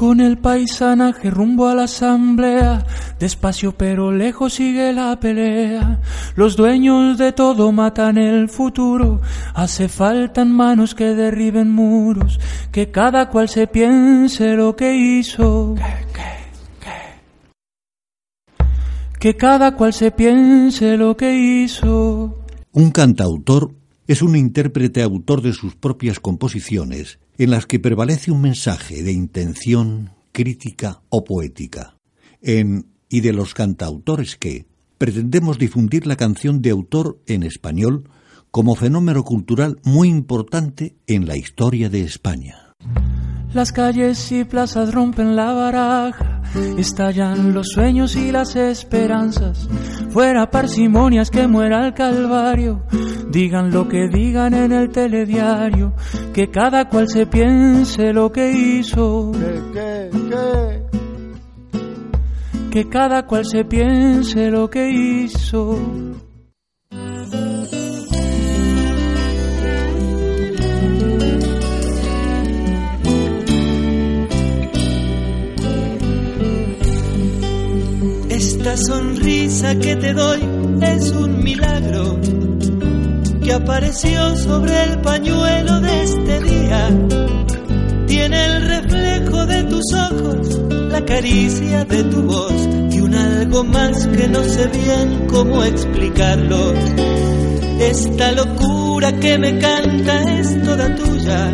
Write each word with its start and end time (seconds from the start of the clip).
Con 0.00 0.22
el 0.22 0.38
paisanaje 0.38 1.28
rumbo 1.28 1.68
a 1.68 1.74
la 1.74 1.82
asamblea, 1.82 2.86
despacio 3.18 3.72
pero 3.72 4.10
lejos 4.10 4.54
sigue 4.54 4.94
la 4.94 5.20
pelea. 5.20 6.00
Los 6.36 6.56
dueños 6.56 7.18
de 7.18 7.32
todo 7.32 7.70
matan 7.70 8.16
el 8.16 8.48
futuro, 8.48 9.20
hace 9.52 9.90
falta 9.90 10.46
manos 10.46 10.94
que 10.94 11.14
derriben 11.14 11.70
muros, 11.70 12.40
que 12.72 12.90
cada 12.90 13.28
cual 13.28 13.50
se 13.50 13.66
piense 13.66 14.54
lo 14.54 14.74
que 14.74 14.96
hizo. 14.96 15.74
Que 19.18 19.36
cada 19.36 19.76
cual 19.76 19.92
se 19.92 20.12
piense 20.12 20.96
lo 20.96 21.14
que 21.14 21.36
hizo. 21.36 22.38
Un 22.72 22.90
cantautor 22.90 23.74
es 24.06 24.22
un 24.22 24.34
intérprete 24.34 25.02
autor 25.02 25.42
de 25.42 25.52
sus 25.52 25.74
propias 25.76 26.20
composiciones 26.20 27.18
en 27.40 27.50
las 27.50 27.64
que 27.64 27.78
prevalece 27.80 28.30
un 28.30 28.42
mensaje 28.42 29.02
de 29.02 29.12
intención, 29.12 30.10
crítica 30.30 31.00
o 31.08 31.24
poética. 31.24 31.96
En 32.42 32.88
Y 33.08 33.22
de 33.22 33.32
los 33.32 33.54
cantautores 33.54 34.36
que 34.36 34.66
pretendemos 34.98 35.58
difundir 35.58 36.06
la 36.06 36.16
canción 36.16 36.60
de 36.60 36.68
autor 36.68 37.18
en 37.26 37.42
español 37.42 38.10
como 38.50 38.74
fenómeno 38.74 39.24
cultural 39.24 39.78
muy 39.84 40.08
importante 40.10 40.96
en 41.06 41.26
la 41.26 41.38
historia 41.38 41.88
de 41.88 42.02
España. 42.02 42.69
Las 43.52 43.72
calles 43.72 44.30
y 44.30 44.44
plazas 44.44 44.94
rompen 44.94 45.34
la 45.34 45.52
baraja, 45.52 46.40
estallan 46.78 47.52
los 47.52 47.70
sueños 47.70 48.14
y 48.14 48.30
las 48.30 48.54
esperanzas. 48.54 49.68
Fuera 50.10 50.48
parsimonias 50.48 51.30
que 51.32 51.48
muera 51.48 51.84
el 51.84 51.92
calvario, 51.92 52.84
digan 53.28 53.72
lo 53.72 53.88
que 53.88 54.08
digan 54.08 54.54
en 54.54 54.70
el 54.70 54.90
telediario, 54.90 55.92
que 56.32 56.48
cada 56.48 56.88
cual 56.88 57.08
se 57.08 57.26
piense 57.26 58.12
lo 58.12 58.30
que 58.30 58.52
hizo. 58.52 59.32
Que 62.70 62.88
cada 62.88 63.26
cual 63.26 63.44
se 63.44 63.64
piense 63.64 64.48
lo 64.48 64.70
que 64.70 64.90
hizo. 64.90 66.09
Esta 78.60 78.76
sonrisa 78.76 79.74
que 79.76 79.96
te 79.96 80.12
doy 80.12 80.38
es 80.82 81.10
un 81.12 81.42
milagro 81.42 82.20
que 83.42 83.54
apareció 83.54 84.36
sobre 84.36 84.84
el 84.84 85.00
pañuelo 85.00 85.80
de 85.80 86.02
este 86.02 86.40
día. 86.40 86.90
Tiene 88.06 88.44
el 88.44 88.68
reflejo 88.68 89.46
de 89.46 89.62
tus 89.62 89.84
ojos, 89.94 90.60
la 90.90 91.02
caricia 91.06 91.86
de 91.86 92.04
tu 92.04 92.20
voz 92.20 92.52
y 92.90 93.00
un 93.00 93.14
algo 93.14 93.64
más 93.64 94.06
que 94.08 94.28
no 94.28 94.44
sé 94.44 94.66
bien 94.66 95.26
cómo 95.28 95.64
explicarlo. 95.64 96.74
Esta 97.80 98.32
locura 98.32 99.18
que 99.20 99.38
me 99.38 99.58
canta 99.58 100.38
es 100.38 100.62
toda 100.62 100.94
tuya. 100.96 101.50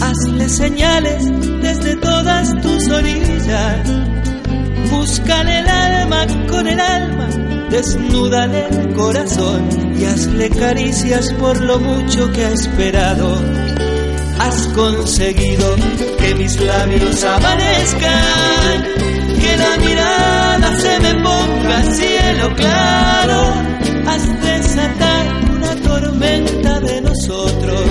Hazle 0.00 0.48
señales 0.48 1.22
desde 1.60 1.96
todas 1.96 2.50
tus 2.62 2.88
orillas 2.88 4.12
Búscale 5.02 5.58
el 5.58 5.68
alma 5.68 6.26
con 6.48 6.64
el 6.68 6.78
alma, 6.78 7.26
desnúdale 7.70 8.68
el 8.68 8.94
corazón 8.94 9.68
y 9.98 10.04
hazle 10.04 10.48
caricias 10.48 11.32
por 11.40 11.60
lo 11.60 11.80
mucho 11.80 12.30
que 12.30 12.44
ha 12.44 12.50
esperado. 12.50 13.34
Has 14.38 14.68
conseguido 14.68 15.74
que 16.20 16.36
mis 16.36 16.54
labios 16.60 17.24
amanezcan, 17.24 18.84
que 19.40 19.56
la 19.56 19.76
mirada 19.84 20.78
se 20.78 21.00
me 21.00 21.14
ponga 21.14 21.82
cielo 21.90 22.54
claro. 22.54 23.54
Has 24.06 24.40
desatado 24.40 25.56
una 25.56 25.74
tormenta 25.82 26.78
de 26.78 27.00
nosotros 27.00 27.82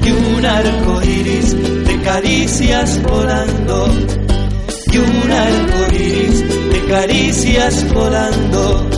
y 0.00 0.10
un 0.12 0.46
arco 0.46 1.02
iris 1.02 1.54
de 1.84 2.00
caricias 2.00 3.02
volando 3.02 4.25
y 4.96 4.98
un 4.98 5.30
arco 5.30 5.78
de 6.72 6.84
caricias 6.88 7.92
volando. 7.92 8.90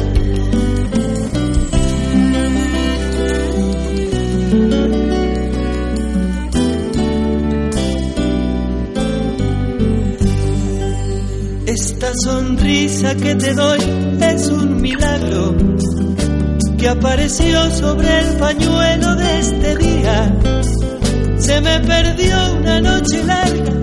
Esta 11.66 12.12
sonrisa 12.24 13.14
que 13.16 13.34
te 13.34 13.54
doy 13.54 13.78
es 14.20 14.48
un 14.48 14.80
milagro 14.80 15.54
que 16.78 16.88
apareció 16.88 17.70
sobre 17.72 18.20
el 18.20 18.36
pañuelo 18.36 19.16
de 19.16 19.38
este 19.40 19.76
día. 19.76 20.34
Se 21.38 21.60
me 21.60 21.80
perdió 21.80 22.36
una 22.60 22.80
noche 22.80 23.24
larga 23.24 23.77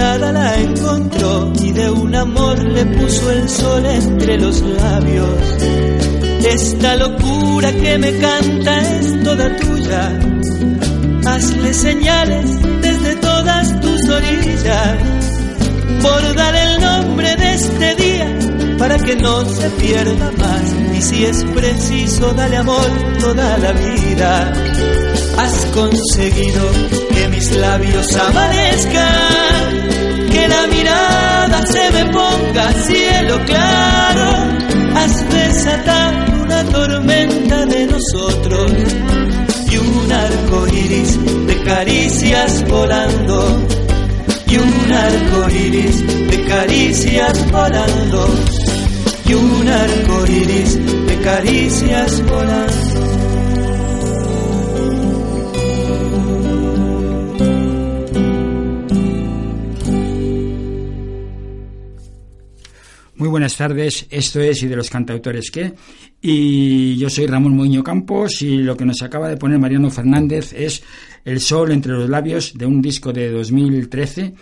mirada 0.00 0.32
la 0.32 0.56
encontró 0.56 1.52
y 1.60 1.72
de 1.72 1.90
un 1.90 2.14
amor 2.14 2.58
le 2.58 2.86
puso 2.86 3.30
el 3.32 3.46
sol 3.50 3.84
entre 3.84 4.38
los 4.38 4.62
labios. 4.62 5.38
Esta 6.42 6.96
locura 6.96 7.70
que 7.70 7.98
me 7.98 8.12
canta 8.16 8.80
es 8.98 9.22
toda 9.22 9.54
tuya. 9.56 10.18
Hazle 11.26 11.74
señales 11.74 12.50
desde 12.80 13.16
todas 13.16 13.78
tus 13.82 14.08
orillas 14.08 14.96
por 16.00 16.34
dar 16.34 16.54
el 16.54 16.80
nombre 16.80 17.36
de 17.36 17.54
este 17.54 17.94
día 17.96 18.38
para 18.78 18.98
que 18.98 19.16
no 19.16 19.44
se 19.44 19.68
pierda 19.82 20.32
más. 20.38 20.96
Y 20.96 21.02
si 21.02 21.24
es 21.26 21.44
preciso, 21.44 22.32
dale 22.32 22.56
amor 22.56 22.90
toda 23.20 23.58
la 23.58 23.72
vida. 23.72 24.52
Has 25.36 25.66
conseguido 25.74 26.99
mis 27.40 27.56
labios 27.56 28.06
amanezcan 28.16 29.88
que 30.30 30.46
la 30.46 30.66
mirada 30.66 31.66
se 31.66 31.90
me 31.90 32.04
ponga 32.12 32.72
cielo 32.84 33.40
claro, 33.46 34.28
has 34.94 35.30
desatado 35.30 36.42
una 36.42 36.62
tormenta 36.64 37.64
de 37.64 37.86
nosotros 37.86 38.72
y 39.70 39.76
un 39.78 40.12
arco 40.12 40.66
iris 40.68 41.18
de 41.46 41.62
caricias 41.62 42.68
volando, 42.68 43.66
y 44.46 44.56
un 44.56 44.92
arco 44.92 45.50
iris 45.50 45.96
de 46.30 46.44
caricias 46.44 47.50
volando, 47.50 48.28
y 49.24 49.32
un 49.32 49.68
arco 49.68 50.26
iris 50.26 50.78
de 51.06 51.18
caricias 51.22 52.22
volando. 52.26 52.89
Buenas 63.30 63.56
tardes, 63.56 64.06
esto 64.10 64.40
es 64.40 64.62
Y 64.62 64.66
de 64.66 64.76
los 64.76 64.90
cantautores 64.90 65.50
que, 65.50 65.72
y 66.20 66.96
yo 66.96 67.08
soy 67.08 67.26
Ramón 67.26 67.56
Moño 67.56 67.82
Campos 67.82 68.42
y 68.42 68.58
lo 68.58 68.76
que 68.76 68.84
nos 68.84 69.00
acaba 69.02 69.28
de 69.28 69.36
poner 69.36 69.58
Mariano 69.58 69.90
Fernández 69.90 70.52
es 70.52 70.82
El 71.24 71.40
sol 71.40 71.72
entre 71.72 71.92
los 71.92 72.10
labios 72.10 72.52
de 72.58 72.66
un 72.66 72.82
disco 72.82 73.12
de 73.12 73.30
2013, 73.30 74.34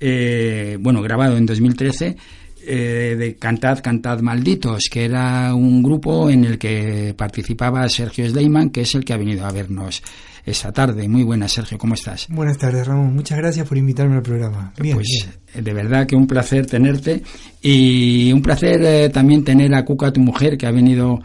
eh, 0.00 0.78
bueno, 0.80 1.02
grabado 1.02 1.36
en 1.36 1.46
2013, 1.46 2.16
eh, 2.66 3.16
de 3.18 3.36
Cantad, 3.36 3.80
Cantad 3.82 4.20
Malditos, 4.20 4.88
que 4.90 5.04
era 5.04 5.54
un 5.54 5.82
grupo 5.82 6.28
en 6.30 6.44
el 6.44 6.58
que 6.58 7.14
participaba 7.16 7.88
Sergio 7.88 8.28
Sleiman, 8.28 8.70
que 8.70 8.82
es 8.82 8.94
el 8.94 9.04
que 9.04 9.12
ha 9.12 9.18
venido 9.18 9.46
a 9.46 9.52
vernos 9.52 10.02
esta 10.44 10.72
tarde. 10.72 11.08
Muy 11.08 11.22
buenas, 11.22 11.52
Sergio, 11.52 11.78
¿cómo 11.78 11.94
estás? 11.94 12.26
Buenas 12.28 12.58
tardes, 12.58 12.86
Ramón. 12.86 13.14
Muchas 13.14 13.38
gracias 13.38 13.66
por 13.66 13.78
invitarme 13.78 14.16
al 14.16 14.22
programa. 14.22 14.72
Bien, 14.80 14.96
pues 14.96 15.28
de 15.54 15.72
verdad 15.72 16.06
que 16.06 16.16
un 16.16 16.26
placer 16.26 16.66
tenerte 16.66 17.22
y 17.60 18.32
un 18.32 18.42
placer 18.42 18.82
eh, 18.82 19.08
también 19.10 19.44
tener 19.44 19.74
a 19.74 19.84
Cuca, 19.84 20.12
tu 20.12 20.20
mujer, 20.20 20.56
que 20.56 20.66
ha 20.66 20.70
venido 20.70 21.20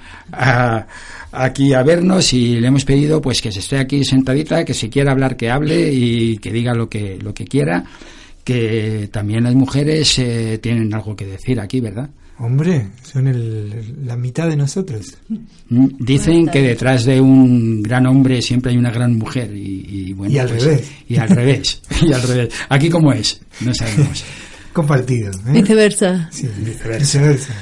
aquí 1.31 1.73
a 1.73 1.83
vernos 1.83 2.33
y 2.33 2.59
le 2.59 2.67
hemos 2.67 2.85
pedido 2.85 3.21
pues 3.21 3.41
que 3.41 3.51
se 3.51 3.59
esté 3.59 3.77
aquí 3.77 4.03
sentadita, 4.03 4.65
que 4.65 4.73
si 4.73 4.89
quiere 4.89 5.09
hablar 5.09 5.35
que 5.35 5.49
hable 5.49 5.91
y 5.91 6.37
que 6.37 6.51
diga 6.51 6.73
lo 6.73 6.89
que 6.89 7.17
lo 7.21 7.33
que 7.33 7.45
quiera, 7.45 7.83
que 8.43 9.09
también 9.11 9.43
las 9.43 9.55
mujeres 9.55 10.17
eh, 10.19 10.59
tienen 10.61 10.93
algo 10.93 11.15
que 11.15 11.25
decir 11.25 11.59
aquí, 11.59 11.81
¿verdad? 11.81 12.09
Hombre, 12.37 12.87
son 13.01 14.05
la 14.05 14.17
mitad 14.17 14.49
de 14.49 14.57
nosotros. 14.57 15.17
Mm, 15.69 15.87
dicen 15.99 16.47
que 16.47 16.61
detrás 16.61 17.05
de 17.05 17.21
un 17.21 17.81
gran 17.81 18.05
hombre 18.07 18.41
siempre 18.41 18.71
hay 18.71 18.77
una 18.77 18.91
gran 18.91 19.17
mujer 19.17 19.55
y, 19.55 20.11
bueno, 20.13 20.33
y 20.33 20.39
al 20.39 20.49
pues, 20.49 20.63
revés. 20.63 20.91
Y 21.07 21.17
al 21.17 21.29
revés. 21.29 21.81
y 22.01 22.11
al 22.11 22.21
revés. 22.21 22.53
Aquí 22.67 22.89
cómo 22.89 23.13
es, 23.13 23.39
no 23.61 23.73
sabemos. 23.73 24.23
Compartido. 24.73 25.31
¿eh? 25.31 25.51
Viceversa. 25.53 26.29
Sí, 26.31 26.49
viceversa. 26.57 27.55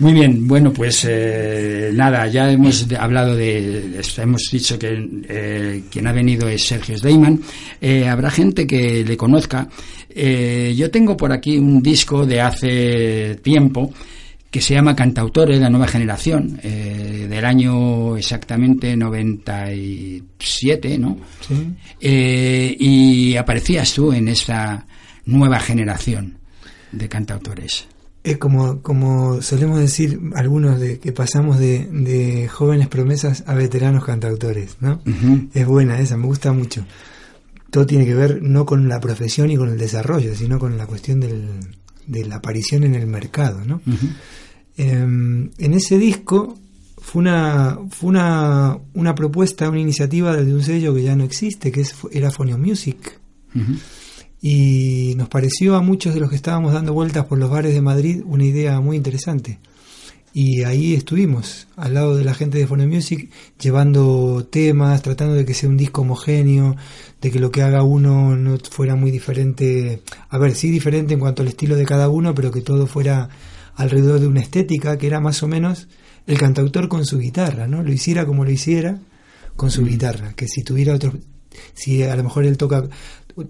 Muy 0.00 0.14
bien, 0.14 0.48
bueno, 0.48 0.72
pues 0.72 1.06
eh, 1.06 1.90
nada, 1.92 2.26
ya 2.26 2.50
hemos 2.50 2.86
hablado 2.98 3.36
de, 3.36 4.00
hemos 4.16 4.48
dicho 4.50 4.78
que 4.78 5.06
eh, 5.28 5.82
quien 5.90 6.06
ha 6.06 6.12
venido 6.12 6.48
es 6.48 6.66
Sergio 6.66 6.96
Sleiman. 6.96 7.38
Eh, 7.82 8.08
habrá 8.08 8.30
gente 8.30 8.66
que 8.66 9.04
le 9.04 9.16
conozca. 9.18 9.68
Eh, 10.08 10.74
yo 10.74 10.90
tengo 10.90 11.18
por 11.18 11.32
aquí 11.32 11.58
un 11.58 11.82
disco 11.82 12.24
de 12.24 12.40
hace 12.40 13.38
tiempo 13.42 13.92
que 14.50 14.62
se 14.62 14.74
llama 14.74 14.96
Cantautores 14.96 15.58
de 15.58 15.62
la 15.62 15.70
Nueva 15.70 15.86
Generación, 15.86 16.58
eh, 16.62 17.26
del 17.28 17.44
año 17.44 18.16
exactamente 18.16 18.96
97, 18.96 20.98
¿no? 20.98 21.18
Sí. 21.46 21.54
Eh, 22.00 22.74
y 22.78 23.36
aparecías 23.36 23.92
tú 23.92 24.12
en 24.12 24.28
esa 24.28 24.86
nueva 25.26 25.60
generación 25.60 26.38
de 26.90 27.08
cantautores. 27.08 27.86
Es 28.22 28.36
como, 28.36 28.82
como 28.82 29.40
solemos 29.40 29.78
decir 29.78 30.20
algunos 30.34 30.78
de 30.78 30.98
que 30.98 31.10
pasamos 31.12 31.58
de, 31.58 31.86
de 31.86 32.48
jóvenes 32.48 32.88
promesas 32.88 33.44
a 33.46 33.54
veteranos 33.54 34.04
cantautores, 34.04 34.76
¿no? 34.80 35.00
Es 35.54 35.66
buena 35.66 35.98
esa, 36.00 36.16
me 36.18 36.26
gusta 36.26 36.52
mucho. 36.52 36.84
Todo 37.70 37.86
tiene 37.86 38.04
que 38.04 38.14
ver 38.14 38.42
no 38.42 38.66
con 38.66 38.88
la 38.88 39.00
profesión 39.00 39.50
y 39.50 39.56
con 39.56 39.70
el 39.70 39.78
desarrollo, 39.78 40.34
sino 40.34 40.58
con 40.58 40.76
la 40.76 40.86
cuestión 40.86 41.20
del, 41.20 41.48
de 42.06 42.24
la 42.26 42.36
aparición 42.36 42.84
en 42.84 42.94
el 42.94 43.06
mercado, 43.06 43.64
¿no? 43.64 43.80
Eh, 44.76 44.92
en 44.92 45.74
ese 45.74 45.96
disco 45.98 46.58
fue 46.98 47.20
una 47.20 47.78
fue 47.90 48.10
una, 48.10 48.76
una 48.94 49.14
propuesta, 49.14 49.68
una 49.68 49.80
iniciativa 49.80 50.36
de 50.36 50.54
un 50.54 50.62
sello 50.62 50.94
que 50.94 51.02
ya 51.02 51.16
no 51.16 51.24
existe, 51.24 51.72
que 51.72 51.80
es, 51.80 51.94
era 52.12 52.30
Phonio 52.30 52.58
Music. 52.58 53.18
Y 54.42 55.14
nos 55.16 55.28
pareció 55.28 55.76
a 55.76 55.82
muchos 55.82 56.14
de 56.14 56.20
los 56.20 56.30
que 56.30 56.36
estábamos 56.36 56.72
dando 56.72 56.94
vueltas 56.94 57.26
por 57.26 57.38
los 57.38 57.50
bares 57.50 57.74
de 57.74 57.82
Madrid 57.82 58.22
una 58.24 58.44
idea 58.44 58.80
muy 58.80 58.96
interesante. 58.96 59.58
Y 60.32 60.62
ahí 60.62 60.94
estuvimos, 60.94 61.66
al 61.76 61.94
lado 61.94 62.16
de 62.16 62.24
la 62.24 62.34
gente 62.34 62.56
de 62.56 62.66
Phone 62.66 62.86
Music, 62.86 63.30
llevando 63.60 64.46
temas, 64.48 65.02
tratando 65.02 65.34
de 65.34 65.44
que 65.44 65.54
sea 65.54 65.68
un 65.68 65.76
disco 65.76 66.02
homogéneo, 66.02 66.76
de 67.20 67.30
que 67.32 67.40
lo 67.40 67.50
que 67.50 67.62
haga 67.62 67.82
uno 67.82 68.36
no 68.36 68.56
fuera 68.58 68.94
muy 68.94 69.10
diferente, 69.10 70.02
a 70.28 70.38
ver, 70.38 70.54
sí 70.54 70.70
diferente 70.70 71.14
en 71.14 71.20
cuanto 71.20 71.42
al 71.42 71.48
estilo 71.48 71.74
de 71.74 71.84
cada 71.84 72.08
uno, 72.08 72.32
pero 72.32 72.52
que 72.52 72.60
todo 72.60 72.86
fuera 72.86 73.28
alrededor 73.74 74.20
de 74.20 74.28
una 74.28 74.40
estética 74.40 74.98
que 74.98 75.08
era 75.08 75.20
más 75.20 75.42
o 75.42 75.48
menos 75.48 75.88
el 76.28 76.38
cantautor 76.38 76.88
con 76.88 77.04
su 77.06 77.18
guitarra, 77.18 77.66
¿no? 77.66 77.82
Lo 77.82 77.92
hiciera 77.92 78.24
como 78.24 78.44
lo 78.44 78.52
hiciera 78.52 79.00
con 79.56 79.72
su 79.72 79.84
guitarra, 79.84 80.34
que 80.34 80.46
si 80.46 80.62
tuviera 80.62 80.94
otro, 80.94 81.12
si 81.74 82.04
a 82.04 82.14
lo 82.14 82.22
mejor 82.22 82.44
él 82.44 82.56
toca 82.56 82.88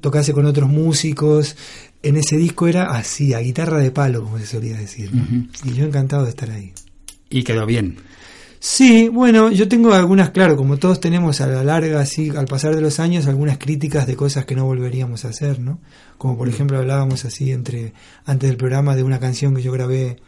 tocase 0.01 0.33
con 0.33 0.47
otros 0.47 0.69
músicos, 0.69 1.57
en 2.03 2.17
ese 2.17 2.37
disco 2.37 2.69
era 2.69 2.93
así, 2.93 3.35
a 3.35 3.41
guitarra 3.41 3.79
de 3.79 3.91
palo, 3.91 4.23
como 4.23 4.39
se 4.39 4.47
solía 4.47 4.77
decir. 4.77 5.11
Y 5.65 5.73
yo 5.73 5.85
encantado 5.85 6.25
de 6.25 6.31
estar 6.31 6.51
ahí. 6.51 6.73
Y 7.29 7.45
quedó 7.45 7.67
bien. 7.67 7.97
Sí, 8.63 9.09
bueno, 9.09 9.51
yo 9.51 9.69
tengo 9.69 9.95
algunas, 9.95 10.31
claro, 10.31 10.55
como 10.55 10.77
todos 10.77 11.01
tenemos 11.01 11.41
a 11.41 11.47
la 11.47 11.65
larga, 11.65 12.01
así, 12.01 12.29
al 12.29 12.45
pasar 12.45 12.75
de 12.75 12.83
los 12.83 13.01
años, 13.01 13.27
algunas 13.27 13.57
críticas 13.57 14.07
de 14.07 14.17
cosas 14.17 14.45
que 14.45 14.55
no 14.55 14.67
volveríamos 14.67 15.25
a 15.25 15.29
hacer, 15.29 15.61
¿no? 15.61 15.81
Como 16.19 16.37
por 16.37 16.47
ejemplo 16.47 16.77
hablábamos 16.77 17.25
así 17.25 17.53
entre, 17.53 17.95
antes 18.27 18.51
del 18.51 18.59
programa 18.59 18.95
de 18.97 19.03
una 19.03 19.19
canción 19.19 19.55
que 19.55 19.63
yo 19.63 19.73
grabé 19.73 20.19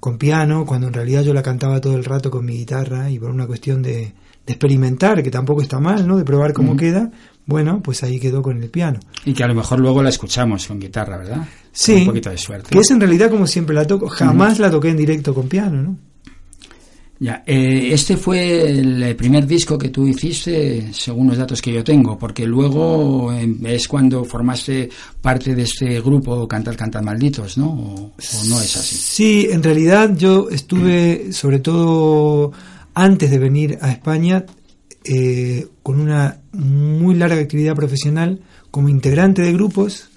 con 0.00 0.16
piano, 0.16 0.64
cuando 0.64 0.86
en 0.86 0.94
realidad 0.94 1.22
yo 1.22 1.34
la 1.34 1.42
cantaba 1.42 1.82
todo 1.82 1.96
el 1.96 2.04
rato 2.06 2.30
con 2.30 2.46
mi 2.46 2.54
guitarra 2.56 3.10
y 3.10 3.18
por 3.18 3.30
una 3.30 3.46
cuestión 3.46 3.82
de, 3.82 4.14
de 4.46 4.52
experimentar, 4.52 5.22
que 5.22 5.30
tampoco 5.30 5.60
está 5.60 5.78
mal, 5.78 6.08
¿no? 6.08 6.16
De 6.16 6.24
probar 6.24 6.54
cómo 6.54 6.76
queda, 6.78 7.10
bueno, 7.46 7.80
pues 7.82 8.02
ahí 8.02 8.18
quedó 8.20 8.42
con 8.42 8.62
el 8.62 8.68
piano. 8.68 9.00
Y 9.24 9.32
que 9.32 9.44
a 9.44 9.48
lo 9.48 9.54
mejor 9.54 9.80
luego 9.80 10.02
la 10.02 10.08
escuchamos 10.10 10.66
con 10.66 10.78
guitarra, 10.80 11.16
¿verdad? 11.16 11.46
Sí, 11.72 11.92
Con 11.92 12.00
un 12.00 12.06
poquito 12.08 12.30
de 12.30 12.38
suerte. 12.38 12.70
que 12.70 12.78
es 12.80 12.90
en 12.90 13.00
realidad 13.00 13.30
como 13.30 13.46
siempre 13.46 13.74
la 13.74 13.86
toco, 13.86 14.08
jamás 14.08 14.58
la 14.58 14.70
toqué 14.70 14.88
en 14.90 14.96
directo 14.96 15.32
con 15.34 15.48
piano, 15.48 15.82
¿no? 15.82 15.96
Ya, 17.18 17.42
eh, 17.46 17.94
este 17.94 18.18
fue 18.18 18.68
el 18.68 19.16
primer 19.16 19.46
disco 19.46 19.78
que 19.78 19.88
tú 19.88 20.06
hiciste, 20.06 20.92
según 20.92 21.28
los 21.28 21.38
datos 21.38 21.62
que 21.62 21.72
yo 21.72 21.82
tengo, 21.82 22.18
porque 22.18 22.44
luego 22.44 23.32
eh, 23.32 23.56
es 23.64 23.88
cuando 23.88 24.22
formaste 24.22 24.90
parte 25.22 25.54
de 25.54 25.62
este 25.62 25.98
grupo 26.02 26.46
Cantar, 26.46 26.76
Cantar 26.76 27.02
Malditos, 27.02 27.56
¿no? 27.56 27.70
O, 27.70 27.94
o 27.94 28.44
no 28.50 28.60
es 28.60 28.76
así. 28.76 28.96
Sí, 28.96 29.48
en 29.50 29.62
realidad 29.62 30.14
yo 30.14 30.48
estuve, 30.50 31.32
sobre 31.32 31.60
todo 31.60 32.52
antes 32.92 33.30
de 33.30 33.38
venir 33.38 33.78
a 33.80 33.92
España, 33.92 34.44
eh, 35.08 35.68
con 35.82 36.00
una 36.00 36.40
muy 36.52 37.14
larga 37.14 37.40
actividad 37.40 37.76
profesional 37.76 38.40
como 38.70 38.88
integrante 38.88 39.42
de 39.42 39.52
grupos, 39.52 40.08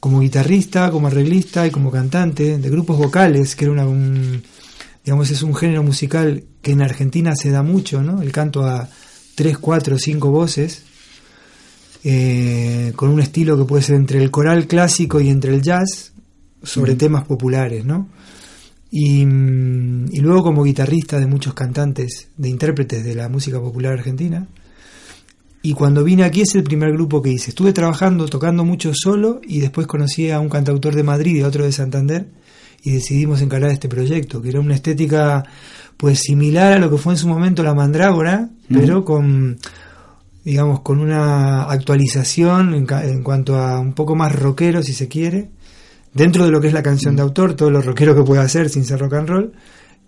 como 0.00 0.20
guitarrista, 0.20 0.90
como 0.90 1.08
arreglista 1.08 1.66
y 1.66 1.70
como 1.70 1.90
cantante 1.90 2.58
de 2.58 2.70
grupos 2.70 2.98
vocales, 2.98 3.56
que 3.56 3.64
era 3.64 3.72
una, 3.72 3.86
un, 3.86 4.42
digamos, 5.04 5.30
es 5.30 5.42
un 5.42 5.54
género 5.54 5.82
musical 5.82 6.44
que 6.62 6.72
en 6.72 6.82
Argentina 6.82 7.34
se 7.34 7.50
da 7.50 7.62
mucho, 7.62 8.02
¿no? 8.02 8.22
El 8.22 8.30
canto 8.30 8.64
a 8.64 8.88
tres, 9.34 9.58
cuatro, 9.58 9.98
cinco 9.98 10.30
voces, 10.30 10.82
eh, 12.04 12.92
con 12.94 13.08
un 13.08 13.20
estilo 13.20 13.58
que 13.58 13.64
puede 13.64 13.82
ser 13.82 13.96
entre 13.96 14.22
el 14.22 14.30
coral 14.30 14.68
clásico 14.68 15.20
y 15.20 15.28
entre 15.28 15.54
el 15.54 15.62
jazz, 15.62 16.12
sobre 16.62 16.94
temas 16.94 17.24
populares, 17.24 17.84
¿no? 17.84 18.08
Y, 18.90 19.26
mm, 19.26 20.06
y 20.12 20.20
luego 20.20 20.42
como 20.42 20.62
guitarrista 20.64 21.18
de 21.18 21.26
muchos 21.26 21.54
cantantes, 21.54 22.28
de 22.36 22.48
intérpretes 22.48 23.04
de 23.04 23.14
la 23.14 23.28
música 23.28 23.60
popular 23.60 23.92
argentina. 23.94 24.46
Y 25.62 25.72
cuando 25.72 26.04
vine 26.04 26.22
aquí 26.22 26.42
es 26.42 26.54
el 26.54 26.62
primer 26.62 26.92
grupo 26.92 27.20
que 27.20 27.30
hice. 27.30 27.50
Estuve 27.50 27.72
trabajando, 27.72 28.26
tocando 28.26 28.64
mucho 28.64 28.92
solo 28.94 29.40
y 29.46 29.58
después 29.58 29.86
conocí 29.88 30.30
a 30.30 30.38
un 30.38 30.48
cantautor 30.48 30.94
de 30.94 31.02
Madrid 31.02 31.36
y 31.36 31.40
a 31.40 31.48
otro 31.48 31.64
de 31.64 31.72
Santander 31.72 32.28
y 32.84 32.92
decidimos 32.92 33.42
encarar 33.42 33.70
este 33.70 33.88
proyecto, 33.88 34.40
que 34.40 34.50
era 34.50 34.60
una 34.60 34.76
estética 34.76 35.42
pues 35.96 36.20
similar 36.20 36.74
a 36.74 36.78
lo 36.78 36.88
que 36.88 36.98
fue 36.98 37.14
en 37.14 37.18
su 37.18 37.26
momento 37.26 37.64
la 37.64 37.74
Mandrágora, 37.74 38.48
Ujú. 38.70 38.80
pero 38.80 39.04
con 39.04 39.58
digamos 40.44 40.80
con 40.82 41.00
una 41.00 41.64
actualización 41.64 42.74
en, 42.74 42.86
en 42.88 43.22
cuanto 43.24 43.56
a 43.56 43.80
un 43.80 43.92
poco 43.94 44.14
más 44.14 44.32
rockero 44.36 44.84
si 44.84 44.92
se 44.92 45.08
quiere, 45.08 45.48
dentro 46.16 46.44
de 46.44 46.50
lo 46.50 46.60
que 46.60 46.68
es 46.68 46.72
la 46.72 46.82
canción 46.82 47.14
de 47.16 47.22
autor, 47.22 47.54
todo 47.54 47.70
lo 47.70 47.80
rockero 47.82 48.14
que 48.14 48.22
puede 48.22 48.40
hacer 48.42 48.68
sin 48.70 48.84
ser 48.84 48.98
rock 49.00 49.14
and 49.14 49.28
roll, 49.28 49.52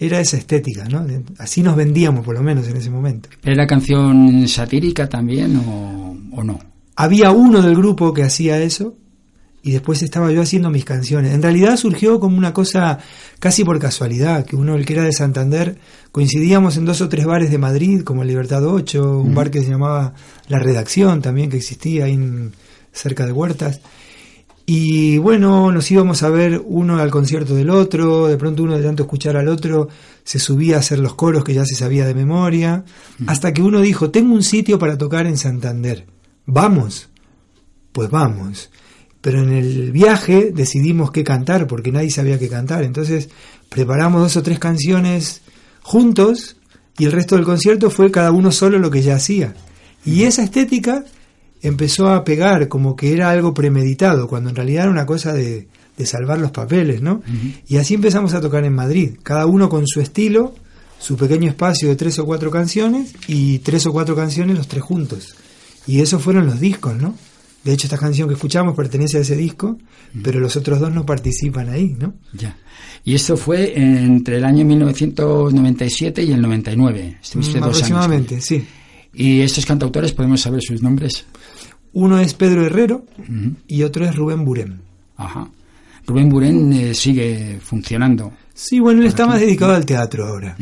era 0.01 0.21
esa 0.21 0.37
estética, 0.37 0.85
¿no? 0.89 1.05
Así 1.39 1.63
nos 1.63 1.75
vendíamos 1.77 2.25
por 2.25 2.35
lo 2.35 2.43
menos 2.43 2.67
en 2.69 2.77
ese 2.77 2.89
momento. 2.91 3.29
¿Era 3.45 3.67
canción 3.67 4.47
satírica 4.49 5.09
también 5.09 5.57
o, 5.57 6.17
o 6.33 6.45
no? 6.45 6.59
Había 6.97 7.31
uno 7.33 7.63
del 7.63 7.75
grupo 7.77 8.13
que 8.15 8.23
hacía 8.23 8.61
eso 8.61 8.95
y 9.63 9.73
después 9.73 10.03
estaba 10.03 10.31
yo 10.31 10.41
haciendo 10.41 10.71
mis 10.71 10.85
canciones. 10.85 11.33
En 11.35 11.43
realidad 11.43 11.77
surgió 11.77 12.21
como 12.21 12.39
una 12.39 12.53
cosa 12.55 12.99
casi 13.41 13.65
por 13.65 13.79
casualidad, 13.81 14.45
que 14.47 14.55
uno, 14.57 14.77
el 14.77 14.87
que 14.87 14.95
era 14.95 15.03
de 15.03 15.13
Santander, 15.13 15.79
coincidíamos 16.13 16.77
en 16.77 16.85
dos 16.85 17.01
o 17.01 17.09
tres 17.09 17.27
bares 17.27 17.51
de 17.51 17.59
Madrid, 17.59 18.03
como 18.03 18.23
el 18.23 18.29
Libertad 18.29 18.65
8, 18.65 19.21
un 19.21 19.35
bar 19.35 19.51
que 19.51 19.63
se 19.63 19.71
llamaba 19.71 20.15
La 20.49 20.59
Redacción 20.61 21.21
también, 21.23 21.51
que 21.51 21.57
existía 21.57 22.05
ahí 22.05 22.15
en- 22.15 22.53
cerca 22.93 23.27
de 23.27 23.33
Huertas. 23.33 23.81
Y 24.71 25.17
bueno, 25.17 25.73
nos 25.73 25.91
íbamos 25.91 26.23
a 26.23 26.29
ver 26.29 26.61
uno 26.63 26.99
al 26.99 27.11
concierto 27.11 27.55
del 27.55 27.71
otro, 27.71 28.27
de 28.27 28.37
pronto 28.37 28.65
uno 28.65 28.77
de 28.77 28.85
tanto 28.85 29.05
escuchar 29.05 29.35
al 29.35 29.49
otro 29.49 29.89
se 30.25 30.39
subía 30.39 30.77
a 30.77 30.81
hacer 30.81 30.99
los 30.99 31.15
coros 31.15 31.43
que 31.43 31.55
ya 31.55 31.65
se 31.65 31.75
sabía 31.75 32.05
de 32.05 32.13
memoria, 32.13 32.85
hasta 33.27 33.55
que 33.55 33.63
uno 33.63 33.81
dijo, 33.81 34.11
tengo 34.11 34.35
un 34.35 34.43
sitio 34.43 34.79
para 34.79 34.99
tocar 34.99 35.25
en 35.25 35.39
Santander, 35.39 36.05
vamos, 36.45 37.09
pues 37.93 38.11
vamos. 38.11 38.69
Pero 39.23 39.43
en 39.43 39.55
el 39.55 39.91
viaje 39.91 40.53
decidimos 40.55 41.13
qué 41.13 41.25
cantar, 41.25 41.67
porque 41.67 41.91
nadie 41.91 42.11
sabía 42.11 42.39
qué 42.39 42.51
cantar, 42.51 42.85
entonces 42.85 43.31
preparamos 43.71 44.21
dos 44.21 44.37
o 44.37 44.43
tres 44.43 44.59
canciones 44.59 45.41
juntos 45.81 46.59
y 46.99 47.07
el 47.07 47.13
resto 47.13 47.37
del 47.37 47.47
concierto 47.47 47.89
fue 47.89 48.11
cada 48.11 48.33
uno 48.33 48.53
solo 48.53 48.79
lo 48.79 48.91
que 48.91 49.01
ya 49.01 49.15
hacía. 49.15 49.55
Y 50.05 50.25
esa 50.25 50.43
estética 50.43 51.07
empezó 51.63 52.09
a 52.09 52.25
pegar 52.25 52.69
como 52.69 52.95
que 52.97 53.13
era 53.13 53.31
algo 53.31 53.53
premeditado, 53.55 54.29
cuando 54.29 54.51
en 54.51 54.57
realidad 54.57 54.85
era 54.85 54.93
una 54.93 55.07
cosa 55.07 55.33
de, 55.33 55.69
de 55.97 56.07
salvar 56.07 56.39
los 56.39 56.51
papeles, 56.51 57.03
¿no? 57.03 57.23
Y 57.67 57.77
así 57.79 57.95
empezamos 57.95 58.35
a 58.35 58.41
tocar 58.41 58.65
en 58.65 58.75
Madrid, 58.75 59.17
cada 59.23 59.47
uno 59.47 59.69
con 59.69 59.87
su 59.87 60.01
estilo, 60.01 60.55
su 60.99 61.17
pequeño 61.17 61.49
espacio 61.49 61.89
de 61.89 61.97
tres 61.97 62.19
o 62.19 62.27
cuatro 62.27 62.51
canciones 62.51 63.15
y 63.27 63.59
tres 63.61 63.87
o 63.87 63.93
cuatro 63.93 64.15
canciones 64.17 64.57
los 64.57 64.69
tres 64.69 64.83
juntos. 64.83 65.35
Y 65.87 66.01
esos 66.01 66.23
fueron 66.23 66.47
los 66.47 66.61
discos, 66.61 66.97
¿no? 66.97 67.15
De 67.65 67.73
hecho, 67.73 67.87
esta 67.87 67.99
canción 67.99 68.29
que 68.29 68.35
escuchamos 68.35 68.75
pertenece 68.77 69.19
a 69.19 69.21
ese 69.21 69.37
disco, 69.37 69.77
pero 70.23 70.39
los 70.41 70.57
otros 70.57 70.79
dos 70.81 70.93
no 70.95 71.05
participan 71.05 71.69
ahí, 71.69 71.97
¿no? 71.99 72.15
Ya. 72.33 72.57
Y 73.05 73.15
esto 73.15 73.37
fue 73.37 73.73
entre 73.77 74.37
el 74.37 74.45
año 74.45 74.65
1997 74.65 76.23
y 76.23 76.33
el 76.33 76.41
99. 76.41 77.19
Estuviste 77.23 77.59
Mm, 77.61 77.63
aproximadamente, 77.65 78.35
años. 78.37 78.45
sí. 78.45 78.65
¿Y 79.13 79.41
estos 79.41 79.67
cantautores 79.67 80.13
podemos 80.13 80.41
saber 80.41 80.63
sus 80.63 80.83
nombres? 80.83 81.25
Uno 81.93 82.19
es 82.21 82.35
Pedro 82.35 82.65
Herrero 82.65 83.05
y 83.67 83.83
otro 83.83 84.05
es 84.05 84.15
Rubén 84.15 84.45
Burem. 84.45 84.79
Ajá. 85.17 85.49
Rubén 86.07 86.29
Burén 86.29 86.73
eh, 86.73 86.95
sigue 86.95 87.59
funcionando. 87.61 88.33
Sí, 88.55 88.81
bueno, 88.81 89.01
él 89.01 89.09
está 89.09 89.27
más 89.27 89.41
dedicado 89.41 89.75
al 89.75 89.85
teatro 89.85 90.27
ahora. 90.27 90.57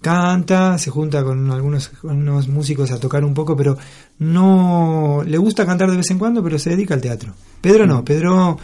Canta, 0.00 0.78
se 0.78 0.90
junta 0.90 1.24
con 1.24 1.50
algunos 1.50 1.88
con 1.88 2.18
unos 2.18 2.48
músicos 2.48 2.90
a 2.90 3.00
tocar 3.00 3.24
un 3.24 3.34
poco, 3.34 3.56
pero 3.56 3.76
no 4.18 5.22
le 5.26 5.38
gusta 5.38 5.66
cantar 5.66 5.90
de 5.90 5.96
vez 5.96 6.10
en 6.10 6.18
cuando, 6.18 6.42
pero 6.42 6.58
se 6.58 6.70
dedica 6.70 6.94
al 6.94 7.00
teatro. 7.00 7.34
Pedro 7.60 7.86
no, 7.86 8.04
Pedro 8.04 8.58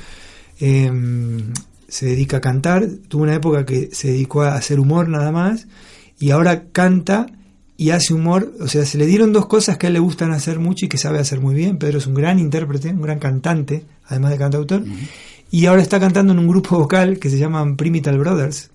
eh, 0.60 0.92
se 1.88 2.06
dedica 2.06 2.38
a 2.38 2.40
cantar, 2.40 2.86
tuvo 3.08 3.24
una 3.24 3.34
época 3.34 3.64
que 3.64 3.90
se 3.92 4.08
dedicó 4.08 4.42
a 4.42 4.54
hacer 4.54 4.80
humor 4.80 5.08
nada 5.08 5.32
más, 5.32 5.66
y 6.18 6.30
ahora 6.30 6.64
canta 6.72 7.26
y 7.76 7.90
hace 7.90 8.14
humor, 8.14 8.54
o 8.60 8.68
sea, 8.68 8.84
se 8.84 8.98
le 8.98 9.06
dieron 9.06 9.32
dos 9.32 9.46
cosas 9.46 9.78
que 9.78 9.86
a 9.86 9.88
él 9.88 9.94
le 9.94 10.00
gustan 10.00 10.32
hacer 10.32 10.60
mucho 10.60 10.86
y 10.86 10.88
que 10.88 10.98
sabe 10.98 11.18
hacer 11.18 11.40
muy 11.40 11.54
bien. 11.54 11.78
Pedro 11.78 11.98
es 11.98 12.06
un 12.06 12.14
gran 12.14 12.38
intérprete, 12.38 12.90
un 12.90 13.02
gran 13.02 13.18
cantante, 13.18 13.84
además 14.06 14.30
de 14.30 14.38
cantautor, 14.38 14.84
y 15.50 15.66
ahora 15.66 15.82
está 15.82 15.98
cantando 15.98 16.32
en 16.32 16.38
un 16.38 16.48
grupo 16.48 16.78
vocal 16.78 17.18
que 17.18 17.30
se 17.30 17.38
llaman 17.38 17.76
Primital 17.76 18.18
Brothers, 18.18 18.70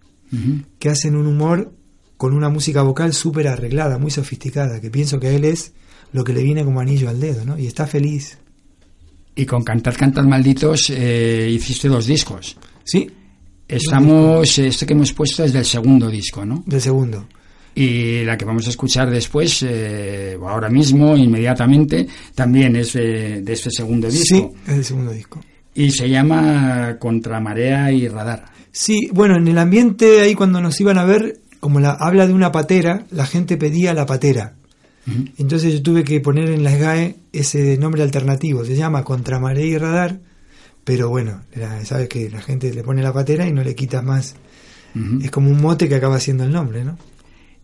que 0.78 0.90
hacen 0.90 1.16
un 1.16 1.28
humor 1.28 1.72
con 2.18 2.34
una 2.34 2.50
música 2.50 2.82
vocal 2.82 3.14
súper 3.14 3.48
arreglada, 3.48 3.98
muy 3.98 4.12
sofisticada, 4.12 4.82
que 4.82 4.92
pienso 4.92 5.20
que 5.20 5.28
a 5.28 5.32
él 5.32 5.46
es 5.46 5.72
lo 6.12 6.24
que 6.24 6.34
le 6.34 6.44
viene 6.44 6.66
como 6.66 6.82
anillo 6.82 7.10
al 7.10 7.20
dedo, 7.20 7.46
¿no? 7.46 7.58
Y 7.58 7.68
está 7.68 7.88
feliz. 7.88 8.38
Y 9.36 9.46
con 9.46 9.64
Cantar, 9.64 9.96
Cantar 9.96 10.28
Malditos 10.28 10.90
eh, 10.90 11.50
hiciste 11.50 11.88
dos 11.88 12.06
discos. 12.06 12.58
Sí. 12.84 13.10
Estamos, 13.68 14.58
este 14.58 14.86
que 14.86 14.94
hemos 14.94 15.14
puesto 15.14 15.44
es 15.44 15.54
del 15.54 15.64
segundo 15.64 16.10
disco, 16.10 16.44
¿no? 16.44 16.64
Del 16.66 16.82
segundo. 16.82 17.28
Y 17.76 18.24
la 18.24 18.38
que 18.38 18.46
vamos 18.46 18.68
a 18.68 18.72
escuchar 18.72 19.10
después, 19.10 19.64
eh, 19.64 20.38
ahora 20.42 20.70
mismo, 20.70 21.16
inmediatamente, 21.16 22.08
también 22.36 22.76
es 22.76 22.94
de, 22.94 23.42
de 23.42 23.54
este 23.54 23.70
segundo 23.72 24.10
disco. 24.10 24.36
Sí, 24.36 24.48
es 24.68 24.76
del 24.76 24.86
segundo 24.86 25.12
disco. 25.12 25.42
Y 25.76 25.92
se 25.92 26.10
llama 26.10 26.98
Contramarea 27.00 27.92
y 27.92 28.08
Radar. 28.08 28.46
Sí, 28.72 29.10
bueno, 29.14 29.38
en 29.38 29.48
el 29.48 29.58
ambiente 29.58 30.22
ahí 30.22 30.36
cuando 30.36 30.62
nos 30.62 30.80
iban 30.82 30.98
a 30.98 31.06
ver, 31.06 31.40
como 31.60 31.80
la, 31.80 31.92
habla 31.92 32.28
de 32.28 32.34
una 32.34 32.52
patera, 32.52 33.06
la 33.12 33.26
gente 33.26 33.58
pedía 33.58 33.94
la 33.94 34.06
patera. 34.06 34.56
Entonces 35.38 35.74
yo 35.74 35.82
tuve 35.82 36.04
que 36.04 36.20
poner 36.20 36.52
en 36.52 36.64
la 36.64 36.72
SGAE 36.72 37.16
ese 37.34 37.78
nombre 37.78 38.04
alternativo. 38.04 38.64
Se 38.64 38.76
llama 38.76 39.04
Contramarea 39.04 39.66
y 39.66 39.76
Radar, 39.76 40.20
pero 40.84 41.10
bueno, 41.10 41.42
sabes 41.84 42.08
que 42.08 42.30
la 42.30 42.42
gente 42.42 42.72
le 42.72 42.84
pone 42.84 43.02
la 43.02 43.12
patera 43.12 43.48
y 43.48 43.52
no 43.52 43.64
le 43.64 43.74
quitas 43.74 44.04
más. 44.04 44.36
Es 45.22 45.32
como 45.32 45.50
un 45.50 45.62
mote 45.62 45.90
que 45.90 45.96
acaba 45.96 46.20
siendo 46.20 46.44
el 46.44 46.52
nombre, 46.52 46.84
¿no? 46.84 46.98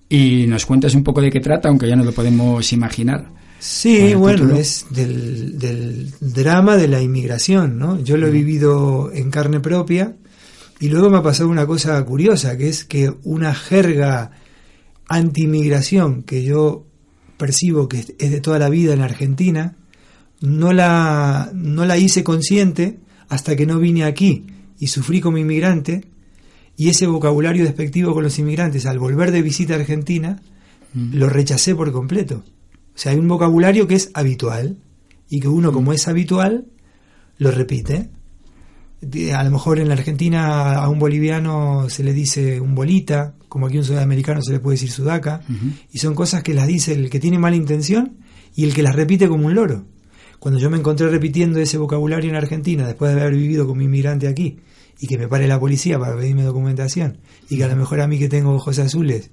Y 0.07 0.45
nos 0.47 0.65
cuentas 0.65 0.93
un 0.95 1.03
poco 1.03 1.21
de 1.21 1.31
qué 1.31 1.39
trata, 1.39 1.69
aunque 1.69 1.87
ya 1.87 1.95
no 1.95 2.03
lo 2.03 2.11
podemos 2.11 2.71
imaginar. 2.73 3.31
Sí, 3.59 4.13
bueno, 4.13 4.55
es 4.55 4.85
del, 4.91 5.57
del, 5.57 6.13
drama 6.19 6.77
de 6.77 6.87
la 6.87 7.01
inmigración, 7.01 7.79
¿no? 7.79 7.99
Yo 7.99 8.17
lo 8.17 8.27
he 8.27 8.31
vivido 8.31 9.11
en 9.11 9.31
carne 9.31 9.59
propia 9.59 10.15
y 10.79 10.89
luego 10.89 11.09
me 11.09 11.17
ha 11.17 11.23
pasado 11.23 11.49
una 11.49 11.65
cosa 11.65 12.03
curiosa, 12.05 12.57
que 12.57 12.69
es 12.69 12.85
que 12.85 13.11
una 13.23 13.55
jerga 13.55 14.31
anti-inmigración 15.07 16.23
que 16.23 16.43
yo 16.43 16.85
percibo 17.37 17.87
que 17.87 18.05
es 18.17 18.31
de 18.31 18.41
toda 18.41 18.59
la 18.59 18.69
vida 18.69 18.93
en 18.93 19.01
Argentina, 19.01 19.75
no 20.41 20.73
la, 20.73 21.49
no 21.53 21.85
la 21.85 21.97
hice 21.97 22.23
consciente 22.23 22.99
hasta 23.29 23.55
que 23.55 23.65
no 23.65 23.79
vine 23.79 24.03
aquí 24.03 24.45
y 24.79 24.87
sufrí 24.87 25.21
como 25.21 25.37
inmigrante, 25.37 26.05
y 26.77 26.89
ese 26.89 27.07
vocabulario 27.07 27.63
despectivo 27.63 28.13
con 28.13 28.23
los 28.23 28.37
inmigrantes 28.39 28.85
al 28.85 28.99
volver 28.99 29.31
de 29.31 29.41
visita 29.41 29.73
a 29.73 29.77
Argentina, 29.77 30.41
lo 30.93 31.29
rechacé 31.29 31.75
por 31.75 31.91
completo. 31.91 32.43
O 32.95 32.97
sea, 32.97 33.11
hay 33.11 33.17
un 33.17 33.27
vocabulario 33.27 33.87
que 33.87 33.95
es 33.95 34.11
habitual, 34.13 34.77
y 35.29 35.39
que 35.39 35.47
uno 35.47 35.71
como 35.71 35.93
es 35.93 36.07
habitual, 36.07 36.65
lo 37.37 37.51
repite. 37.51 38.09
A 39.35 39.43
lo 39.43 39.51
mejor 39.51 39.79
en 39.79 39.87
la 39.87 39.95
Argentina 39.95 40.75
a 40.75 40.89
un 40.89 40.99
boliviano 40.99 41.89
se 41.89 42.03
le 42.03 42.13
dice 42.13 42.59
un 42.59 42.75
bolita, 42.75 43.35
como 43.49 43.67
aquí 43.67 43.77
a 43.77 43.79
un 43.79 43.85
sudamericano 43.85 44.41
se 44.41 44.51
le 44.51 44.59
puede 44.59 44.75
decir 44.75 44.91
sudaca, 44.91 45.41
y 45.91 45.97
son 45.99 46.15
cosas 46.15 46.43
que 46.43 46.53
las 46.53 46.67
dice 46.67 46.93
el 46.93 47.09
que 47.09 47.19
tiene 47.19 47.39
mala 47.39 47.55
intención 47.55 48.17
y 48.55 48.63
el 48.63 48.73
que 48.73 48.83
las 48.83 48.95
repite 48.95 49.27
como 49.27 49.47
un 49.47 49.55
loro. 49.55 49.85
Cuando 50.39 50.59
yo 50.59 50.69
me 50.69 50.77
encontré 50.77 51.09
repitiendo 51.09 51.59
ese 51.59 51.77
vocabulario 51.77 52.29
en 52.29 52.35
Argentina, 52.35 52.85
después 52.85 53.13
de 53.13 53.21
haber 53.21 53.33
vivido 53.33 53.67
como 53.67 53.81
inmigrante 53.81 54.27
aquí, 54.27 54.59
y 54.99 55.07
que 55.07 55.17
me 55.17 55.27
pare 55.27 55.47
la 55.47 55.59
policía 55.59 55.99
para 55.99 56.15
pedirme 56.15 56.43
documentación, 56.43 57.17
y 57.49 57.57
que 57.57 57.63
a 57.63 57.67
lo 57.67 57.75
mejor 57.75 58.01
a 58.01 58.07
mí 58.07 58.19
que 58.19 58.29
tengo 58.29 58.53
ojos 58.53 58.79
azules, 58.79 59.31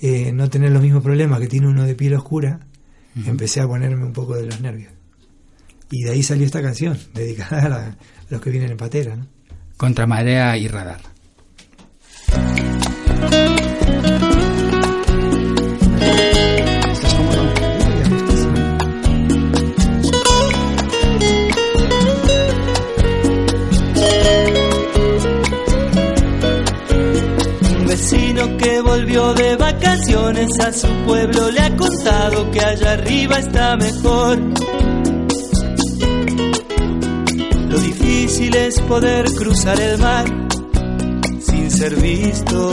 eh, 0.00 0.32
no 0.32 0.50
tener 0.50 0.72
los 0.72 0.82
mismos 0.82 1.02
problemas 1.02 1.40
que 1.40 1.48
tiene 1.48 1.68
uno 1.68 1.84
de 1.84 1.94
piel 1.94 2.14
oscura, 2.14 2.60
empecé 3.26 3.60
a 3.60 3.66
ponerme 3.66 4.04
un 4.04 4.12
poco 4.12 4.36
de 4.36 4.46
los 4.46 4.60
nervios. 4.60 4.92
Y 5.90 6.02
de 6.02 6.10
ahí 6.10 6.22
salió 6.22 6.44
esta 6.44 6.62
canción, 6.62 6.98
dedicada 7.14 7.88
a, 7.88 7.96
los 8.28 8.40
que 8.40 8.50
vienen 8.50 8.72
en 8.72 8.76
patera. 8.76 9.16
¿no? 9.16 9.26
Contra 9.76 10.06
marea 10.06 10.56
y 10.56 10.68
radar. 10.68 11.00
A 30.28 30.72
su 30.72 30.88
pueblo 31.06 31.52
le 31.52 31.60
ha 31.60 31.76
contado 31.76 32.50
que 32.50 32.60
allá 32.60 32.94
arriba 32.94 33.38
está 33.38 33.76
mejor. 33.76 34.36
Lo 37.68 37.78
difícil 37.78 38.56
es 38.56 38.80
poder 38.80 39.24
cruzar 39.34 39.80
el 39.80 39.98
mar 39.98 40.24
sin 41.38 41.70
ser 41.70 41.94
visto. 41.94 42.72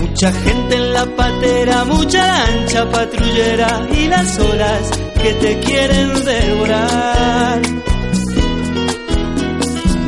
Mucha 0.00 0.32
gente 0.32 0.76
en 0.76 0.94
la 0.94 1.04
patera, 1.14 1.84
mucha 1.84 2.26
lancha 2.26 2.90
patrullera 2.90 3.86
y 3.92 4.08
las 4.08 4.38
olas 4.38 4.90
que 5.22 5.32
te 5.34 5.60
quieren 5.60 6.24
devorar. 6.24 7.60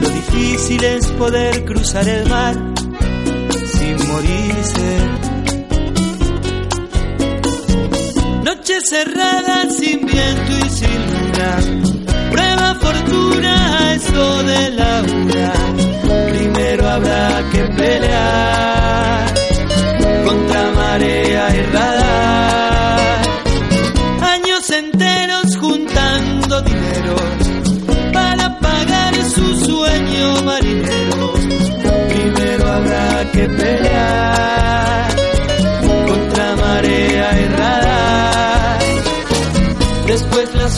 Lo 0.00 0.08
difícil 0.08 0.82
es 0.82 1.06
poder 1.08 1.62
cruzar 1.66 2.08
el 2.08 2.26
mar 2.26 2.71
morirse. 3.94 4.98
Noche 8.44 8.80
cerrada 8.80 9.70
sin 9.70 10.06
viento 10.06 10.52
y 10.66 10.70
sin 10.70 11.00
luna. 11.12 11.50
Prueba 12.30 12.74
fortuna 12.80 13.94
esto 13.94 14.42
de 14.44 14.70
la 14.70 15.02
una. 15.02 15.52
Primero 16.30 16.88
habrá 16.88 17.42
que 17.52 17.62
pelear 17.76 19.34
contra 20.24 20.70
marea 20.72 21.48
y. 21.56 23.06
Años 24.34 24.70
enteros 24.70 25.56
juntando 25.58 26.62
dinero 26.62 27.16
para 28.12 28.58
pagar 28.58 29.14
su 29.24 29.64
sueño 29.64 30.42
marinero. 30.44 31.32
Primero 32.08 32.72
habrá 32.72 33.30
que 33.32 33.48
pelear 33.48 33.81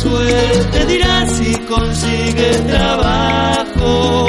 suerte 0.04 0.86
dirá 0.86 1.26
si 1.28 1.52
consigue 1.74 2.50
trabajo. 2.72 4.28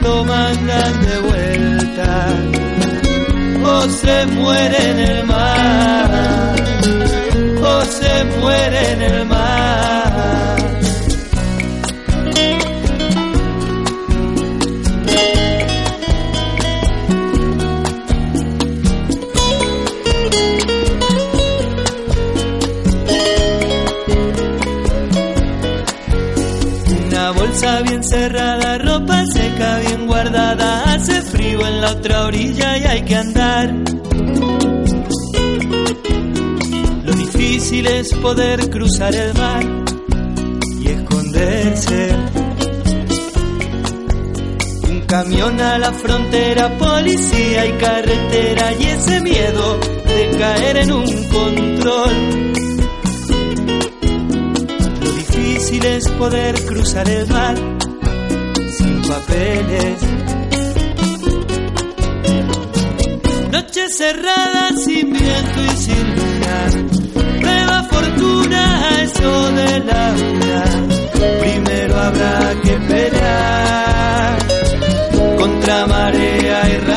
Lo 0.00 0.24
mandan 0.24 0.92
de 1.06 1.16
vuelta 1.28 2.10
o 3.64 3.88
se 3.88 4.26
muere 4.26 4.78
en 4.90 4.98
el 4.98 5.26
mar. 5.26 6.56
O 7.72 7.84
se 7.98 8.14
muere 8.40 8.92
en 8.92 9.02
el 9.02 9.26
mar. 9.26 9.37
Bolsa 27.48 27.80
bien 27.82 28.04
cerrada, 28.04 28.78
ropa 28.78 29.24
seca 29.26 29.78
bien 29.78 30.06
guardada, 30.06 30.92
hace 30.92 31.22
frío 31.22 31.66
en 31.66 31.80
la 31.80 31.92
otra 31.92 32.26
orilla 32.26 32.76
y 32.76 32.84
hay 32.84 33.02
que 33.02 33.14
andar. 33.14 33.74
Lo 37.04 37.12
difícil 37.14 37.86
es 37.86 38.12
poder 38.14 38.68
cruzar 38.70 39.14
el 39.14 39.34
mar 39.34 39.64
y 40.80 40.88
esconderse. 40.88 42.16
Un 44.90 45.00
camión 45.06 45.60
a 45.60 45.78
la 45.78 45.92
frontera, 45.92 46.76
policía 46.76 47.66
y 47.66 47.72
carretera 47.72 48.72
y 48.74 48.84
ese 48.84 49.20
miedo 49.22 49.78
de 50.04 50.38
caer 50.38 50.76
en 50.78 50.92
un 50.92 51.28
control 51.28 52.57
difícil 55.58 55.84
es 55.86 56.08
poder 56.10 56.54
cruzar 56.66 57.08
el 57.08 57.26
mar 57.28 57.56
sin 58.76 59.02
papeles. 59.02 59.98
Noches 63.50 63.96
cerradas 63.96 64.84
sin 64.84 65.12
viento 65.12 65.64
y 65.64 65.76
sin 65.76 66.16
luna. 66.16 66.58
Nueva 67.40 67.82
fortuna 67.90 68.88
a 68.88 69.02
eso 69.02 69.52
de 69.52 69.80
la 69.80 70.14
una. 70.30 70.64
Primero 71.40 71.96
habrá 71.98 72.54
que 72.62 72.72
pelear 72.88 74.38
contra 75.38 75.86
marea 75.86 76.68
y 76.68 76.87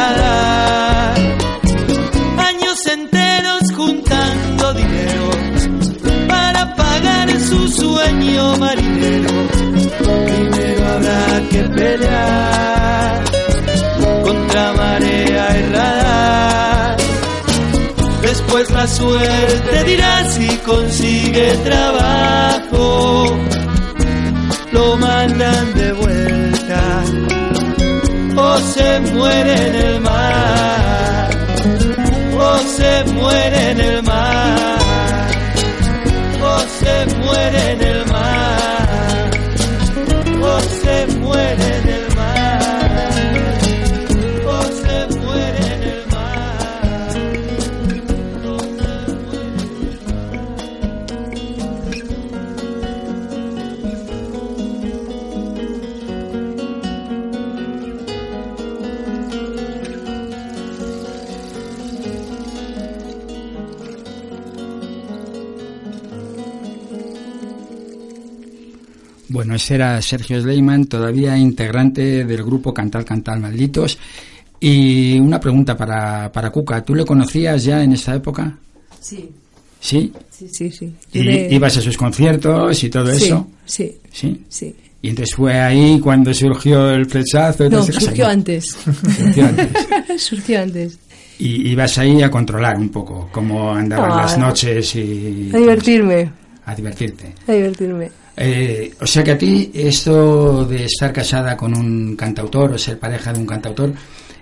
su 7.52 7.68
sueño 7.68 8.58
marinero. 8.58 9.34
Primero 10.30 10.82
habrá 10.94 11.50
que 11.52 11.62
pelear 11.76 13.24
contra 14.24 14.74
marea 14.74 15.58
errada. 15.64 16.98
Después 18.22 18.72
la 18.72 18.88
suerte 18.88 19.84
dirá 19.84 20.32
si 20.32 20.48
consigue 20.72 21.48
trabajo. 21.70 23.38
Lo 24.72 24.96
mandan 24.96 25.74
de 25.74 25.92
vuelta 25.94 27.04
o 28.38 28.60
se 28.60 29.00
muere 29.14 29.54
en 29.68 29.76
el 29.76 30.02
mar, 30.02 31.30
o 32.48 32.58
se 32.78 33.04
muere 33.12 33.72
en 33.72 33.80
el 33.82 34.04
mar, 34.04 34.78
muere 37.32 37.72
en 37.72 37.82
el 37.82 38.06
mar, 38.08 38.91
Bueno, 69.52 69.58
ese 69.58 69.76
era 69.76 70.02
Sergio 70.02 70.42
Sleiman, 70.42 70.86
todavía 70.86 71.38
integrante 71.38 72.24
del 72.24 72.42
grupo 72.42 72.74
Cantal 72.74 73.04
Cantal 73.04 73.42
Malditos. 73.42 73.98
Y 74.62 75.20
una 75.20 75.42
pregunta 75.42 75.76
para, 75.76 76.32
para 76.32 76.50
Cuca, 76.52 76.82
¿tú 76.86 76.96
le 76.96 77.04
conocías 77.04 77.62
ya 77.66 77.84
en 77.84 77.92
esta 77.92 78.16
época? 78.16 78.58
Sí, 79.02 79.30
¿Sí? 79.78 80.14
sí, 80.30 80.48
sí. 80.54 80.72
sí. 80.72 80.94
¿Y 81.12 81.24
le- 81.24 81.54
ibas 81.54 81.76
a 81.76 81.82
sus 81.82 81.98
conciertos 81.98 82.82
y 82.82 82.90
todo 82.90 83.14
Sí, 83.14 83.26
eso? 83.26 83.48
Sí, 83.66 83.98
¿Sí? 84.10 84.42
sí. 84.48 84.74
Y 85.02 85.10
entonces 85.10 85.36
fue 85.36 85.60
ahí 85.60 86.00
cuando 86.00 86.34
surgió 86.34 86.90
el 86.92 87.06
flechazo. 87.08 87.70
No, 87.70 87.84
surgió 87.84 88.28
antes. 88.28 88.78
Surgió 89.18 89.46
antes. 89.48 89.68
surgió 90.22 90.62
antes. 90.62 90.98
Y 91.40 91.72
ibas 91.72 91.98
ahí 91.98 92.22
a 92.24 92.32
controlar 92.32 92.78
un 92.78 92.88
poco 92.88 93.28
cómo 93.34 93.74
andaban 93.74 94.12
Ah, 94.14 94.22
las 94.22 94.38
noches 94.38 94.96
y... 94.96 95.50
A 95.54 95.58
divertirme, 95.58 96.32
A 96.66 96.74
divertirte. 96.74 97.34
a 97.48 97.52
divertirme. 97.52 98.22
Eh, 98.38 98.94
o 99.00 99.06
sea 99.06 99.24
que 99.24 99.32
a 99.32 99.38
ti 99.38 99.72
esto 99.74 100.66
de 100.66 100.86
estar 100.86 101.12
casada 101.12 101.58
con 101.58 101.78
un 101.78 102.16
cantautor 102.16 102.74
o 102.74 102.78
ser 102.78 102.98
pareja 102.98 103.34
de 103.34 103.40
un 103.40 103.46
cantautor 103.46 103.94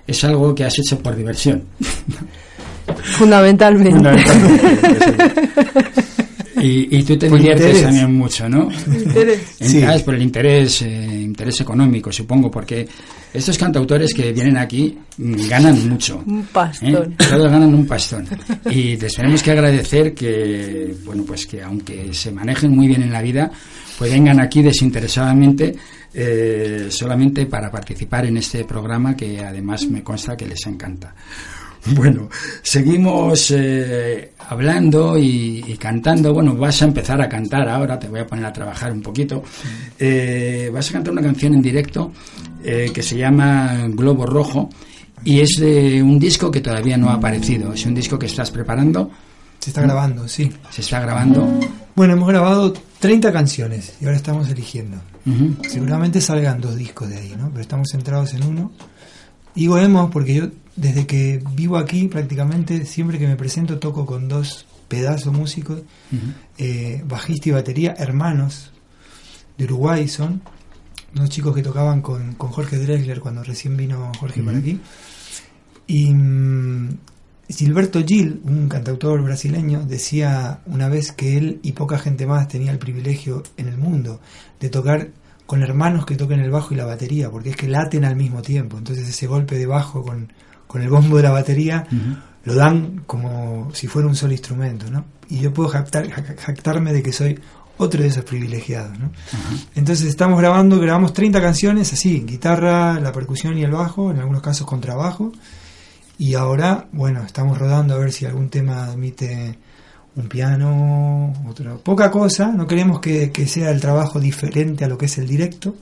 es 0.05 0.23
algo 0.23 0.53
que 0.53 0.65
has 0.65 0.77
hecho 0.79 0.99
por 0.99 1.15
diversión. 1.15 1.63
Fundamentalmente. 3.03 3.91
Fundamentalmente. 3.91 5.91
y, 6.61 6.97
y 6.97 7.03
tú 7.03 7.17
te 7.17 7.29
Por 7.29 7.39
diviertes 7.39 7.67
interés. 7.67 7.83
también 7.83 8.13
mucho, 8.13 8.49
¿no? 8.49 8.69
Interés. 8.87 9.41
Sí. 9.59 9.83
Por 10.05 10.15
el 10.15 10.21
interés, 10.21 10.81
eh, 10.81 11.21
interés 11.21 11.61
económico, 11.61 12.11
supongo, 12.11 12.49
porque 12.49 12.87
estos 13.33 13.57
cantautores 13.57 14.13
que 14.13 14.31
vienen 14.31 14.57
aquí 14.57 14.97
mm, 15.17 15.47
ganan 15.47 15.89
mucho. 15.89 16.23
Un 16.25 16.39
¿eh? 16.39 16.45
pastón. 16.51 17.15
Todos 17.17 17.51
ganan 17.51 17.73
un 17.73 17.85
pastón. 17.85 18.27
Y 18.69 18.97
les 18.97 19.13
tenemos 19.13 19.43
que 19.43 19.51
agradecer 19.51 20.13
que, 20.13 20.95
bueno, 21.05 21.23
pues 21.25 21.45
que 21.45 21.61
aunque 21.61 22.13
se 22.13 22.31
manejen 22.31 22.75
muy 22.75 22.87
bien 22.87 23.03
en 23.03 23.11
la 23.11 23.21
vida, 23.21 23.51
pues 23.97 24.11
vengan 24.11 24.39
aquí 24.39 24.61
desinteresadamente 24.61 25.75
eh, 26.13 26.87
solamente 26.89 27.45
para 27.45 27.69
participar 27.69 28.25
en 28.25 28.37
este 28.37 28.65
programa 28.65 29.15
que 29.15 29.39
además 29.39 29.85
me 29.87 30.03
consta 30.03 30.35
que 30.35 30.47
les 30.47 30.65
encanta. 30.65 31.13
Bueno, 31.95 32.29
seguimos 32.61 33.51
eh, 33.51 34.33
hablando 34.49 35.17
y, 35.17 35.63
y 35.67 35.77
cantando. 35.77 36.33
Bueno, 36.33 36.55
vas 36.55 36.81
a 36.81 36.85
empezar 36.85 37.21
a 37.21 37.29
cantar 37.29 37.67
ahora, 37.69 37.97
te 37.97 38.07
voy 38.07 38.19
a 38.19 38.27
poner 38.27 38.45
a 38.45 38.53
trabajar 38.53 38.91
un 38.91 39.01
poquito. 39.01 39.43
Eh, 39.97 40.69
vas 40.73 40.89
a 40.89 40.93
cantar 40.93 41.13
una 41.13 41.21
canción 41.21 41.53
en 41.53 41.61
directo 41.61 42.11
eh, 42.63 42.91
que 42.93 43.01
se 43.01 43.17
llama 43.17 43.87
Globo 43.89 44.25
Rojo 44.25 44.69
y 45.23 45.39
es 45.39 45.57
de 45.59 46.01
un 46.01 46.19
disco 46.19 46.51
que 46.51 46.61
todavía 46.61 46.97
no 46.97 47.09
ha 47.09 47.13
aparecido. 47.13 47.73
Es 47.73 47.85
un 47.85 47.95
disco 47.95 48.19
que 48.19 48.25
estás 48.25 48.51
preparando, 48.51 49.09
Se 49.59 49.69
está 49.69 49.81
grabando, 49.81 50.27
sí. 50.27 50.51
se 50.69 50.81
está 50.81 50.99
grabando. 50.99 51.59
Bueno, 51.95 52.13
hemos 52.13 52.29
grabado 52.29 52.73
30 52.99 53.31
canciones 53.31 53.93
y 54.01 54.05
ahora 54.05 54.17
estamos 54.17 54.49
eligiendo. 54.49 54.97
Seguramente 55.67 56.21
salgan 56.21 56.59
dos 56.59 56.75
discos 56.75 57.09
de 57.09 57.17
ahí, 57.17 57.35
¿no? 57.37 57.49
Pero 57.49 57.61
estamos 57.61 57.89
centrados 57.91 58.33
en 58.33 58.43
uno. 58.43 58.71
Digo 59.53 59.77
hemos 59.77 60.09
porque 60.09 60.33
yo 60.33 60.47
desde 60.79 61.05
que 61.05 61.41
vivo 61.53 61.77
aquí 61.77 62.07
prácticamente 62.07 62.85
siempre 62.85 63.19
que 63.19 63.27
me 63.27 63.35
presento 63.35 63.79
toco 63.79 64.05
con 64.05 64.27
dos 64.27 64.65
pedazos 64.87 65.33
músicos, 65.33 65.81
eh, 66.57 67.03
bajista 67.05 67.49
y 67.49 67.51
batería, 67.51 67.93
hermanos 67.97 68.71
de 69.57 69.65
Uruguay 69.65 70.07
son, 70.07 70.41
dos 71.13 71.29
chicos 71.29 71.53
que 71.53 71.61
tocaban 71.61 72.01
con, 72.01 72.33
con 72.33 72.49
Jorge 72.49 72.77
Drexler 72.77 73.19
cuando 73.19 73.43
recién 73.43 73.75
vino 73.77 74.11
Jorge 74.19 74.41
por 74.41 74.53
Ujú. 74.53 74.61
aquí. 74.61 74.79
Y 75.85 76.13
mm, 76.13 76.97
Gilberto 77.49 78.03
Gil, 78.05 78.41
un 78.45 78.69
cantautor 78.69 79.21
brasileño, 79.21 79.83
decía 79.85 80.61
una 80.65 80.87
vez 80.87 81.11
que 81.11 81.37
él 81.37 81.59
y 81.61 81.73
poca 81.73 81.99
gente 81.99 82.25
más 82.25 82.47
tenía 82.47 82.71
el 82.71 82.79
privilegio 82.79 83.43
en 83.57 83.67
el 83.67 83.77
mundo 83.77 84.21
de 84.59 84.69
tocar 84.69 85.09
con 85.45 85.61
hermanos 85.63 86.05
que 86.05 86.15
toquen 86.15 86.39
el 86.39 86.51
bajo 86.51 86.73
y 86.73 86.77
la 86.77 86.85
batería, 86.85 87.29
porque 87.31 87.49
es 87.49 87.55
que 87.55 87.67
laten 87.67 88.05
al 88.05 88.15
mismo 88.15 88.41
tiempo. 88.41 88.77
Entonces 88.77 89.09
ese 89.09 89.27
golpe 89.27 89.57
de 89.57 89.65
bajo 89.65 90.03
con, 90.03 90.31
con 90.69 90.81
el 90.83 90.89
bombo 90.89 91.17
de 91.17 91.23
la 91.23 91.31
batería 91.31 91.85
lo 92.45 92.53
dan 92.53 93.01
como 93.05 93.69
si 93.73 93.87
fuera 93.87 94.07
un 94.07 94.15
solo 94.15 94.33
instrumento, 94.33 94.89
¿no? 94.89 95.03
Y 95.29 95.39
yo 95.39 95.51
puedo 95.51 95.67
jactar- 95.69 96.07
jac- 96.09 96.37
jactarme 96.37 96.93
de 96.93 97.01
que 97.03 97.11
soy 97.11 97.39
otro 97.77 98.01
de 98.01 98.07
esos 98.09 98.23
privilegiados, 98.23 98.97
¿no? 98.99 99.11
Entonces 99.75 100.07
estamos 100.07 100.37
grabando, 100.39 100.79
grabamos 100.79 101.13
30 101.13 101.41
canciones 101.41 101.91
así, 101.93 102.23
guitarra, 102.27 102.99
la 102.99 103.11
percusión 103.11 103.57
y 103.57 103.63
el 103.63 103.71
bajo, 103.71 104.11
en 104.11 104.19
algunos 104.19 104.41
casos 104.41 104.67
contrabajo. 104.67 105.31
Y 106.17 106.33
ahora, 106.35 106.87
bueno, 106.91 107.23
estamos 107.23 107.57
rodando 107.57 107.93
a 107.95 107.97
ver 107.97 108.11
si 108.11 108.25
algún 108.25 108.49
tema 108.49 108.85
admite 108.85 109.57
un 110.15 110.27
piano, 110.27 111.33
otro. 111.47 111.79
Poca 111.79 112.11
cosa, 112.11 112.51
no 112.51 112.67
queremos 112.67 112.99
que, 112.99 113.31
que 113.31 113.47
sea 113.47 113.71
el 113.71 113.79
trabajo 113.79 114.19
diferente 114.19 114.83
a 114.83 114.87
lo 114.87 114.97
que 114.97 115.05
es 115.05 115.17
el 115.17 115.27
directo, 115.27 115.75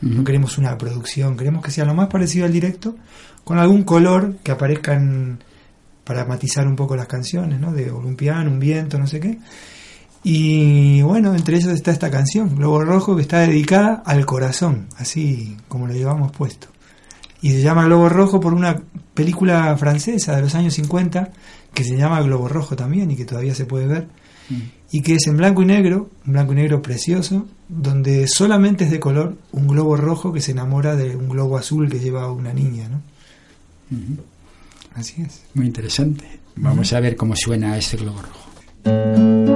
no 0.00 0.24
queremos 0.24 0.58
una 0.58 0.76
producción, 0.76 1.36
queremos 1.36 1.62
que 1.64 1.70
sea 1.70 1.84
lo 1.84 1.94
más 1.94 2.08
parecido 2.08 2.44
al 2.46 2.52
directo, 2.52 2.96
con 3.44 3.58
algún 3.58 3.84
color 3.84 4.36
que 4.42 4.52
aparezcan 4.52 5.38
para 6.04 6.24
matizar 6.24 6.66
un 6.66 6.76
poco 6.76 6.96
las 6.96 7.06
canciones, 7.06 7.60
¿no? 7.60 7.72
De 7.72 7.90
un 7.90 8.16
un 8.16 8.58
viento, 8.58 8.98
no 8.98 9.06
sé 9.06 9.20
qué. 9.20 9.38
Y 10.22 11.02
bueno, 11.02 11.34
entre 11.34 11.56
ellos 11.56 11.70
está 11.70 11.90
esta 11.90 12.10
canción, 12.10 12.56
Globo 12.56 12.82
Rojo, 12.82 13.14
que 13.14 13.22
está 13.22 13.40
dedicada 13.40 14.02
al 14.06 14.24
corazón, 14.24 14.86
así 14.96 15.56
como 15.68 15.86
lo 15.86 15.92
llevamos 15.92 16.32
puesto. 16.32 16.68
Y 17.42 17.50
se 17.50 17.60
llama 17.60 17.84
Globo 17.84 18.08
Rojo 18.08 18.40
por 18.40 18.54
una 18.54 18.80
película 19.12 19.76
francesa 19.76 20.34
de 20.34 20.40
los 20.40 20.54
años 20.54 20.72
50 20.74 21.30
que 21.74 21.84
se 21.84 21.96
llama 21.96 22.22
Globo 22.22 22.48
Rojo 22.48 22.74
también 22.74 23.10
y 23.10 23.16
que 23.16 23.26
todavía 23.26 23.54
se 23.54 23.66
puede 23.66 23.86
ver. 23.86 24.08
Y 24.90 25.02
que 25.02 25.16
es 25.16 25.26
en 25.26 25.36
blanco 25.36 25.62
y 25.62 25.66
negro, 25.66 26.08
un 26.26 26.32
blanco 26.32 26.52
y 26.52 26.56
negro 26.56 26.80
precioso, 26.80 27.46
donde 27.68 28.26
solamente 28.28 28.84
es 28.84 28.90
de 28.90 29.00
color 29.00 29.36
un 29.52 29.66
globo 29.66 29.96
rojo 29.96 30.32
que 30.32 30.40
se 30.40 30.52
enamora 30.52 30.96
de 30.96 31.16
un 31.16 31.28
globo 31.28 31.56
azul 31.56 31.90
que 31.90 31.98
lleva 31.98 32.30
una 32.30 32.52
niña, 32.52 32.88
¿no? 32.88 33.02
Así 34.94 35.22
es. 35.22 35.42
Muy 35.54 35.66
interesante. 35.66 36.24
Vamos 36.56 36.92
a 36.92 37.00
ver 37.00 37.16
cómo 37.16 37.34
suena 37.36 37.76
este 37.76 37.96
globo 37.96 38.22
rojo. 38.22 39.53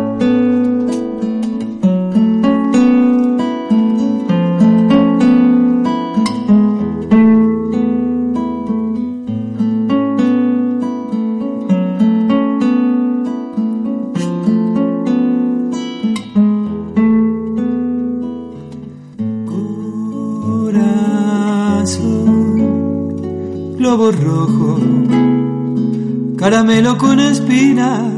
Caramelo 26.69 26.99
con 26.99 27.19
espinas, 27.19 28.13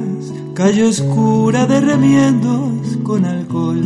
calle 0.54 0.82
oscura 0.82 1.66
de 1.66 1.80
remiendos 1.80 2.98
con 3.04 3.24
alcohol. 3.24 3.80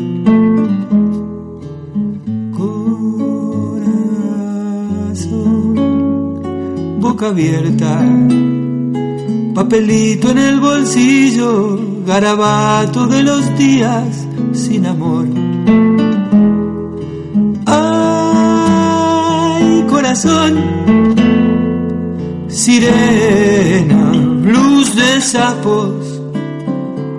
Corazón, 2.56 3.84
boca 6.98 7.28
abierta, 7.28 8.00
papelito 9.54 10.30
en 10.30 10.38
el 10.38 10.60
bolsillo, 10.60 11.78
garabato 12.06 13.06
de 13.06 13.22
los 13.22 13.58
días 13.58 14.26
sin 14.52 14.86
amor. 14.86 15.26
Ay, 17.66 19.84
corazón, 19.90 20.54
sirena, 22.54 24.12
luz 24.12 24.94
de 24.94 25.20
sapos, 25.20 26.20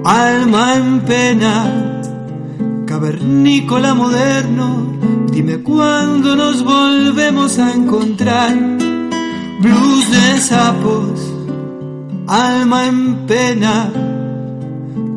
alma 0.05 0.75
en 0.75 1.01
pena, 1.01 2.01
cavernícola 2.85 3.93
moderno, 3.93 4.97
dime 5.31 5.57
cuándo 5.57 6.37
nos 6.37 6.63
volvemos 6.63 7.59
a 7.59 7.73
encontrar, 7.73 8.55
blues 9.61 10.09
de 10.09 10.37
sapos, 10.39 11.33
alma 12.27 12.87
en 12.87 13.27
pena, 13.27 13.91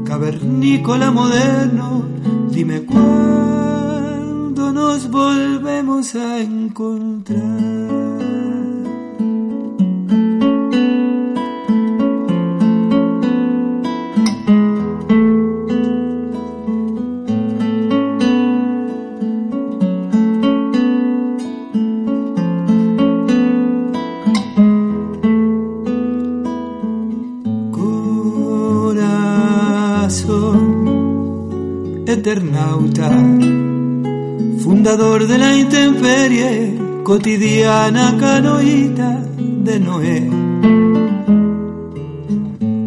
cavernícola 0.04 1.12
moderno, 1.12 2.04
dime 2.50 2.80
cuándo 2.80 4.72
nos 4.72 5.08
volvemos 5.08 6.16
a 6.16 6.40
encontrar. 6.40 7.97
Eternauta, 32.06 33.08
fundador 34.62 35.26
de 35.26 35.38
la 35.38 35.56
intemperie, 35.56 36.76
cotidiana 37.02 38.14
canoita 38.20 39.24
de 39.38 39.80
Noé. 39.80 40.28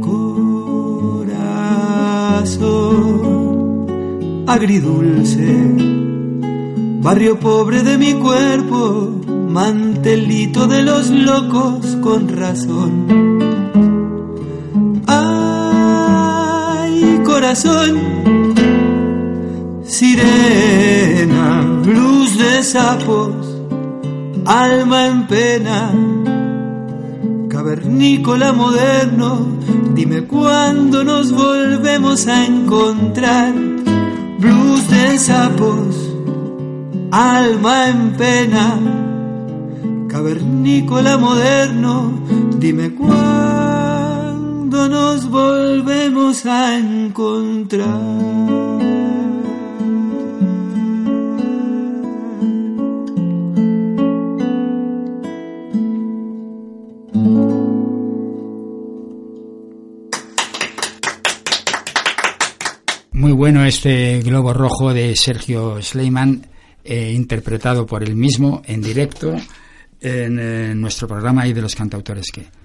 Corazón, 0.02 1.26
agridulce, 4.46 5.48
barrio 7.02 7.40
pobre 7.40 7.82
de 7.82 7.98
mi 7.98 8.14
cuerpo, 8.14 9.20
mantelito 9.50 10.68
de 10.68 10.84
los 10.84 11.10
locos 11.10 11.98
con 12.04 12.30
razón. 12.30 13.41
Sirena, 19.84 21.62
luz 21.86 22.38
de 22.38 22.64
sapos, 22.64 23.36
alma 24.46 25.08
en 25.08 25.28
pena, 25.28 25.92
cavernícola 27.50 28.54
moderno, 28.54 29.48
dime 29.94 30.24
cuándo 30.28 31.04
nos 31.04 31.34
volvemos 31.34 32.26
a 32.28 32.46
encontrar, 32.46 33.54
blues 34.40 34.90
de 34.90 35.20
sapos, 35.20 35.96
alma 37.12 37.90
en 37.90 38.12
pena, 38.14 38.80
cavernícola 40.08 41.18
moderno, 41.18 42.14
dime 42.60 42.92
cuándo 42.92 43.71
nos 44.88 45.30
volvemos 45.30 46.46
a 46.46 46.78
encontrar. 46.78 47.88
Muy 63.12 63.32
bueno 63.34 63.64
este 63.66 64.22
globo 64.22 64.54
rojo 64.54 64.94
de 64.94 65.16
Sergio 65.16 65.82
Sleiman, 65.82 66.48
eh, 66.84 67.12
interpretado 67.14 67.86
por 67.86 68.04
él 68.04 68.16
mismo 68.16 68.62
en 68.66 68.82
directo 68.82 69.36
en 70.00 70.40
eh, 70.40 70.74
nuestro 70.76 71.08
programa 71.08 71.46
y 71.48 71.54
de 71.54 71.62
los 71.62 71.76
cantautores 71.76 72.26
que. 72.32 72.61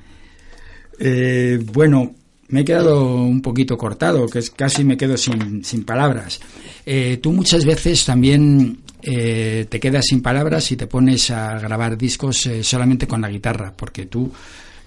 Eh, 0.99 1.59
bueno, 1.73 2.15
me 2.49 2.61
he 2.61 2.65
quedado 2.65 3.05
un 3.05 3.43
poquito 3.43 3.77
cortado, 3.77 4.27
que 4.27 4.39
es, 4.39 4.51
casi 4.51 4.85
me 4.85 4.97
quedo 4.97 5.17
sin, 5.17 5.65
sin 5.65 5.85
palabras. 5.85 6.41
Eh, 6.85 7.19
tú 7.23 7.33
muchas 7.33 7.65
veces 7.65 8.05
también 8.05 8.79
eh, 9.03 9.67
te 9.69 9.81
quedas 9.81 10.07
sin 10.07 10.23
palabras 10.23 10.71
y 10.73 10.77
te 10.77 10.87
pones 10.87 11.31
a 11.31 11.59
grabar 11.59 11.97
discos 11.97 12.47
eh, 12.47 12.63
solamente 12.63 13.07
con 13.07 13.21
la 13.21 13.31
guitarra, 13.31 13.73
porque 13.77 14.07
tú 14.07 14.31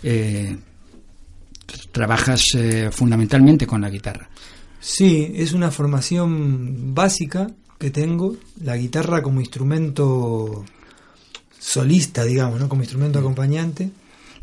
eh, 0.04 0.58
trabajas 1.92 2.44
eh, 2.56 2.90
fundamentalmente 2.92 3.68
con 3.68 3.82
la 3.82 3.90
guitarra. 3.90 4.30
Sí, 4.80 5.34
es 5.36 5.54
una 5.54 5.72
formación 5.72 6.94
básica 6.94 7.52
que 7.78 7.92
tengo, 7.92 8.36
la 8.62 8.78
guitarra 8.78 9.22
como 9.22 9.40
instrumento 9.40 10.66
solista, 11.58 12.24
digamos, 12.24 12.60
¿no? 12.60 12.70
como 12.70 12.82
instrumento 12.82 13.20
acompañante. 13.20 13.90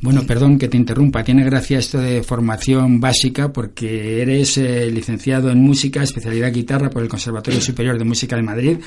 Bueno, 0.02 0.24
perdón 0.26 0.58
que 0.58 0.68
te 0.68 0.76
interrumpa. 0.76 1.24
Tiene 1.24 1.42
gracia 1.44 1.78
esto 1.78 1.98
de 1.98 2.22
formación 2.22 3.00
básica 3.00 3.50
porque 3.50 4.20
eres 4.20 4.58
eh, 4.58 4.90
licenciado 4.90 5.50
en 5.50 5.62
música, 5.62 6.02
especialidad 6.02 6.52
guitarra 6.52 6.90
por 6.90 7.02
el 7.02 7.08
Conservatorio 7.08 7.62
Superior 7.62 7.98
de 7.98 8.04
Música 8.04 8.36
de 8.36 8.42
Madrid. 8.42 8.78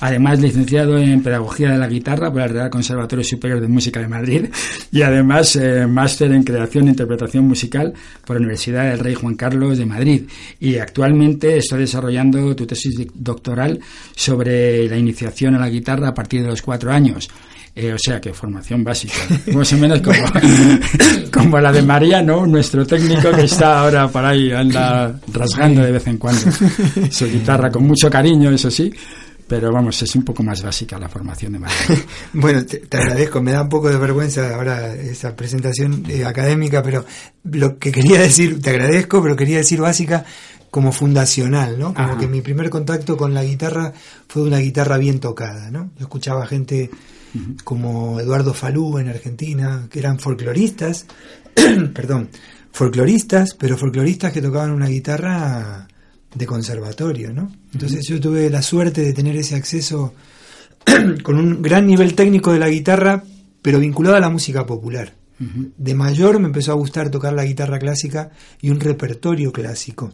Además, 0.00 0.40
licenciado 0.40 0.98
en 0.98 1.22
pedagogía 1.22 1.70
de 1.70 1.78
la 1.78 1.86
guitarra 1.86 2.32
por 2.32 2.42
el 2.42 2.50
Real 2.50 2.68
Conservatorio 2.68 3.24
Superior 3.24 3.60
de 3.60 3.68
Música 3.68 4.00
de 4.00 4.08
Madrid. 4.08 4.46
Y 4.90 5.02
además, 5.02 5.54
eh, 5.54 5.86
máster 5.86 6.32
en 6.32 6.42
creación 6.42 6.88
e 6.88 6.90
interpretación 6.90 7.46
musical 7.46 7.94
por 8.24 8.34
la 8.34 8.40
Universidad 8.40 8.90
del 8.90 8.98
Rey 8.98 9.14
Juan 9.14 9.36
Carlos 9.36 9.78
de 9.78 9.86
Madrid. 9.86 10.22
Y 10.58 10.78
actualmente 10.78 11.58
está 11.58 11.76
desarrollando 11.76 12.56
tu 12.56 12.66
tesis 12.66 13.06
doctoral 13.14 13.78
sobre 14.16 14.88
la 14.88 14.96
iniciación 14.96 15.54
a 15.54 15.60
la 15.60 15.68
guitarra 15.68 16.08
a 16.08 16.14
partir 16.14 16.42
de 16.42 16.48
los 16.48 16.62
cuatro 16.62 16.90
años. 16.90 17.30
Eh, 17.78 17.92
o 17.92 17.98
sea 17.98 18.18
que 18.18 18.32
formación 18.32 18.82
básica, 18.82 19.16
más 19.52 19.70
o 19.74 19.76
menos 19.76 20.00
como, 20.00 20.16
como 21.30 21.60
la 21.60 21.70
de 21.70 21.82
María, 21.82 22.22
¿no? 22.22 22.46
Nuestro 22.46 22.86
técnico 22.86 23.30
que 23.32 23.42
está 23.42 23.80
ahora 23.80 24.08
por 24.08 24.24
ahí, 24.24 24.50
anda 24.50 25.20
rasgando 25.30 25.82
de 25.82 25.92
vez 25.92 26.06
en 26.06 26.16
cuando 26.16 26.40
su 27.10 27.26
guitarra 27.30 27.70
con 27.70 27.86
mucho 27.86 28.08
cariño, 28.08 28.50
eso 28.50 28.70
sí, 28.70 28.90
pero 29.46 29.70
vamos, 29.70 30.00
es 30.00 30.16
un 30.16 30.24
poco 30.24 30.42
más 30.42 30.62
básica 30.62 30.98
la 30.98 31.10
formación 31.10 31.52
de 31.52 31.58
María. 31.58 31.76
Bueno, 32.32 32.64
te, 32.64 32.78
te 32.78 32.96
agradezco, 32.96 33.42
me 33.42 33.52
da 33.52 33.60
un 33.60 33.68
poco 33.68 33.90
de 33.90 33.98
vergüenza 33.98 34.54
ahora 34.54 34.94
esa 34.94 35.36
presentación 35.36 36.02
eh, 36.08 36.24
académica, 36.24 36.82
pero 36.82 37.04
lo 37.44 37.78
que 37.78 37.92
quería 37.92 38.20
decir, 38.20 38.58
te 38.58 38.70
agradezco, 38.70 39.22
pero 39.22 39.36
quería 39.36 39.58
decir 39.58 39.82
básica 39.82 40.24
como 40.70 40.92
fundacional, 40.92 41.78
¿no? 41.78 41.92
Como 41.92 42.08
Ajá. 42.08 42.18
que 42.18 42.26
mi 42.26 42.40
primer 42.40 42.70
contacto 42.70 43.18
con 43.18 43.34
la 43.34 43.44
guitarra 43.44 43.92
fue 44.28 44.44
una 44.44 44.60
guitarra 44.60 44.96
bien 44.96 45.20
tocada, 45.20 45.70
¿no? 45.70 45.90
Yo 45.98 46.04
escuchaba 46.04 46.46
gente 46.46 46.90
como 47.64 48.20
Eduardo 48.20 48.54
Falú 48.54 48.98
en 48.98 49.08
Argentina, 49.08 49.88
que 49.90 49.98
eran 49.98 50.18
folcloristas, 50.18 51.06
perdón, 51.94 52.28
folcloristas, 52.72 53.54
pero 53.54 53.76
folcloristas 53.76 54.32
que 54.32 54.42
tocaban 54.42 54.70
una 54.70 54.88
guitarra 54.88 55.88
de 56.34 56.46
conservatorio, 56.46 57.32
¿no? 57.32 57.50
Entonces 57.72 58.06
yo 58.06 58.20
tuve 58.20 58.50
la 58.50 58.62
suerte 58.62 59.02
de 59.02 59.12
tener 59.12 59.36
ese 59.36 59.54
acceso 59.54 60.14
con 61.22 61.36
un 61.36 61.62
gran 61.62 61.86
nivel 61.86 62.14
técnico 62.14 62.52
de 62.52 62.58
la 62.58 62.68
guitarra, 62.68 63.22
pero 63.62 63.80
vinculado 63.80 64.16
a 64.16 64.20
la 64.20 64.28
música 64.28 64.66
popular. 64.66 65.14
De 65.38 65.94
mayor 65.94 66.40
me 66.40 66.46
empezó 66.46 66.72
a 66.72 66.76
gustar 66.76 67.10
tocar 67.10 67.34
la 67.34 67.44
guitarra 67.44 67.78
clásica 67.78 68.30
y 68.62 68.70
un 68.70 68.80
repertorio 68.80 69.52
clásico. 69.52 70.12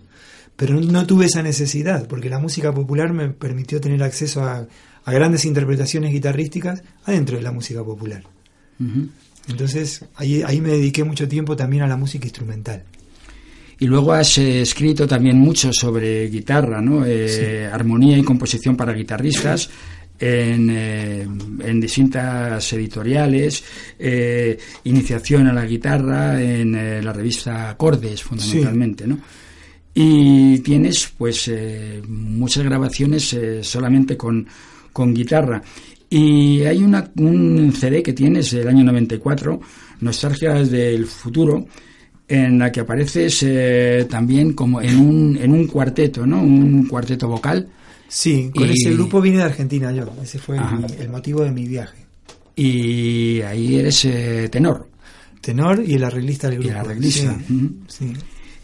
Pero 0.56 0.74
no, 0.74 0.80
no 0.80 1.06
tuve 1.06 1.26
esa 1.26 1.42
necesidad, 1.42 2.08
porque 2.08 2.28
la 2.28 2.40
música 2.40 2.72
popular 2.72 3.12
me 3.12 3.28
permitió 3.28 3.80
tener 3.80 4.02
acceso 4.02 4.42
a, 4.44 4.66
a 5.04 5.12
grandes 5.12 5.44
interpretaciones 5.44 6.12
guitarrísticas 6.12 6.82
adentro 7.04 7.36
de 7.36 7.42
la 7.42 7.52
música 7.52 7.82
popular. 7.82 8.22
Entonces 9.48 10.04
ahí, 10.16 10.42
ahí 10.42 10.60
me 10.60 10.70
dediqué 10.70 11.04
mucho 11.04 11.28
tiempo 11.28 11.56
también 11.56 11.82
a 11.82 11.86
la 11.86 11.96
música 11.96 12.26
instrumental. 12.26 12.84
Y 13.78 13.86
luego 13.86 14.12
has 14.12 14.38
eh, 14.38 14.62
escrito 14.62 15.08
también 15.08 15.38
mucho 15.38 15.72
sobre 15.72 16.28
guitarra, 16.28 16.80
¿no? 16.80 17.04
Eh, 17.04 17.68
Armonía 17.72 18.16
y 18.16 18.22
composición 18.22 18.76
para 18.76 18.92
guitarristas. 18.92 19.68
En, 20.20 20.70
eh, 20.70 21.22
en 21.22 21.80
distintas 21.80 22.72
editoriales, 22.74 23.64
eh, 23.98 24.56
iniciación 24.84 25.48
a 25.48 25.52
la 25.52 25.66
guitarra 25.66 26.40
en 26.40 26.76
eh, 26.76 27.02
la 27.02 27.12
revista 27.12 27.70
Acordes, 27.70 28.22
fundamentalmente, 28.22 29.04
¿no? 29.04 29.18
Y 29.92 30.60
tienes, 30.60 31.12
pues, 31.18 31.50
muchas 32.06 32.62
grabaciones 32.62 33.36
solamente 33.62 34.16
con, 34.16 34.46
con 34.92 35.12
guitarra. 35.14 35.62
Y 36.10 36.62
hay 36.62 36.82
una, 36.82 37.10
un 37.16 37.72
CD 37.72 38.02
que 38.02 38.12
tienes 38.12 38.50
del 38.50 38.68
año 38.68 38.84
94, 38.84 39.60
Nostalgias 40.00 40.70
del 40.70 41.06
Futuro, 41.06 41.66
en 42.28 42.58
la 42.58 42.70
que 42.70 42.80
apareces 42.80 43.42
eh, 43.42 44.06
también 44.08 44.52
como 44.52 44.80
en 44.82 44.96
un, 44.98 45.38
en 45.40 45.52
un 45.52 45.66
cuarteto, 45.66 46.26
¿no? 46.26 46.42
Un 46.42 46.86
cuarteto 46.86 47.28
vocal. 47.28 47.68
Sí, 48.08 48.50
con 48.54 48.68
Y- 48.68 48.72
ese 48.72 48.92
grupo 48.92 49.20
vine 49.22 49.38
de 49.38 49.44
Argentina 49.44 49.90
yo. 49.92 50.04
Ese 50.22 50.38
fue 50.38 50.58
el 50.98 51.08
motivo 51.08 51.42
de 51.44 51.50
mi 51.50 51.66
viaje. 51.66 51.96
Y 52.56 53.40
ahí 53.40 53.76
eres 53.76 54.04
eh, 54.04 54.48
tenor. 54.50 54.88
Tenor 55.40 55.82
y 55.84 55.94
el 55.94 56.04
arreglista 56.04 56.48
del 56.50 56.60
Y 56.60 56.64
grupo. 56.64 56.74
el 56.74 56.80
arreglista, 56.86 57.38
sí. 57.88 58.12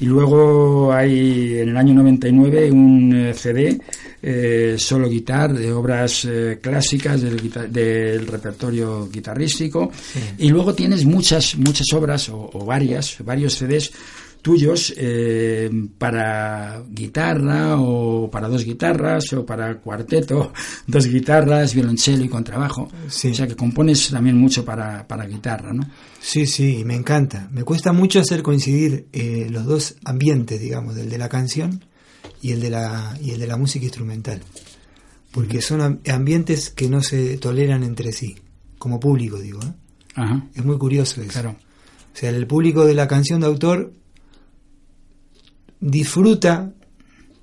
Y 0.01 0.07
luego 0.07 0.93
hay 0.93 1.59
en 1.59 1.71
el 1.71 1.77
año 1.77 1.95
99 1.95 2.71
un 2.71 3.15
eh, 3.15 3.35
CD 3.35 3.81
eh, 4.23 4.77
solo 4.79 5.09
guitar 5.09 5.53
de 5.53 5.73
obras 5.73 6.25
eh, 6.25 6.59
clásicas 6.61 7.21
del, 7.21 7.51
del 7.73 8.27
repertorio 8.27 9.09
guitarrístico. 9.11 9.91
Y 10.39 10.51
luego 10.51 10.75
tienes 10.75 11.05
muchas, 11.05 11.57
muchas 11.57 11.87
obras 11.95 12.29
o, 12.29 12.51
o 12.53 12.65
varias, 12.65 13.17
varios 13.25 13.55
CDs 13.55 13.93
tuyos 14.49 14.95
eh, 14.97 15.71
para 15.99 16.83
guitarra 16.89 17.79
o 17.79 18.31
para 18.31 18.49
dos 18.49 18.65
guitarras 18.65 19.31
o 19.35 19.45
para 19.45 19.79
cuarteto, 19.79 20.53
dos 20.87 21.07
guitarras, 21.07 21.75
violonchelo 21.75 22.25
y 22.25 22.29
contrabajo. 22.31 22.89
Sí. 23.09 23.29
O 23.33 23.35
sea 23.35 23.47
que 23.47 23.55
compones 23.55 24.09
también 24.09 24.39
mucho 24.39 24.65
para, 24.65 25.07
para 25.07 25.27
guitarra, 25.27 25.75
¿no? 25.75 25.83
Sí, 26.19 26.47
sí, 26.47 26.83
me 26.87 26.95
encanta. 26.95 27.47
Me 27.53 27.63
cuesta 27.63 27.93
mucho 27.93 28.21
hacer 28.21 28.43
coincidir 28.43 29.09
eh, 29.13 29.49
los 29.51 29.67
dos 29.67 29.97
ambientes, 30.05 30.59
digamos, 30.61 30.97
el 30.97 31.11
de 31.11 31.19
la 31.19 31.29
canción 31.29 31.85
y 32.41 32.53
el 32.53 32.61
de 32.61 32.71
la, 32.71 33.19
y 33.23 33.33
el 33.33 33.41
de 33.41 33.47
la 33.49 33.59
música 33.59 33.85
instrumental. 33.85 34.41
Porque 35.31 35.61
son 35.61 35.83
am- 35.83 35.99
ambientes 36.11 36.71
que 36.71 36.89
no 36.89 37.03
se 37.03 37.37
toleran 37.37 37.83
entre 37.85 38.13
sí, 38.13 38.35
como 38.79 38.99
público, 38.99 39.39
digo. 39.39 39.61
¿eh? 39.63 39.73
Ajá, 40.15 40.47
Es 40.55 40.65
muy 40.65 40.79
curioso 40.79 41.21
eso. 41.21 41.31
claro. 41.33 41.51
O 41.51 42.21
sea, 42.21 42.31
el 42.31 42.47
público 42.47 42.85
de 42.87 42.95
la 42.95 43.07
canción 43.07 43.41
de 43.43 43.47
autor 43.47 43.93
disfruta 45.81 46.73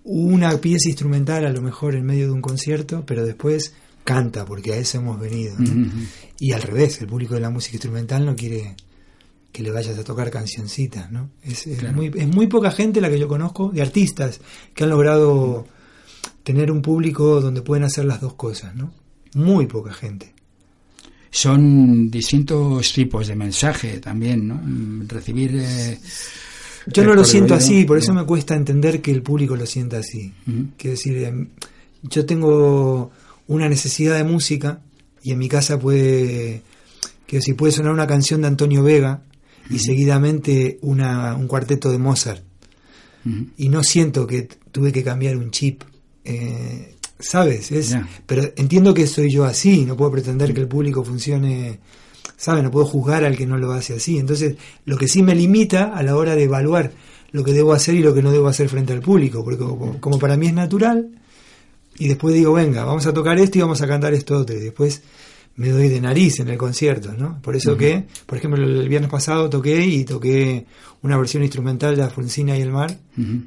una 0.04 0.58
pieza 0.58 0.88
instrumental 0.90 1.46
a 1.46 1.52
lo 1.52 1.62
mejor 1.62 1.96
en 1.96 2.06
medio 2.06 2.28
de 2.28 2.32
un 2.34 2.42
concierto, 2.42 3.04
pero 3.06 3.26
después 3.26 3.74
canta, 4.04 4.46
porque 4.46 4.74
a 4.74 4.78
eso 4.78 5.00
hemos 5.00 5.20
venido. 5.20 5.56
Y 6.40 6.52
al 6.52 6.62
revés, 6.62 7.02
el 7.02 7.08
público 7.08 7.34
de 7.34 7.40
la 7.42 7.50
música 7.50 7.76
instrumental 7.78 8.26
no 8.26 8.36
quiere 8.36 8.76
que 9.52 9.64
le 9.64 9.72
vayas 9.72 9.98
a 9.98 10.04
tocar 10.04 10.30
cancioncitas, 10.30 11.12
¿no? 11.12 11.30
Es, 11.42 11.66
es 11.66 11.80
Claro. 11.80 11.96
muy, 11.96 12.12
es 12.14 12.28
muy 12.28 12.48
poca 12.48 12.72
gente 12.72 13.00
la 13.02 13.10
que 13.10 13.18
yo 13.18 13.28
conozco 13.28 13.70
de 13.70 13.82
artistas 13.82 14.42
que 14.74 14.84
han 14.84 14.90
logrado 14.90 15.66
tener 16.44 16.70
un 16.72 16.82
público 16.82 17.40
donde 17.42 17.62
pueden 17.62 17.86
hacer 17.86 18.06
las 18.06 18.20
dos 18.22 18.34
cosas, 18.36 18.76
¿no? 18.76 18.94
Muy 19.34 19.66
poca 19.66 19.94
gente. 19.94 20.34
son 21.32 22.10
distintos 22.12 22.94
tipos 22.94 23.28
de 23.28 23.36
mensaje 23.36 24.00
también, 24.00 24.48
¿no? 24.48 24.56
Mm, 24.56 25.08
Recibir... 25.08 25.52
eh, 25.56 26.00
Yo 26.88 27.04
no 27.04 27.14
lo 27.16 27.24
siento 27.24 27.54
así, 27.56 27.84
por 27.86 27.98
eso 27.98 28.14
no. 28.14 28.22
me 28.22 28.26
cuesta 28.28 28.56
entender 28.56 29.02
que 29.02 29.12
el 29.12 29.22
público 29.22 29.56
lo 29.56 29.66
sienta 29.66 29.98
así. 29.98 30.34
Ujú. 30.48 30.68
Quiero 30.78 30.92
decir, 30.92 31.18
em, 31.24 31.48
yo 32.04 32.26
tengo 32.26 33.12
una 33.48 33.68
necesidad 33.70 34.16
de 34.18 34.24
música 34.24 34.82
y 35.24 35.32
en 35.32 35.40
mi 35.40 35.50
casa 35.50 35.80
puede, 35.80 36.62
quiero 37.26 37.42
decir, 37.42 37.56
puede 37.56 37.72
sonar 37.74 37.92
una 37.92 38.06
canción 38.08 38.42
de 38.42 38.48
Antonio 38.48 38.84
Vega 38.84 39.22
y 39.70 39.80
seguidamente 39.80 40.78
una, 40.82 41.36
un 41.36 41.48
cuarteto 41.48 41.92
de 41.92 41.98
Mozart. 41.98 42.44
Y 43.58 43.70
no 43.70 43.82
siento 43.84 44.28
que 44.28 44.44
tuve 44.72 44.92
que 44.92 45.04
cambiar 45.04 45.36
un 45.38 45.50
chip. 45.50 45.82
eh, 46.24 46.92
¿Sabes? 47.18 47.72
Es. 47.72 47.96
Pero 48.28 48.44
entiendo 48.58 48.94
que 48.94 49.08
soy 49.08 49.32
yo 49.32 49.46
así, 49.46 49.86
no 49.86 49.96
puedo 49.98 50.12
pretender 50.12 50.54
que 50.54 50.62
el 50.62 50.68
público 50.68 51.04
funcione, 51.04 51.80
¿sabes? 52.38 52.64
No 52.64 52.72
puedo 52.72 52.86
juzgar 52.86 53.24
al 53.24 53.36
que 53.36 53.46
no 53.46 53.58
lo 53.58 53.72
hace 53.72 53.96
así. 53.96 54.18
Entonces, 54.18 54.56
lo 54.86 54.98
que 54.98 55.08
sí 55.08 55.24
me 55.24 55.36
limita 55.36 55.96
a 55.96 56.04
la 56.04 56.16
hora 56.16 56.36
de 56.36 56.44
evaluar 56.44 56.92
lo 57.32 57.44
que 57.44 57.52
debo 57.52 57.74
hacer 57.74 57.96
y 57.96 58.02
lo 58.02 58.14
que 58.14 58.22
no 58.22 58.32
debo 58.32 58.48
hacer 58.48 58.70
frente 58.70 58.94
al 58.94 59.02
público, 59.02 59.44
porque 59.44 59.60
como, 59.60 60.00
como 60.00 60.20
para 60.20 60.38
mí 60.38 60.48
es 60.48 60.54
natural, 60.54 61.10
y 61.98 62.08
después 62.08 62.34
digo, 62.34 62.54
venga, 62.54 62.86
vamos 62.86 63.06
a 63.08 63.14
tocar 63.14 63.38
esto 63.38 63.58
y 63.58 63.62
vamos 63.62 63.82
a 63.82 63.88
cantar 63.88 64.14
esto 64.14 64.38
otro, 64.38 64.56
y 64.56 64.62
después 64.62 65.02
me 65.58 65.70
doy 65.70 65.88
de 65.88 66.02
nariz 66.02 66.40
en 66.40 66.50
el 66.50 66.58
concierto, 66.58 67.14
¿no? 67.18 67.42
Por 67.42 67.56
eso 67.56 67.78
que, 67.78 68.06
por 68.26 68.38
ejemplo, 68.38 68.64
el 68.64 68.88
viernes 68.90 69.10
pasado 69.10 69.50
toqué 69.50 69.86
y 69.86 70.04
toqué 70.04 70.66
una 71.02 71.18
versión 71.18 71.44
instrumental 71.44 71.96
de 71.96 72.04
Alfonsina 72.04 72.58
y 72.58 72.62
el 72.62 72.72
mar, 72.72 72.98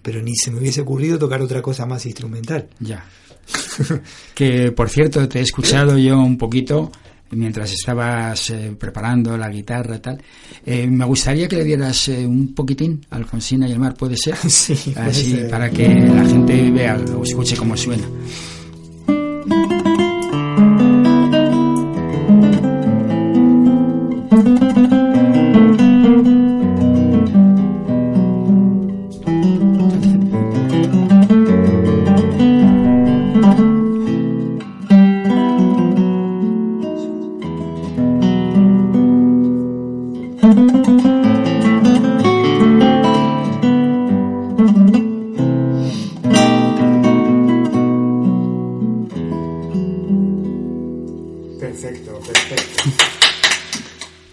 pero 0.02 0.22
ni 0.22 0.34
se 0.34 0.50
me 0.50 0.58
hubiese 0.58 0.80
ocurrido 0.80 1.18
tocar 1.18 1.42
otra 1.42 1.60
cosa 1.60 1.84
más 1.84 2.06
instrumental. 2.06 2.68
Ya. 2.80 3.06
que 4.34 4.72
por 4.72 4.90
cierto 4.90 5.26
te 5.28 5.38
he 5.38 5.42
escuchado 5.42 5.96
yo 5.96 6.18
un 6.18 6.36
poquito 6.36 6.92
mientras 7.30 7.72
estabas 7.72 8.50
eh, 8.50 8.74
preparando 8.78 9.36
la 9.36 9.48
guitarra 9.48 9.96
y 9.96 10.00
tal. 10.00 10.22
Eh, 10.64 10.86
me 10.86 11.04
gustaría 11.04 11.48
que 11.48 11.56
le 11.56 11.64
dieras 11.64 12.08
eh, 12.08 12.26
un 12.26 12.54
poquitín 12.54 13.04
a 13.10 13.16
Alfonsina 13.16 13.68
y 13.68 13.72
el 13.72 13.78
mar, 13.78 13.94
¿puede 13.94 14.16
ser? 14.16 14.36
Sí, 14.48 14.74
puede 14.92 15.10
Así, 15.10 15.30
ser. 15.32 15.50
para 15.50 15.70
que 15.70 15.88
la 15.88 16.24
gente 16.24 16.70
vea 16.70 16.96
o 17.16 17.22
escuche 17.22 17.56
cómo 17.56 17.76
suena. 17.76 18.04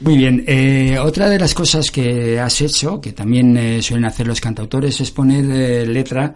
Muy 0.06 0.18
bien, 0.18 0.44
eh, 0.46 1.00
otra 1.00 1.28
de 1.30 1.40
las 1.40 1.56
cosas 1.56 1.90
que 1.90 2.40
has 2.40 2.62
hecho, 2.62 3.02
que 3.02 3.12
también 3.12 3.58
eh, 3.58 3.82
suelen 3.82 4.06
hacer 4.06 4.28
los 4.28 4.40
cantautores, 4.40 5.02
es 5.02 5.10
poner 5.10 5.46
eh, 5.50 5.84
letra 5.88 6.36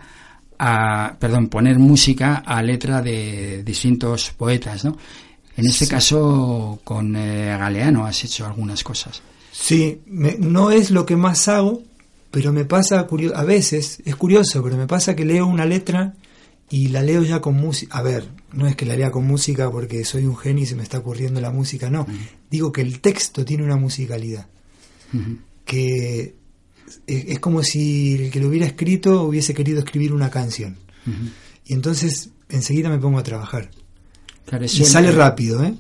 a, 0.58 1.16
perdón, 1.20 1.50
poner 1.50 1.78
música 1.78 2.38
a 2.44 2.64
letra 2.64 3.00
de 3.04 3.62
distintos 3.64 4.32
poetas, 4.32 4.86
¿no? 4.86 4.98
En 5.56 5.68
este 5.68 5.88
caso, 5.88 6.80
con 6.84 7.16
eh, 7.16 7.56
Galeano 7.60 8.08
has 8.08 8.24
hecho 8.24 8.48
algunas 8.48 8.84
cosas. 8.84 9.22
Sí, 9.52 10.02
me- 10.08 10.38
no 10.40 10.72
es 10.72 10.90
lo 10.90 11.06
que 11.06 11.16
más 11.16 11.48
hago, 11.48 11.84
pero 12.32 12.52
me 12.52 12.66
pasa, 12.66 13.06
a 13.36 13.44
veces, 13.44 14.02
es 14.04 14.16
curioso, 14.16 14.64
pero 14.64 14.78
me 14.78 14.88
pasa 14.88 15.16
que 15.16 15.26
leo 15.26 15.46
una 15.46 15.66
letra 15.66 16.16
y 16.70 16.88
la 16.90 17.02
leo 17.02 17.24
ya 17.24 17.42
con 17.42 17.56
música. 17.56 17.98
A 17.98 18.02
ver, 18.02 18.26
no 18.54 18.68
es 18.68 18.76
que 18.76 18.86
la 18.86 18.96
lea 18.96 19.12
con 19.12 19.26
música 19.26 19.70
porque 19.72 20.04
soy 20.06 20.26
un 20.26 20.38
genio 20.38 20.64
y 20.64 20.68
se 20.68 20.76
me 20.76 20.84
está 20.84 21.00
ocurriendo 21.00 21.42
la 21.42 21.52
música, 21.52 21.90
no. 21.90 22.06
Digo 22.52 22.72
que 22.72 22.82
el 22.82 23.00
texto 23.00 23.44
tiene 23.46 23.64
una 23.64 23.76
musicalidad, 23.76 24.48
que 25.66 26.36
es, 27.08 27.26
es 27.26 27.40
como 27.40 27.64
si 27.64 28.16
el 28.16 28.32
que 28.32 28.40
lo 28.40 28.48
hubiera 28.48 28.66
escrito 28.66 29.24
hubiese 29.24 29.54
querido 29.54 29.80
escribir 29.80 30.14
una 30.14 30.30
canción. 30.30 30.78
Y 31.66 31.74
entonces 31.74 32.30
enseguida 32.50 32.90
me 32.90 32.98
pongo 33.00 33.20
a 33.20 33.24
trabajar. 33.24 33.70
Claro, 34.46 34.66
Y 34.66 34.80
el- 34.82 34.86
sale 34.86 35.12
rápido, 35.12 35.64
¿eh? 35.64 35.74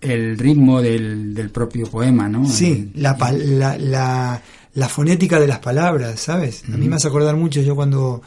El 0.00 0.36
ritmo 0.36 0.82
del, 0.82 1.32
del 1.34 1.50
propio 1.50 1.86
poema, 1.88 2.28
¿no? 2.28 2.48
Sí, 2.48 2.90
El- 2.94 3.02
la, 3.02 3.16
la, 3.36 3.78
la, 3.78 4.42
la 4.74 4.88
fonética 4.88 5.38
de 5.38 5.46
las 5.46 5.60
palabras, 5.60 6.18
¿sabes? 6.20 6.64
A 6.72 6.76
mí 6.76 6.88
me 6.88 6.96
hace 6.96 7.06
acordar 7.08 7.36
mucho, 7.36 7.60
yo 7.62 7.76
cuando 7.76 8.22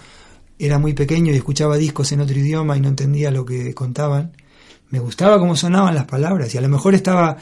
era 0.60 0.80
muy 0.80 0.94
pequeño 0.94 1.34
y 1.34 1.36
escuchaba 1.36 1.78
discos 1.78 2.12
en 2.12 2.22
otro 2.22 2.38
idioma 2.38 2.78
y 2.78 2.82
no 2.82 2.90
entendía 2.90 3.32
lo 3.32 3.46
que 3.46 3.74
contaban, 3.74 4.32
me 4.90 5.00
gustaba 5.00 5.40
cómo 5.40 5.56
sonaban 5.56 5.96
las 5.96 6.06
palabras 6.06 6.54
y 6.54 6.58
a 6.58 6.62
lo 6.62 6.70
mejor 6.70 6.94
estaba 6.96 7.38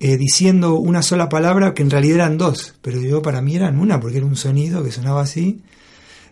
eh, 0.00 0.16
diciendo 0.16 0.76
una 0.76 1.02
sola 1.02 1.28
palabra 1.28 1.74
que 1.74 1.82
en 1.82 1.90
realidad 1.90 2.16
eran 2.16 2.38
dos, 2.38 2.74
pero 2.82 3.00
yo 3.00 3.20
para 3.20 3.42
mí 3.42 3.56
eran 3.56 3.78
una 3.78 4.00
porque 4.00 4.18
era 4.18 4.26
un 4.26 4.36
sonido 4.36 4.82
que 4.84 4.92
sonaba 4.92 5.22
así, 5.22 5.60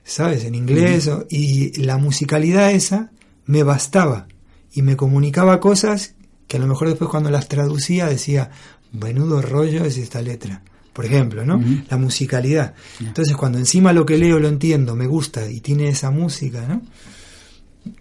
¿sabes? 0.05 0.45
En 0.45 0.55
inglés 0.55 1.09
o- 1.09 1.27
y 1.29 1.73
la 1.83 1.99
musicalidad 1.99 2.71
esa 2.73 3.11
me 3.45 3.63
bastaba 3.65 4.29
y 4.73 4.83
me 4.83 4.97
comunicaba 4.97 5.61
cosas 5.61 6.15
que 6.49 6.57
a 6.59 6.61
lo 6.61 6.67
mejor 6.69 6.89
después 6.89 7.11
cuando 7.11 7.31
las 7.31 7.49
traducía 7.49 8.07
decía, 8.07 8.51
menudo 8.93 9.43
rollo 9.43 9.85
es 9.85 9.99
esta 9.99 10.23
letra. 10.23 10.63
Por 10.97 11.05
ejemplo, 11.05 11.45
¿no? 11.45 11.63
La 11.91 11.99
musicalidad. 11.99 12.73
Entonces, 13.01 13.37
cuando 13.37 13.59
encima 13.59 13.93
lo 13.93 14.07
que 14.07 14.17
leo 14.17 14.39
lo 14.39 14.49
entiendo, 14.49 14.97
me 14.97 15.07
gusta 15.07 15.47
y 15.47 15.61
tiene 15.61 15.89
esa 15.89 16.11
música, 16.11 16.67
¿no? 16.67 16.81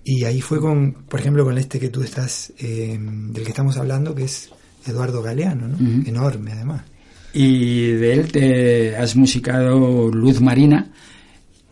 Y 0.06 0.24
ahí 0.24 0.40
fue 0.40 0.62
con, 0.62 0.94
por 1.10 1.20
ejemplo, 1.20 1.44
con 1.44 1.58
este 1.58 1.78
que 1.78 1.90
tú 1.90 2.04
estás, 2.04 2.54
eh, 2.58 2.98
del 2.98 3.44
que 3.44 3.50
estamos 3.50 3.76
hablando, 3.76 4.16
que 4.16 4.24
es 4.24 4.50
Eduardo 4.88 5.22
Galeano, 5.22 5.68
¿no? 5.68 5.78
Enorme, 6.08 6.54
además. 6.54 6.84
Y 7.34 7.88
de 7.88 8.14
él 8.14 8.32
te 8.32 8.96
has 8.96 9.18
musicado 9.18 10.10
Luz 10.10 10.40
Marina 10.40 10.90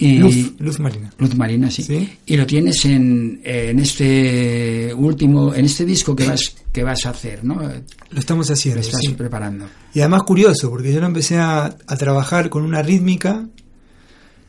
Y 0.03 0.17
Luz, 0.17 0.53
Luz 0.59 0.79
Marina. 0.79 1.13
Luz 1.17 1.35
Marina, 1.35 1.71
sí. 1.71 1.83
Sí. 1.83 2.09
Y 2.25 2.35
lo 2.37 2.45
tienes 2.45 2.83
en, 2.85 3.41
en 3.43 3.79
este 3.79 4.93
último, 4.93 5.53
en 5.53 5.65
este 5.65 5.85
disco 5.85 6.15
que 6.15 6.27
vas 6.27 6.55
que 6.71 6.83
vas 6.83 7.05
a 7.05 7.11
hacer, 7.11 7.43
¿no? 7.43 7.61
Lo 8.09 8.19
estamos 8.19 8.47
Lo 8.49 8.53
haciendo. 8.53 8.81
estás 8.81 9.01
sí. 9.01 9.09
preparando. 9.09 9.65
Y 9.93 9.99
además 9.99 10.23
curioso, 10.23 10.69
porque 10.69 10.91
yo 10.91 10.99
lo 10.99 11.05
empecé 11.07 11.37
a, 11.37 11.65
a 11.65 11.95
trabajar 11.97 12.49
con 12.49 12.63
una 12.63 12.81
rítmica 12.81 13.47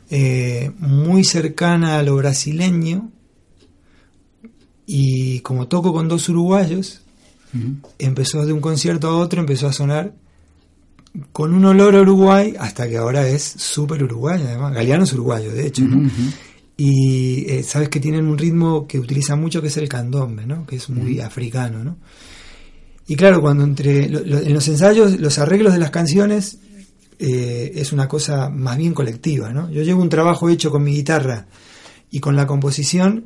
eh, 0.09 0.71
muy 0.79 1.23
cercana 1.23 1.99
a 1.99 2.03
lo 2.03 2.15
brasileño. 2.15 3.11
Y 4.87 5.39
como 5.39 5.67
toco 5.67 5.93
con 5.93 6.07
dos 6.07 6.29
uruguayos, 6.29 7.01
empezó 7.97 8.45
de 8.45 8.53
un 8.53 8.61
concierto 8.61 9.07
a 9.07 9.17
otro, 9.17 9.39
empezó 9.39 9.67
a 9.67 9.73
sonar 9.73 10.13
con 11.31 11.53
un 11.53 11.65
olor 11.65 11.95
a 11.95 12.01
Uruguay, 12.01 12.53
hasta 12.59 12.87
que 12.89 12.97
ahora 12.97 13.27
es 13.27 13.43
súper 13.43 14.03
uruguayo, 14.03 14.45
además. 14.47 14.73
Galeano 14.73 15.03
es 15.03 15.13
uruguayo, 15.13 15.51
de 15.53 15.67
hecho. 15.67 15.83
¿no? 15.85 16.09
Y 16.77 17.45
eh, 17.49 17.63
sabes 17.63 17.87
que 17.89 17.99
tienen 18.01 18.25
un 18.27 18.37
ritmo 18.37 18.85
que 18.87 18.99
utilizan 18.99 19.39
mucho, 19.39 19.61
que 19.61 19.67
es 19.67 19.77
el 19.77 19.87
candombe, 19.87 20.45
¿no? 20.45 20.65
que 20.65 20.75
es 20.75 20.89
muy 20.89 21.19
africano. 21.21 21.83
¿no? 21.83 21.97
Y 23.07 23.15
claro, 23.15 23.39
cuando 23.41 23.63
entre 23.63 24.09
lo- 24.09 24.19
lo- 24.25 24.39
en 24.39 24.53
los 24.53 24.67
ensayos, 24.67 25.19
los 25.19 25.37
arreglos 25.39 25.73
de 25.73 25.79
las 25.79 25.91
canciones 25.91 26.57
eh, 27.17 27.71
es 27.75 27.93
una 27.93 28.07
cosa 28.09 28.49
más 28.49 28.77
bien 28.77 28.93
colectiva. 28.93 29.53
¿no? 29.53 29.69
Yo 29.71 29.83
llevo 29.83 30.01
un 30.01 30.09
trabajo 30.09 30.49
hecho 30.49 30.69
con 30.69 30.83
mi 30.83 30.93
guitarra 30.93 31.47
y 32.11 32.19
con 32.19 32.35
la 32.35 32.45
composición 32.45 33.25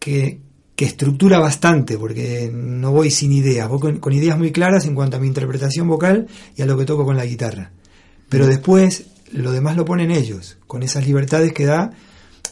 que, 0.00 0.40
que 0.82 0.88
estructura 0.88 1.38
bastante, 1.38 1.96
porque 1.96 2.50
no 2.52 2.90
voy 2.90 3.12
sin 3.12 3.30
ideas, 3.30 3.68
voy 3.68 3.78
con, 3.78 3.98
con 4.00 4.12
ideas 4.12 4.36
muy 4.36 4.50
claras 4.50 4.84
en 4.84 4.96
cuanto 4.96 5.16
a 5.16 5.20
mi 5.20 5.28
interpretación 5.28 5.86
vocal 5.86 6.26
y 6.56 6.62
a 6.62 6.66
lo 6.66 6.76
que 6.76 6.84
toco 6.84 7.04
con 7.04 7.16
la 7.16 7.24
guitarra. 7.24 7.70
Pero 8.28 8.48
después 8.48 9.04
lo 9.30 9.52
demás 9.52 9.76
lo 9.76 9.84
ponen 9.84 10.10
ellos, 10.10 10.58
con 10.66 10.82
esas 10.82 11.06
libertades 11.06 11.52
que 11.52 11.66
da 11.66 11.92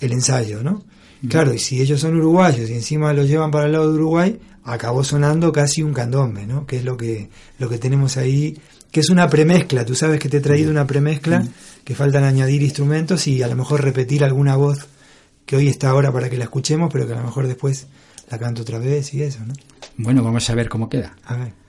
el 0.01 0.13
ensayo, 0.13 0.63
¿no? 0.63 0.85
Claro, 1.29 1.53
y 1.53 1.59
si 1.59 1.83
ellos 1.83 2.01
son 2.01 2.15
uruguayos 2.15 2.71
y 2.71 2.75
encima 2.75 3.13
lo 3.13 3.25
llevan 3.25 3.51
para 3.51 3.67
el 3.67 3.73
lado 3.73 3.89
de 3.91 3.99
Uruguay, 3.99 4.39
acabó 4.63 5.03
sonando 5.03 5.51
casi 5.51 5.83
un 5.83 5.93
candombe, 5.93 6.47
¿no? 6.47 6.67
Que 6.67 6.77
es 6.77 6.85
lo 6.85 6.97
que, 6.97 7.31
lo 7.59 7.69
que 7.69 7.79
tenemos 7.79 8.17
ahí, 8.17 8.57
que 8.93 9.01
es 9.01 9.11
una 9.11 9.29
premezcla, 9.29 9.85
tú 9.85 9.97
sabes 9.97 10.21
que 10.21 10.29
te 10.29 10.37
he 10.37 10.41
traído 10.41 10.71
una 10.71 10.87
premezcla, 10.87 11.45
que 11.83 11.97
faltan 11.97 12.23
añadir 12.23 12.63
instrumentos 12.63 13.27
y 13.27 13.43
a 13.43 13.49
lo 13.49 13.57
mejor 13.57 13.83
repetir 13.83 14.23
alguna 14.23 14.55
voz 14.55 14.87
que 15.47 15.57
hoy 15.57 15.67
está 15.67 15.89
ahora 15.89 16.13
para 16.13 16.31
que 16.31 16.39
la 16.39 16.45
escuchemos, 16.45 16.91
pero 16.93 17.09
que 17.09 17.15
a 17.15 17.17
lo 17.17 17.25
mejor 17.25 17.49
después 17.49 17.89
la 18.31 18.39
canto 18.39 18.63
otra 18.63 18.79
vez 18.79 19.13
y 19.15 19.23
eso, 19.23 19.41
¿no? 19.45 19.55
Bueno, 19.97 20.23
vamos 20.23 20.49
a 20.49 20.55
ver 20.55 20.69
cómo 20.69 20.89
queda. 20.89 21.17
A 21.25 21.37
ver. 21.37 21.60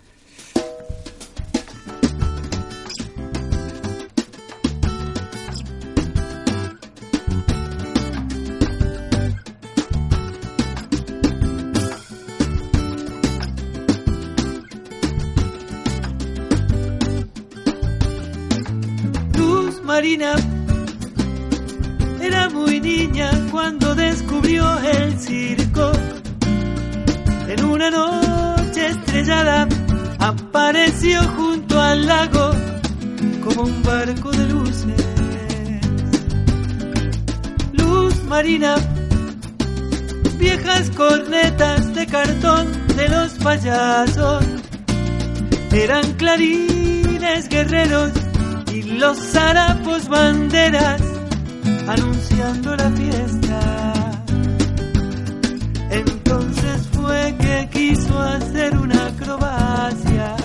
Un 33.64 33.84
barco 33.84 34.32
de 34.32 34.46
luces. 34.48 35.06
Luz 37.74 38.24
Marina, 38.26 38.76
viejas 40.38 40.90
cornetas 40.92 41.94
de 41.94 42.08
cartón 42.08 42.68
de 42.96 43.10
los 43.10 43.34
payasos 43.34 44.46
eran 45.72 46.14
clarines 46.14 47.48
guerreros 47.50 48.12
y 48.74 48.84
los 48.84 49.36
harapos 49.36 50.08
banderas 50.08 51.02
anunciando 51.88 52.76
la 52.76 52.90
fiesta. 52.92 54.24
Entonces 55.92 56.88
fue 56.94 57.36
que 57.40 57.70
quiso 57.72 58.20
hacer 58.20 58.78
una 58.78 59.08
acrobacia 59.08 60.36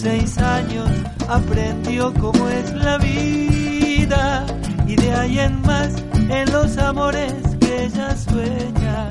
seis 0.00 0.38
años 0.38 0.88
aprendió 1.28 2.14
cómo 2.14 2.48
es 2.48 2.72
la 2.72 2.98
vida 2.98 4.46
y 4.86 4.94
de 4.94 5.12
ahí 5.12 5.38
en 5.40 5.60
más 5.62 5.92
en 6.30 6.52
los 6.52 6.78
amores 6.78 7.34
que 7.60 7.86
ella 7.86 8.16
sueña 8.16 9.08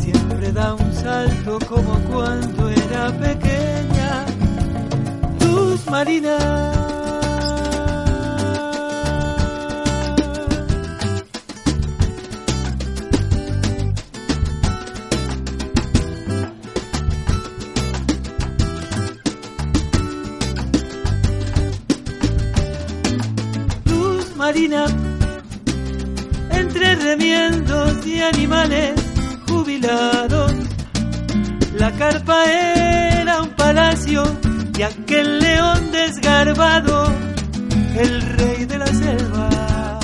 siempre 0.00 0.52
da 0.52 0.74
un 0.74 0.92
salto 0.92 1.58
como 1.68 1.94
cuando 2.10 2.68
era 2.68 3.12
pequeña. 3.18 4.26
Luz 5.40 5.86
Marina. 5.88 6.85
Marina 24.46 24.86
entre 26.52 26.94
remiendos 26.94 28.06
y 28.06 28.20
animales 28.20 28.92
jubilados. 29.48 30.52
La 31.74 31.90
carpa 31.90 32.44
era 32.44 33.42
un 33.42 33.50
palacio 33.56 34.22
y 34.78 34.82
aquel 34.82 35.40
león 35.40 35.90
desgarbado, 35.90 37.12
el 37.96 38.22
rey 38.38 38.64
de 38.66 38.78
la 38.78 38.86
selva. 38.86 39.98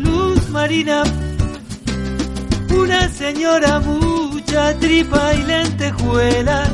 Luz 0.00 0.48
Marina, 0.48 1.04
una 2.76 3.08
señora 3.10 3.78
mucha 3.78 4.76
tripa 4.80 5.34
y 5.34 5.42
lentejuelas, 5.44 6.70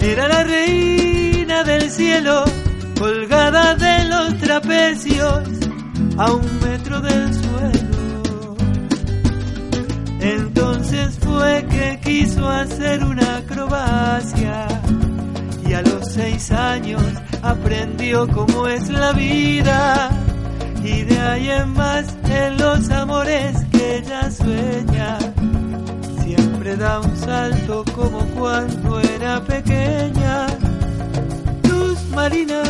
era 0.00 0.28
la 0.28 0.44
reina 0.44 1.64
del 1.64 1.90
cielo, 1.90 2.44
colgada 3.02 3.74
de 3.74 4.04
los 4.04 4.38
trapecios 4.38 5.48
a 6.18 6.32
un 6.34 6.60
metro 6.60 7.00
del 7.00 7.34
suelo. 7.34 8.54
Entonces 10.20 11.18
fue 11.18 11.66
que 11.68 11.98
quiso 12.04 12.48
hacer 12.48 13.02
una 13.02 13.38
acrobacia 13.38 14.68
y 15.66 15.72
a 15.72 15.82
los 15.82 16.12
seis 16.12 16.52
años 16.52 17.02
aprendió 17.42 18.28
cómo 18.28 18.68
es 18.68 18.88
la 18.88 19.10
vida 19.12 20.10
y 20.84 21.02
de 21.02 21.18
ahí 21.18 21.50
en 21.50 21.72
más 21.72 22.06
en 22.30 22.56
los 22.56 22.88
amores 22.88 23.56
que 23.72 23.96
ella 23.96 24.30
sueña 24.30 25.18
siempre 26.22 26.76
da 26.76 27.00
un 27.00 27.16
salto 27.16 27.84
como 27.96 28.20
cuando 28.36 29.00
era 29.00 29.42
pequeña. 29.42 30.61
Marina. 32.14 32.62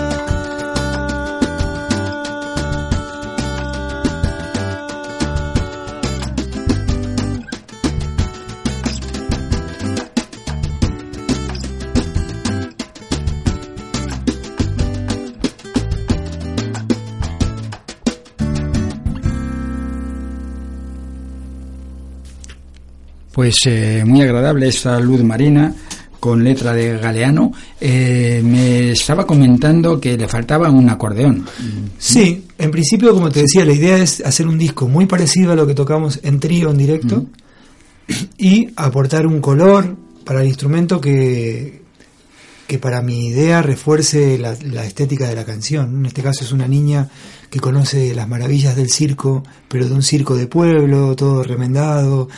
Pues 23.32 23.54
eh, 23.66 24.04
muy 24.06 24.22
agradable 24.22 24.68
esta 24.68 25.00
luz 25.00 25.22
marina 25.24 25.74
con 26.22 26.44
letra 26.44 26.72
de 26.72 26.98
Galeano. 26.98 27.50
Eh, 27.80 28.42
me 28.44 28.92
estaba 28.92 29.26
comentando 29.26 29.98
que 30.00 30.16
le 30.16 30.28
faltaba 30.28 30.70
un 30.70 30.88
acordeón. 30.88 31.44
Sí, 31.98 32.44
en 32.58 32.70
principio, 32.70 33.12
como 33.12 33.28
te 33.28 33.40
decía, 33.40 33.64
la 33.64 33.72
idea 33.72 33.98
es 33.98 34.20
hacer 34.24 34.46
un 34.46 34.56
disco 34.56 34.86
muy 34.86 35.06
parecido 35.06 35.50
a 35.50 35.56
lo 35.56 35.66
que 35.66 35.74
tocamos 35.74 36.20
en 36.22 36.38
trío 36.38 36.70
en 36.70 36.78
directo 36.78 37.26
y 38.38 38.68
aportar 38.76 39.26
un 39.26 39.40
color 39.40 39.96
para 40.24 40.42
el 40.42 40.46
instrumento 40.46 41.00
que, 41.00 41.81
que 42.72 42.78
para 42.78 43.02
mi 43.02 43.26
idea 43.26 43.60
refuerce 43.60 44.38
la, 44.38 44.56
la 44.64 44.86
estética 44.86 45.28
de 45.28 45.34
la 45.34 45.44
canción. 45.44 45.98
En 45.98 46.06
este 46.06 46.22
caso 46.22 46.42
es 46.42 46.52
una 46.52 46.66
niña 46.66 47.06
que 47.50 47.60
conoce 47.60 48.14
las 48.14 48.26
maravillas 48.26 48.74
del 48.76 48.88
circo, 48.88 49.42
pero 49.68 49.86
de 49.86 49.92
un 49.92 50.02
circo 50.02 50.36
de 50.36 50.46
pueblo, 50.46 51.14
todo 51.14 51.42
remendado. 51.42 52.30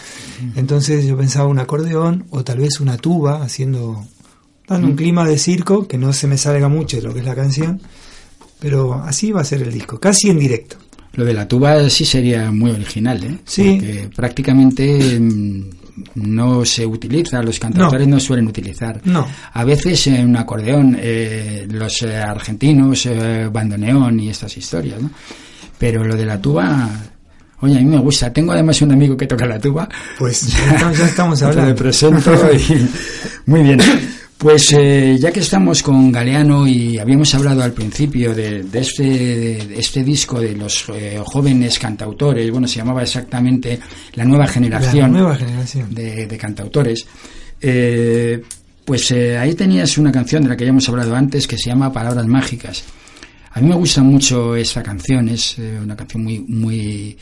Entonces 0.56 1.06
yo 1.06 1.16
pensaba 1.16 1.46
un 1.46 1.60
acordeón 1.60 2.24
o 2.30 2.42
tal 2.42 2.58
vez 2.58 2.80
una 2.80 2.96
tuba, 2.96 3.44
haciendo 3.44 4.04
dando 4.66 4.88
un 4.88 4.96
clima 4.96 5.24
de 5.24 5.38
circo 5.38 5.86
que 5.86 5.98
no 5.98 6.12
se 6.12 6.26
me 6.26 6.36
salga 6.36 6.66
mucho 6.66 6.96
de 6.96 7.04
lo 7.04 7.14
que 7.14 7.20
es 7.20 7.26
la 7.26 7.36
canción, 7.36 7.80
Pero 8.58 8.94
así 8.94 9.30
va 9.30 9.42
a 9.42 9.44
ser 9.44 9.62
el 9.62 9.72
disco, 9.72 10.00
casi 10.00 10.30
en 10.30 10.40
directo. 10.40 10.78
Lo 11.12 11.24
de 11.24 11.34
la 11.34 11.46
tuba 11.46 11.88
sí 11.90 12.04
sería 12.04 12.50
muy 12.50 12.72
original, 12.72 13.22
¿eh? 13.22 13.38
Sí. 13.44 13.76
Porque 13.78 14.10
prácticamente 14.16 15.20
mm, 15.20 15.83
no 16.16 16.64
se 16.64 16.84
utiliza, 16.86 17.42
los 17.42 17.58
cantautores 17.58 18.06
no, 18.08 18.18
suelen 18.20 18.46
utilizar. 18.48 19.00
No. 19.04 19.26
A 19.52 19.64
veces 19.64 20.06
en 20.08 20.28
un 20.30 20.36
acordeón, 20.36 20.96
eh, 21.00 21.66
los 21.70 22.02
eh, 22.02 22.16
argentinos, 22.16 23.06
eh, 23.06 23.48
bandoneón 23.52 24.18
y 24.20 24.28
estas 24.30 24.56
historias, 24.56 25.00
¿no? 25.00 25.10
Pero 25.78 26.04
lo 26.04 26.16
de 26.16 26.24
la 26.24 26.40
tuba, 26.40 26.88
oye, 27.60 27.76
a 27.76 27.80
mí 27.80 27.84
me 27.86 27.98
gusta. 27.98 28.32
Tengo 28.32 28.52
además 28.52 28.80
un 28.82 28.92
amigo 28.92 29.16
que 29.16 29.26
toca 29.26 29.46
la 29.46 29.58
tuba. 29.58 29.88
Pues 30.18 30.46
ya 30.52 30.72
estamos, 30.74 30.98
ya 30.98 31.06
estamos 31.06 31.38
Te 31.38 31.44
hablando. 31.44 31.68
le 31.70 31.74
presento 31.76 32.32
y- 32.52 32.88
Muy 33.46 33.62
bien. 33.62 33.80
Pues 34.44 34.74
eh, 34.74 35.16
ya 35.18 35.32
que 35.32 35.40
estamos 35.40 35.82
con 35.82 36.12
Galeano 36.12 36.66
y 36.66 36.98
habíamos 36.98 37.34
hablado 37.34 37.62
al 37.62 37.72
principio 37.72 38.34
de, 38.34 38.62
de 38.62 38.78
este, 38.78 39.02
de 39.02 39.78
este 39.78 40.04
disco 40.04 40.38
de 40.38 40.54
los 40.54 40.84
eh, 40.94 41.18
jóvenes 41.24 41.78
cantautores, 41.78 42.50
bueno, 42.50 42.68
se 42.68 42.76
llamaba 42.76 43.02
exactamente 43.02 43.80
La 44.12 44.26
Nueva 44.26 44.44
La 44.44 44.50
Generación 44.52 45.12
nueva 45.12 45.34
generación. 45.34 45.94
de, 45.94 46.26
de 46.26 46.36
cantautores, 46.36 47.06
eh, 47.58 48.42
pues 48.84 49.10
eh, 49.12 49.38
ahí 49.38 49.54
tenías 49.54 49.96
una 49.96 50.12
canción 50.12 50.42
de 50.42 50.50
la 50.50 50.56
que 50.58 50.64
ya 50.64 50.70
hemos 50.72 50.86
hablado 50.90 51.16
antes 51.16 51.46
que 51.46 51.56
se 51.56 51.70
llama 51.70 51.90
Palabras 51.90 52.26
Mágicas. 52.26 52.84
A 53.52 53.62
mí 53.62 53.68
me 53.70 53.76
gusta 53.76 54.02
mucho 54.02 54.54
esta 54.56 54.82
canción, 54.82 55.26
es 55.30 55.58
eh, 55.58 55.78
una 55.82 55.96
canción 55.96 56.22
muy, 56.22 56.40
muy, 56.40 57.16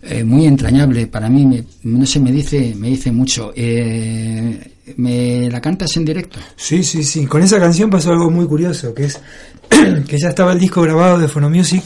eh, 0.00 0.24
muy 0.24 0.46
entrañable 0.46 1.08
para 1.08 1.28
mí. 1.28 1.44
Me, 1.44 1.64
no 1.82 2.06
sé, 2.06 2.20
me 2.20 2.32
dice, 2.32 2.74
me 2.74 2.88
dice 2.88 3.12
mucho. 3.12 3.52
Eh, 3.54 4.71
¿Me 4.96 5.48
la 5.48 5.60
cantas 5.60 5.96
en 5.96 6.04
directo? 6.04 6.38
Sí, 6.56 6.82
sí, 6.82 7.04
sí. 7.04 7.26
Con 7.26 7.42
esa 7.42 7.60
canción 7.60 7.88
pasó 7.88 8.10
algo 8.10 8.30
muy 8.30 8.46
curioso, 8.46 8.92
que 8.94 9.04
es 9.04 9.20
que 10.08 10.18
ya 10.18 10.28
estaba 10.28 10.52
el 10.52 10.58
disco 10.58 10.82
grabado 10.82 11.18
de 11.18 11.28
Phonomusic 11.28 11.84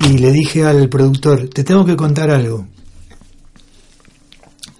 y 0.00 0.18
le 0.18 0.32
dije 0.32 0.64
al 0.64 0.88
productor, 0.88 1.48
te 1.48 1.64
tengo 1.64 1.84
que 1.84 1.96
contar 1.96 2.30
algo. 2.30 2.66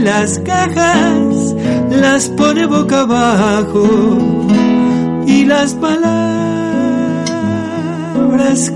las 0.00 0.40
cajas, 0.40 1.54
las 1.90 2.28
pone 2.30 2.66
boca 2.66 3.02
abajo 3.02 4.18
y 5.24 5.44
las 5.44 5.74
palabras 5.74 6.18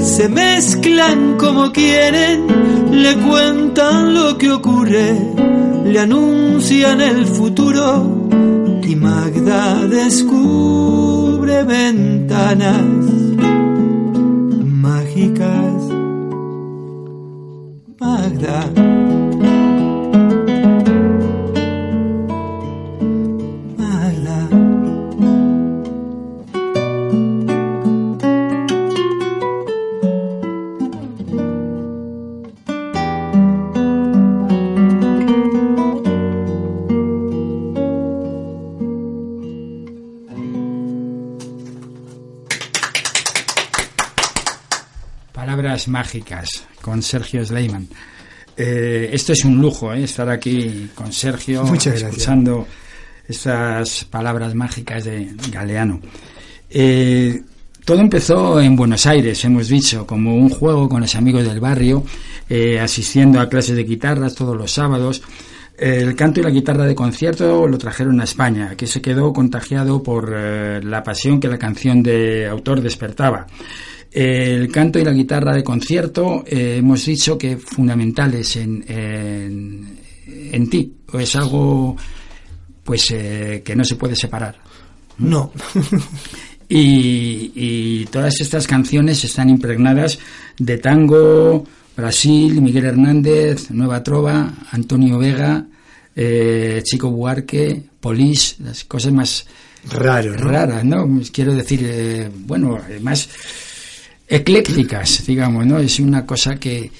se 0.00 0.28
mezclan 0.28 1.36
como 1.38 1.70
quieren, 1.72 2.46
le 2.90 3.14
cuentan 3.16 4.14
lo 4.14 4.38
que 4.38 4.50
ocurre, 4.50 5.14
le 5.84 5.98
anuncian 5.98 7.00
el 7.00 7.26
futuro 7.26 8.28
y 8.82 8.96
Magda 8.96 9.86
descubre 9.86 11.62
ventanas 11.64 13.21
mágicas 45.88 46.64
con 46.80 47.02
Sergio 47.02 47.44
Sleiman. 47.44 47.88
Eh, 48.56 49.10
esto 49.12 49.32
es 49.32 49.44
un 49.44 49.60
lujo, 49.60 49.92
¿eh? 49.92 50.04
estar 50.04 50.28
aquí 50.28 50.90
con 50.94 51.12
Sergio, 51.12 51.64
Muchas 51.64 51.94
gracias. 51.94 52.10
escuchando 52.10 52.66
estas 53.26 54.04
palabras 54.04 54.54
mágicas 54.54 55.04
de 55.04 55.34
Galeano. 55.50 56.00
Eh, 56.68 57.42
todo 57.84 58.00
empezó 58.00 58.60
en 58.60 58.76
Buenos 58.76 59.06
Aires, 59.06 59.44
hemos 59.44 59.68
dicho, 59.68 60.06
como 60.06 60.36
un 60.36 60.48
juego 60.48 60.88
con 60.88 61.00
los 61.00 61.16
amigos 61.16 61.44
del 61.44 61.58
barrio, 61.58 62.04
eh, 62.48 62.78
asistiendo 62.78 63.40
a 63.40 63.48
clases 63.48 63.74
de 63.74 63.82
guitarras 63.82 64.36
todos 64.36 64.56
los 64.56 64.70
sábados. 64.70 65.22
El 65.76 66.14
canto 66.14 66.38
y 66.38 66.44
la 66.44 66.50
guitarra 66.50 66.84
de 66.84 66.94
concierto 66.94 67.66
lo 67.66 67.76
trajeron 67.78 68.20
a 68.20 68.24
España, 68.24 68.76
que 68.76 68.86
se 68.86 69.02
quedó 69.02 69.32
contagiado 69.32 70.00
por 70.00 70.32
eh, 70.32 70.80
la 70.84 71.02
pasión 71.02 71.40
que 71.40 71.48
la 71.48 71.58
canción 71.58 72.02
de 72.04 72.46
autor 72.46 72.80
despertaba. 72.80 73.46
El 74.12 74.70
canto 74.70 74.98
y 74.98 75.04
la 75.04 75.12
guitarra 75.12 75.54
de 75.54 75.64
concierto 75.64 76.44
eh, 76.46 76.76
hemos 76.78 77.04
dicho 77.06 77.38
que 77.38 77.56
fundamentales 77.56 78.56
en, 78.56 78.84
en, 78.86 79.98
en 80.52 80.70
ti, 80.70 80.94
o 81.12 81.18
es 81.18 81.34
algo 81.34 81.96
pues 82.84 83.10
eh, 83.12 83.62
que 83.64 83.74
no 83.74 83.84
se 83.84 83.96
puede 83.96 84.16
separar. 84.16 84.56
No. 85.18 85.52
Y, 86.74 87.52
y 87.54 88.06
todas 88.06 88.40
estas 88.40 88.66
canciones 88.66 89.22
están 89.24 89.50
impregnadas 89.50 90.18
de 90.58 90.78
tango, 90.78 91.66
Brasil, 91.94 92.62
Miguel 92.62 92.86
Hernández, 92.86 93.70
Nueva 93.70 94.02
Trova, 94.02 94.50
Antonio 94.70 95.18
Vega, 95.18 95.66
eh, 96.16 96.80
Chico 96.82 97.10
Buarque, 97.10 97.82
Polis, 98.00 98.56
las 98.60 98.84
cosas 98.84 99.12
más 99.12 99.46
Raro, 99.90 100.30
¿no? 100.30 100.36
raras, 100.48 100.84
¿no? 100.84 101.20
Quiero 101.32 101.54
decir, 101.54 102.30
bueno, 102.46 102.78
eh, 102.88 103.00
más 103.00 103.28
eclécticas, 104.36 105.26
digamos, 105.26 105.66
¿no? 105.66 105.78
Es 105.78 105.98
una 106.00 106.24
cosa 106.26 106.56
que, 106.56 106.90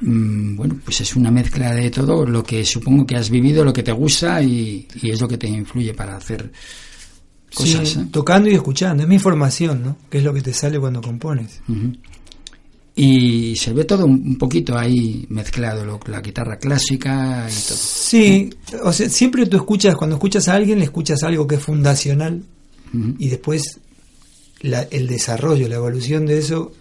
mm, 0.00 0.56
bueno, 0.56 0.78
pues 0.84 1.00
es 1.00 1.16
una 1.16 1.30
mezcla 1.30 1.72
de 1.74 1.90
todo, 1.90 2.24
lo 2.26 2.42
que 2.42 2.64
supongo 2.64 3.06
que 3.06 3.16
has 3.16 3.30
vivido, 3.30 3.64
lo 3.64 3.72
que 3.72 3.82
te 3.82 3.92
gusta 3.92 4.42
y, 4.42 4.86
y 5.02 5.10
es 5.10 5.20
lo 5.20 5.28
que 5.28 5.38
te 5.38 5.48
influye 5.48 5.94
para 5.94 6.16
hacer 6.16 6.50
cosas. 7.54 7.88
Sí, 7.88 7.98
¿eh? 8.00 8.06
tocando 8.10 8.48
y 8.50 8.54
escuchando. 8.54 9.02
Es 9.02 9.08
mi 9.08 9.18
formación, 9.18 9.82
¿no? 9.82 9.96
Que 10.10 10.18
es 10.18 10.24
lo 10.24 10.32
que 10.34 10.42
te 10.42 10.52
sale 10.52 10.78
cuando 10.80 11.00
compones. 11.00 11.60
Y 12.96 13.56
se 13.56 13.72
ve 13.72 13.84
todo 13.84 14.06
un 14.06 14.36
poquito 14.38 14.78
ahí 14.78 15.26
mezclado, 15.28 15.84
lo- 15.84 15.98
la 16.06 16.20
guitarra 16.20 16.58
clásica 16.58 17.48
y 17.50 17.52
todo. 17.66 17.76
Sí, 17.76 18.50
o 18.84 18.92
sea, 18.92 19.08
siempre 19.08 19.46
tú 19.46 19.56
escuchas, 19.56 19.96
cuando 19.96 20.14
escuchas 20.14 20.46
a 20.46 20.54
alguien, 20.54 20.78
le 20.78 20.84
escuchas 20.84 21.20
algo 21.24 21.44
que 21.46 21.56
es 21.56 21.60
fundacional 21.62 22.42
y 23.18 23.28
después 23.28 23.80
la- 24.64 24.82
el 24.90 25.06
desarrollo, 25.06 25.68
la 25.68 25.76
evolución 25.76 26.26
de 26.26 26.38
eso 26.38 26.72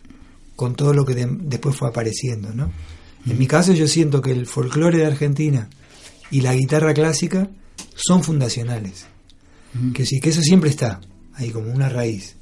con 0.56 0.76
todo 0.76 0.94
lo 0.94 1.06
que 1.06 1.16
de- 1.16 1.28
después 1.42 1.76
fue 1.76 1.90
apareciendo, 1.90 2.54
¿no? 2.54 2.72
En 3.26 3.38
mi 3.38 3.48
caso 3.48 3.74
yo 3.74 3.88
siento 3.88 4.22
que 4.22 4.32
el 4.32 4.46
folclore 4.48 4.98
de 5.00 5.06
Argentina 5.06 5.70
y 6.32 6.42
la 6.42 6.54
guitarra 6.56 6.94
clásica 6.94 7.50
son 7.96 8.24
fundacionales. 8.24 9.06
Que 9.94 10.06
sí, 10.06 10.20
que 10.20 10.30
eso 10.30 10.42
siempre 10.42 10.70
está 10.70 11.02
ahí 11.36 11.50
como 11.50 11.72
una 11.74 11.90
raíz. 11.90 12.36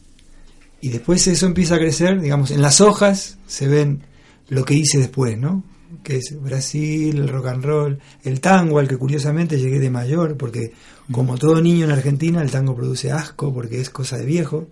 Y 0.81 0.89
después 0.89 1.25
eso 1.27 1.45
empieza 1.45 1.75
a 1.75 1.79
crecer, 1.79 2.19
digamos, 2.19 2.51
en 2.51 2.61
las 2.61 2.81
hojas 2.81 3.37
se 3.47 3.67
ven 3.67 4.01
lo 4.49 4.65
que 4.65 4.73
hice 4.73 4.97
después, 4.97 5.37
¿no? 5.37 5.63
Que 6.03 6.17
es 6.17 6.35
Brasil, 6.41 7.17
el 7.17 7.29
rock 7.29 7.47
and 7.47 7.63
roll, 7.63 7.99
el 8.23 8.41
tango, 8.41 8.79
al 8.79 8.87
que 8.87 8.97
curiosamente 8.97 9.59
llegué 9.59 9.79
de 9.79 9.89
mayor, 9.91 10.35
porque 10.37 10.73
como 11.11 11.37
todo 11.37 11.61
niño 11.61 11.85
en 11.85 11.91
Argentina, 11.91 12.41
el 12.41 12.49
tango 12.51 12.75
produce 12.75 13.11
asco, 13.11 13.53
porque 13.53 13.79
es 13.79 13.89
cosa 13.89 14.17
de 14.17 14.25
viejo. 14.25 14.67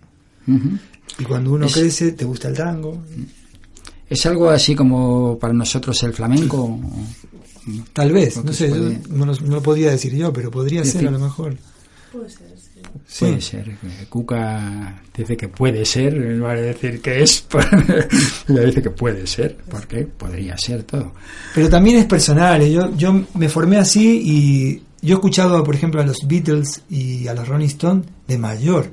Ujú. 0.56 0.70
Y 1.20 1.24
cuando 1.24 1.52
uno 1.54 1.66
Es- 1.66 1.74
crece, 1.74 2.12
te 2.14 2.26
gusta 2.26 2.48
el 2.50 2.56
tango. 2.56 3.02
¿Es 4.10 4.26
algo 4.26 4.50
así 4.50 4.74
como 4.76 5.38
para 5.40 5.54
nosotros 5.54 6.02
el 6.04 6.14
flamenco? 6.14 6.80
Tal 7.94 8.12
vez, 8.12 8.44
no 8.44 8.52
sé, 8.54 8.70
puede- 8.70 8.94
yo 8.94 9.00
no, 9.16 9.26
lo- 9.28 9.34
no 9.36 9.56
lo 9.56 9.62
podría 9.62 9.92
decir 9.92 10.16
yo, 10.16 10.34
pero 10.34 10.50
podría 10.50 10.82
Es 10.82 10.88
ser 10.88 11.02
decir, 11.02 11.08
a 11.10 11.12
lo 11.12 11.20
mejor. 11.20 11.56
Sí. 13.06 13.26
Puede 13.26 13.42
ser. 13.42 13.66
que 13.78 14.06
Cuca 14.10 15.02
dice 15.16 15.38
que 15.38 15.48
puede 15.48 15.86
ser, 15.86 16.14
él 16.16 16.44
va 16.44 16.52
a 16.54 16.56
decir 16.56 17.02
que 17.02 17.22
es, 17.22 17.46
le 18.48 18.66
dice 18.66 18.82
que 18.82 18.90
puede 18.90 19.28
ser, 19.28 19.58
porque 19.70 20.06
podría 20.06 20.58
ser 20.58 20.84
todo. 20.84 21.14
Pero 21.54 21.70
también 21.70 21.98
es 21.98 22.06
personal. 22.06 22.62
¿eh? 22.64 22.72
Yo, 22.72 22.96
yo 22.96 23.26
me 23.36 23.50
formé 23.50 23.78
así 23.78 24.22
y 24.24 24.82
yo 25.06 25.14
he 25.16 25.18
escuchado, 25.18 25.64
por 25.64 25.76
ejemplo, 25.76 26.02
a 26.02 26.06
los 26.06 26.18
Beatles 26.28 26.82
y 26.90 27.28
a 27.28 27.34
los 27.36 27.48
Rolling 27.48 27.68
Stones 27.68 28.08
de 28.28 28.38
mayor. 28.40 28.92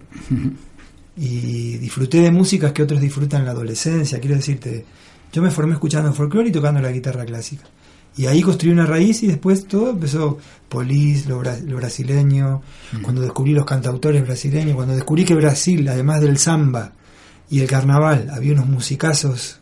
Y 1.17 1.79
disfruté 1.79 2.21
de 2.21 2.31
músicas 2.31 2.73
que 2.73 2.83
otros 2.83 3.01
disfrutan 3.01 3.41
en 3.41 3.47
la 3.47 3.53
adolescencia. 3.53 4.21
Quiero 4.21 4.37
decirte, 4.37 4.85
yo 5.33 5.43
me 5.43 5.51
formé 5.51 5.73
escuchando 5.75 6.13
folclore 6.13 6.49
y 6.49 6.53
tocando 6.53 6.81
la 6.81 6.93
guitarra 6.93 7.25
clásica. 7.25 7.65
Y 8.19 8.27
ahí 8.27 8.41
construí 8.43 8.73
una 8.73 8.87
raíz 8.87 9.23
y 9.23 9.27
después 9.27 9.67
todo 9.67 9.91
empezó 9.91 10.39
Polis, 10.69 11.27
lo, 11.27 11.43
bra- 11.43 11.61
lo 11.63 11.77
brasileño, 11.77 12.63
cuando 13.03 13.21
descubrí 13.21 13.53
los 13.53 13.67
cantautores 13.67 14.23
brasileños, 14.23 14.75
cuando 14.75 14.95
descubrí 14.95 15.25
que 15.25 15.35
Brasil, 15.35 15.87
además 15.89 16.21
del 16.23 16.39
samba 16.39 16.93
y 17.51 17.61
el 17.61 17.67
carnaval, 17.69 18.29
había 18.33 18.53
unos 18.55 18.67
musicazos 18.69 19.61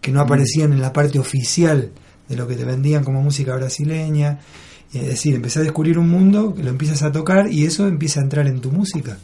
que 0.00 0.12
no 0.12 0.20
aparecían 0.20 0.72
en 0.72 0.80
la 0.80 0.92
parte 0.92 1.18
oficial 1.18 1.90
de 2.28 2.36
lo 2.36 2.46
que 2.46 2.54
te 2.54 2.64
vendían 2.64 3.02
como 3.04 3.22
música 3.22 3.54
brasileña. 3.56 4.38
Y 4.92 4.98
Es 4.98 5.06
decir, 5.06 5.34
empecé 5.34 5.58
a 5.58 5.62
descubrir 5.62 5.98
un 5.98 6.08
mundo 6.08 6.54
lo 6.60 6.70
empiezas 6.70 7.02
a 7.02 7.10
tocar 7.12 7.52
y 7.52 7.64
eso 7.64 7.86
empieza 7.88 8.20
a 8.20 8.22
entrar 8.22 8.46
en 8.46 8.60
tu 8.60 8.70
música. 8.70 9.18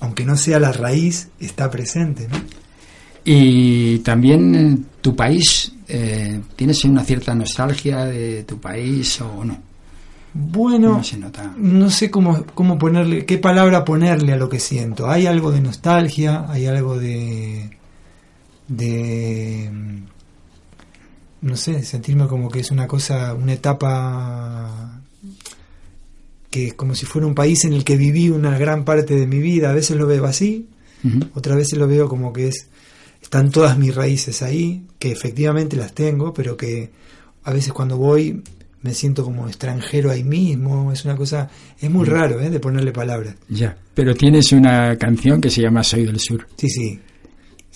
Aunque 0.00 0.24
no 0.24 0.36
sea 0.36 0.58
la 0.58 0.72
raíz, 0.72 1.28
está 1.38 1.70
presente. 1.70 2.28
¿no? 2.28 2.36
Y 3.24 4.00
también 4.00 4.54
en 4.54 4.86
tu 5.00 5.14
país, 5.16 5.72
eh, 5.88 6.40
¿tienes 6.56 6.84
una 6.84 7.04
cierta 7.04 7.34
nostalgia 7.34 8.04
de 8.04 8.44
tu 8.44 8.58
país 8.58 9.20
o 9.20 9.44
no? 9.44 9.58
Bueno, 10.36 10.96
No 10.96 11.04
se 11.04 11.16
nota. 11.16 11.54
no 11.56 11.88
sé 11.90 12.10
cómo, 12.10 12.44
cómo 12.54 12.76
ponerle, 12.76 13.24
qué 13.24 13.38
palabra 13.38 13.84
ponerle 13.84 14.32
a 14.32 14.36
lo 14.36 14.48
que 14.48 14.58
siento. 14.58 15.08
Hay 15.08 15.26
algo 15.26 15.52
de 15.52 15.60
nostalgia, 15.60 16.44
hay 16.48 16.66
algo 16.66 16.98
de. 16.98 17.70
de. 18.66 19.70
mm, 19.72 19.98
no 21.42 21.56
sé, 21.56 21.82
sentirme 21.84 22.26
como 22.26 22.50
que 22.50 22.60
es 22.60 22.70
una 22.72 22.88
cosa, 22.88 23.32
una 23.34 23.52
etapa 23.52 25.00
que 26.54 26.68
es 26.68 26.74
como 26.74 26.94
si 26.94 27.04
fuera 27.04 27.26
un 27.26 27.34
país 27.34 27.64
en 27.64 27.72
el 27.72 27.82
que 27.82 27.96
viví 27.96 28.30
una 28.30 28.56
gran 28.56 28.84
parte 28.84 29.16
de 29.16 29.26
mi 29.26 29.40
vida. 29.40 29.70
A 29.70 29.72
veces 29.72 29.96
lo 29.96 30.06
veo 30.06 30.24
así, 30.24 30.68
Ujú. 31.02 31.18
otras 31.34 31.56
veces 31.56 31.76
lo 31.80 31.88
veo 31.88 32.08
como 32.08 32.32
que 32.32 32.46
es 32.46 32.68
están 33.20 33.50
todas 33.50 33.76
mis 33.76 33.92
raíces 33.92 34.40
ahí, 34.40 34.84
que 35.00 35.10
efectivamente 35.10 35.76
las 35.76 35.94
tengo, 35.94 36.32
pero 36.32 36.56
que 36.56 36.90
a 37.42 37.52
veces 37.52 37.72
cuando 37.72 37.98
voy 37.98 38.40
me 38.82 38.94
siento 38.94 39.24
como 39.24 39.48
extranjero 39.48 40.12
ahí 40.12 40.22
mismo, 40.22 40.92
es 40.92 41.04
una 41.04 41.16
cosa, 41.16 41.50
es 41.80 41.90
muy 41.90 42.04
raro 42.06 42.40
¿eh? 42.40 42.50
de 42.50 42.60
ponerle 42.60 42.92
palabras. 42.92 43.34
Ya. 43.48 43.76
Pero 43.92 44.14
tienes 44.14 44.52
una 44.52 44.96
canción 44.96 45.40
que 45.40 45.50
se 45.50 45.60
llama 45.62 45.82
Soy 45.82 46.04
del 46.04 46.20
Sur. 46.20 46.46
Sí, 46.56 46.68
sí. 46.68 47.00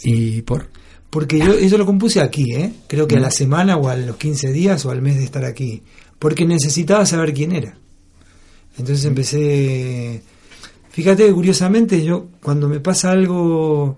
¿Y 0.04 0.42
por? 0.42 0.68
Porque 1.10 1.40
yo 1.40 1.54
eso 1.54 1.78
lo 1.78 1.84
compuse 1.86 2.20
aquí, 2.20 2.52
¿eh? 2.54 2.72
creo 2.86 3.08
que 3.08 3.16
a 3.16 3.20
la 3.20 3.32
semana 3.32 3.76
o 3.76 3.88
a 3.88 3.96
los 3.96 4.16
15 4.18 4.52
días 4.52 4.84
o 4.84 4.92
al 4.92 5.02
mes 5.02 5.16
de 5.16 5.24
estar 5.24 5.44
aquí, 5.44 5.82
porque 6.20 6.44
necesitaba 6.46 7.04
saber 7.06 7.32
quién 7.34 7.50
era. 7.50 7.76
Entonces 8.78 9.04
empecé, 9.04 10.22
fíjate, 10.90 11.26
que 11.26 11.32
curiosamente 11.32 12.04
yo 12.04 12.28
cuando 12.42 12.68
me 12.68 12.80
pasa 12.80 13.10
algo 13.10 13.96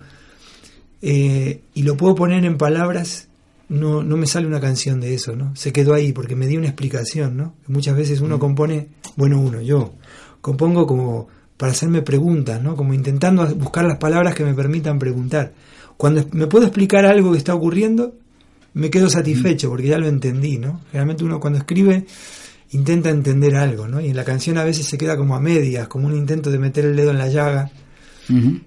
eh, 1.03 1.61
y 1.74 1.83
lo 1.83 1.97
puedo 1.97 2.14
poner 2.14 2.45
en 2.45 2.57
palabras, 2.57 3.28
no, 3.68 4.03
no 4.03 4.16
me 4.16 4.26
sale 4.26 4.47
una 4.47 4.61
canción 4.61 5.01
de 5.01 5.14
eso, 5.14 5.37
¿no? 5.37 5.55
Se 5.55 5.72
quedó 5.72 5.95
ahí 5.95 6.12
porque 6.12 6.35
me 6.35 6.47
dio 6.47 6.59
una 6.59 6.68
explicación, 6.68 7.37
¿no? 7.37 7.55
Muchas 7.68 7.97
veces 7.97 8.20
uno 8.20 8.39
compone, 8.39 8.89
bueno, 9.16 9.41
uno, 9.41 9.61
yo, 9.61 9.95
compongo 10.41 10.87
como 10.87 11.28
para 11.57 11.72
hacerme 11.72 12.03
preguntas, 12.03 12.62
¿no? 12.62 12.74
Como 12.74 12.95
intentando 12.95 13.47
buscar 13.55 13.85
las 13.85 13.99
palabras 13.99 14.35
que 14.35 14.45
me 14.45 14.55
permitan 14.55 14.99
preguntar. 14.99 15.53
Cuando 15.97 16.26
me 16.33 16.47
puedo 16.47 16.64
explicar 16.64 17.05
algo 17.05 17.33
que 17.33 17.39
está 17.39 17.55
ocurriendo, 17.55 18.14
me 18.72 18.89
quedo 18.89 19.11
satisfecho 19.11 19.68
porque 19.68 19.89
ya 19.89 19.99
lo 19.99 20.09
entendí, 20.09 20.57
¿no? 20.57 20.81
Generalmente 20.91 21.24
uno 21.24 21.39
cuando 21.39 21.59
escribe 21.59 22.07
intenta 22.73 23.11
entender 23.11 23.57
algo, 23.57 23.89
¿no? 23.89 24.01
Y 24.01 24.09
en 24.09 24.16
la 24.16 24.25
canción 24.25 24.59
a 24.59 24.64
veces 24.64 24.87
se 24.87 24.97
queda 24.99 25.16
como 25.16 25.35
a 25.35 25.41
medias, 25.41 25.89
como 25.89 26.07
un 26.07 26.16
intento 26.16 26.51
de 26.51 26.59
meter 26.59 26.85
el 26.85 26.97
dedo 26.97 27.11
en 27.11 27.18
la 27.18 27.29
llaga. 27.29 27.71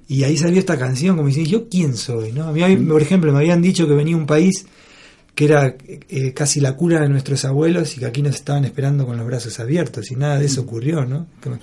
Y 0.10 0.24
ahí 0.26 0.36
salió 0.36 0.60
esta 0.60 0.78
canción, 0.78 1.16
como 1.16 1.30
diciendo, 1.30 1.49
¿yo 1.51 1.70
quién 1.70 1.95
soy? 1.95 2.34
¿no? 2.34 2.47
A 2.47 2.51
mí, 2.51 2.76
por 2.76 3.01
ejemplo, 3.01 3.32
me 3.32 3.39
habían 3.39 3.62
dicho 3.62 3.88
que 3.88 3.93
venía 3.93 4.18
un 4.18 4.26
país 4.26 4.66
que 5.36 5.45
era 5.45 5.76
eh, 5.88 6.34
casi 6.34 6.60
la 6.60 6.76
cura 6.76 6.99
de 6.99 7.08
nuestros 7.08 7.45
abuelos 7.45 7.95
y 7.95 7.99
que 8.01 8.06
aquí 8.06 8.22
nos 8.22 8.36
estaban 8.36 8.66
esperando 8.66 9.06
con 9.06 9.16
los 9.16 9.26
brazos 9.26 9.58
abiertos 9.62 10.12
y 10.12 10.16
nada 10.18 10.38
de 10.38 10.45
eso 10.47 10.62
ocurrió, 10.62 11.06
¿no? 11.06 11.28
Que 11.41 11.49
me- 11.49 11.60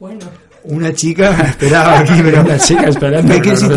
Bueno, 0.00 0.26
Una 0.64 0.92
chica 0.92 1.36
me 1.40 1.48
esperaba 1.50 2.00
aquí, 2.00 2.14
pero 2.24 2.40
Una 2.42 2.58
chica 2.58 2.88
esperando 2.88 3.32
¿Qué 3.32 3.40
con 3.40 3.48
los 3.50 3.60
quiere 3.60 3.74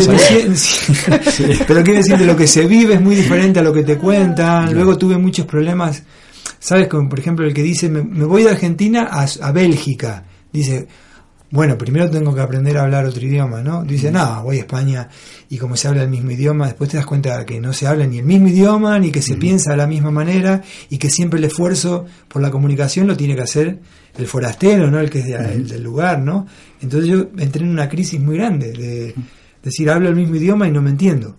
brazos 0.47 0.57
decir? 0.57 0.57
Sí. 0.57 1.63
Pero 1.67 1.83
quiere 1.83 1.99
decir 1.99 2.17
de 2.17 2.25
lo 2.25 2.35
que 2.35 2.47
se 2.47 2.65
vive 2.65 2.95
es 2.95 3.01
muy 3.01 3.15
diferente 3.15 3.59
a 3.59 3.61
lo 3.61 3.71
que 3.71 3.83
te 3.83 3.97
cuentan. 3.99 4.73
Luego 4.73 4.97
tuve 4.97 5.15
muchos 5.19 5.45
problemas, 5.45 6.01
¿sabes? 6.59 6.87
Como 6.87 7.09
por 7.09 7.19
ejemplo 7.19 7.45
el 7.45 7.53
que 7.53 7.63
dice, 7.63 7.89
me, 7.89 8.03
me 8.03 8.25
voy 8.25 8.43
de 8.43 8.51
Argentina 8.51 9.07
a, 9.11 9.25
a 9.41 9.51
Bélgica. 9.51 10.23
Dice, 10.51 10.87
bueno, 11.51 11.77
primero 11.79 12.09
tengo 12.11 12.33
que 12.35 12.41
aprender 12.41 12.77
a 12.77 12.83
hablar 12.83 13.05
otro 13.05 13.25
idioma, 13.25 13.63
¿no? 13.63 13.83
Dice, 13.83 14.11
no, 14.11 14.43
voy 14.43 14.57
a 14.57 14.59
España 14.59 15.09
y 15.49 15.57
como 15.57 15.75
se 15.75 15.87
habla 15.87 16.03
el 16.03 16.09
mismo 16.09 16.29
idioma, 16.29 16.67
después 16.67 16.91
te 16.91 16.97
das 16.97 17.07
cuenta 17.07 17.43
que 17.45 17.59
no 17.59 17.73
se 17.73 17.87
habla 17.87 18.05
ni 18.05 18.19
el 18.19 18.25
mismo 18.25 18.49
idioma, 18.49 18.99
ni 18.99 19.09
que 19.11 19.21
se 19.23 19.35
piensa 19.35 19.71
de 19.71 19.77
la 19.77 19.87
misma 19.87 20.11
manera, 20.11 20.61
y 20.91 20.99
que 20.99 21.09
siempre 21.09 21.39
el 21.39 21.45
esfuerzo 21.45 22.05
por 22.27 22.41
la 22.43 22.51
comunicación 22.51 23.07
lo 23.07 23.17
tiene 23.17 23.35
que 23.35 23.41
hacer 23.41 23.79
el 24.15 24.27
forastero, 24.27 24.91
¿no? 24.91 24.99
El 24.99 25.09
que 25.09 25.19
es 25.19 25.25
de- 25.25 25.53
el 25.53 25.67
del 25.67 25.81
lugar, 25.81 26.19
¿no? 26.19 26.45
Entonces 26.81 27.09
yo 27.09 27.29
entré 27.37 27.63
en 27.63 27.69
una 27.71 27.89
crisis 27.89 28.19
muy 28.19 28.37
grande 28.37 28.71
de 28.71 29.15
decir, 29.63 29.89
hablo 29.89 30.09
el 30.09 30.15
mismo 30.15 30.35
idioma 30.35 30.67
y 30.67 30.71
no 30.71 30.83
me 30.83 30.91
entiendo. 30.91 31.35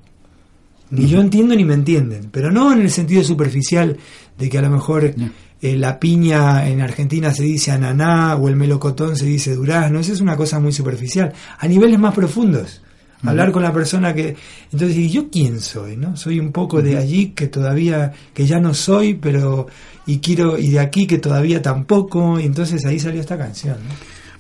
Ni 0.93 1.07
yo 1.07 1.21
entiendo 1.21 1.55
ni 1.55 1.65
me 1.65 1.75
entienden, 1.75 2.31
pero 2.33 2.51
no 2.51 2.73
en 2.73 2.81
el 2.81 2.91
sentido 2.91 3.23
superficial 3.23 3.97
de 4.39 4.49
que 4.49 4.59
a 4.59 4.63
lo 4.63 4.71
mejor 4.71 5.15
eh, 5.63 5.77
la 5.77 6.01
piña 6.01 6.69
en 6.69 6.81
Argentina 6.81 7.33
se 7.33 7.43
dice 7.43 7.71
ananá 7.71 8.37
o 8.37 8.49
el 8.49 8.57
melocotón 8.57 9.17
se 9.17 9.27
dice 9.27 9.55
durazno, 9.55 10.01
eso 10.01 10.13
es 10.13 10.21
una 10.21 10.37
cosa 10.37 10.59
muy 10.59 10.73
superficial. 10.73 11.33
A 11.59 11.69
niveles 11.69 11.99
más 11.99 12.15
profundos, 12.15 12.81
hablar 13.23 13.53
con 13.53 13.63
la 13.63 13.73
persona 13.73 14.15
que... 14.15 14.37
Entonces, 14.73 14.97
¿y 14.97 15.11
yo 15.11 15.29
quién 15.31 15.61
soy? 15.61 15.97
no 15.97 16.17
Soy 16.17 16.41
un 16.41 16.53
poco 16.53 16.81
de 16.81 16.97
allí 16.97 17.29
que 17.29 17.49
todavía, 17.49 18.13
que 18.33 18.47
ya 18.47 18.61
no 18.61 18.75
soy, 18.75 19.15
pero... 19.15 19.67
Y 20.07 20.19
quiero, 20.19 20.59
y 20.59 20.71
de 20.71 20.81
aquí 20.81 21.07
que 21.07 21.19
todavía 21.19 21.63
tampoco, 21.63 22.41
y 22.41 22.45
entonces 22.45 22.85
ahí 22.85 22.99
salió 22.99 23.21
esta 23.21 23.39
canción. 23.39 23.77
¿no? 23.77 23.95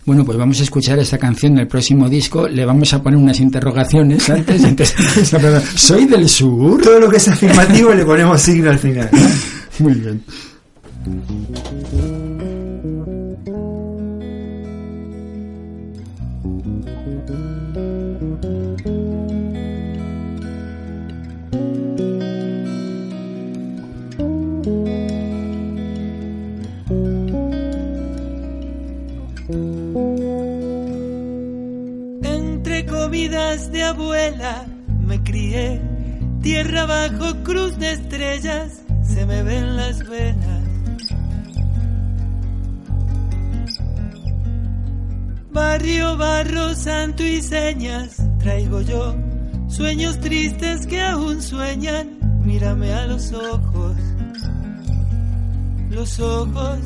Bueno, 0.07 0.24
pues 0.24 0.38
vamos 0.38 0.59
a 0.59 0.62
escuchar 0.62 0.99
esta 0.99 1.18
canción 1.18 1.55
del 1.55 1.68
próximo 1.68 2.09
disco. 2.09 2.49
Le 2.49 2.64
vamos 2.64 2.93
a 2.95 3.03
poner 3.03 3.18
unas 3.18 3.38
interrogaciones 3.38 4.28
antes. 4.30 4.64
entonces, 4.64 4.97
¿Soy 5.76 6.07
del 6.07 6.28
sur? 6.28 6.80
Todo 6.82 6.99
lo 6.99 7.09
que 7.11 7.18
es 7.18 7.28
afirmativo 7.28 7.93
le 7.93 8.05
ponemos 8.05 8.41
signo 8.41 8.70
al 8.70 8.78
final. 8.78 9.09
¿no? 9.12 9.18
Muy 9.81 9.95
bien. 9.95 10.22
Entre 32.22 32.85
comidas 32.85 33.72
de 33.72 33.83
abuela 33.83 34.66
me 35.07 35.22
crié, 35.22 35.81
tierra 36.43 36.85
bajo 36.85 37.43
cruz 37.45 37.78
de 37.78 37.93
estrellas 37.93 38.83
se 39.12 39.26
me 39.26 39.42
ven 39.42 39.76
las 39.76 40.08
venas. 40.08 40.64
Barrio, 45.52 46.16
barro, 46.16 46.74
santo 46.74 47.24
y 47.24 47.42
señas 47.42 48.16
traigo 48.38 48.80
yo, 48.80 49.14
sueños 49.68 50.18
tristes 50.20 50.86
que 50.86 51.00
aún 51.00 51.42
sueñan, 51.42 52.18
mírame 52.44 52.92
a 52.92 53.06
los 53.06 53.32
ojos, 53.32 53.96
los 55.90 56.20
ojos. 56.20 56.78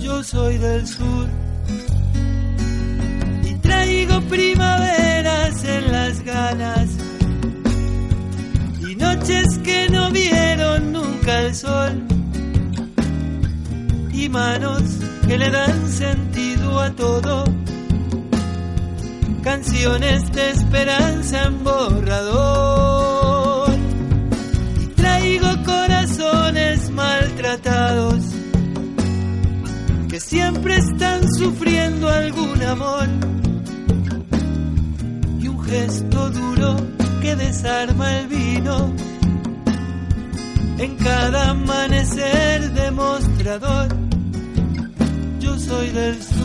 Yo 0.00 0.22
soy 0.22 0.56
del 0.56 0.86
sur 0.86 1.28
y 3.44 3.54
traigo 3.56 4.20
primaveras 4.22 5.64
en 5.64 5.92
las 5.92 6.24
ganas 6.24 7.09
que 9.62 9.88
no 9.90 10.10
vieron 10.10 10.92
nunca 10.92 11.40
el 11.40 11.54
sol. 11.54 12.02
Y 14.12 14.28
manos 14.28 14.82
que 15.26 15.38
le 15.38 15.50
dan 15.50 15.88
sentido 15.88 16.80
a 16.80 16.90
todo. 16.90 17.44
Canciones 19.42 20.30
de 20.32 20.50
esperanza 20.50 21.44
en 21.44 21.64
borrador. 21.64 23.70
Y 24.82 24.86
traigo 24.88 25.48
corazones 25.64 26.90
maltratados 26.90 28.24
que 30.08 30.20
siempre 30.20 30.76
están 30.76 31.32
sufriendo 31.32 32.08
algún 32.08 32.62
amor. 32.62 33.08
Y 35.40 35.48
un 35.48 35.62
gesto 35.62 36.30
duro 36.30 36.76
que 37.22 37.36
desarma 37.36 38.18
el 38.18 38.26
vino 38.26 39.09
en 40.80 40.96
cada 40.96 41.50
amanecer 41.50 42.72
demostrador. 42.72 43.88
Yo 45.38 45.58
soy 45.58 45.88
del 45.90 46.22
sur. 46.22 46.40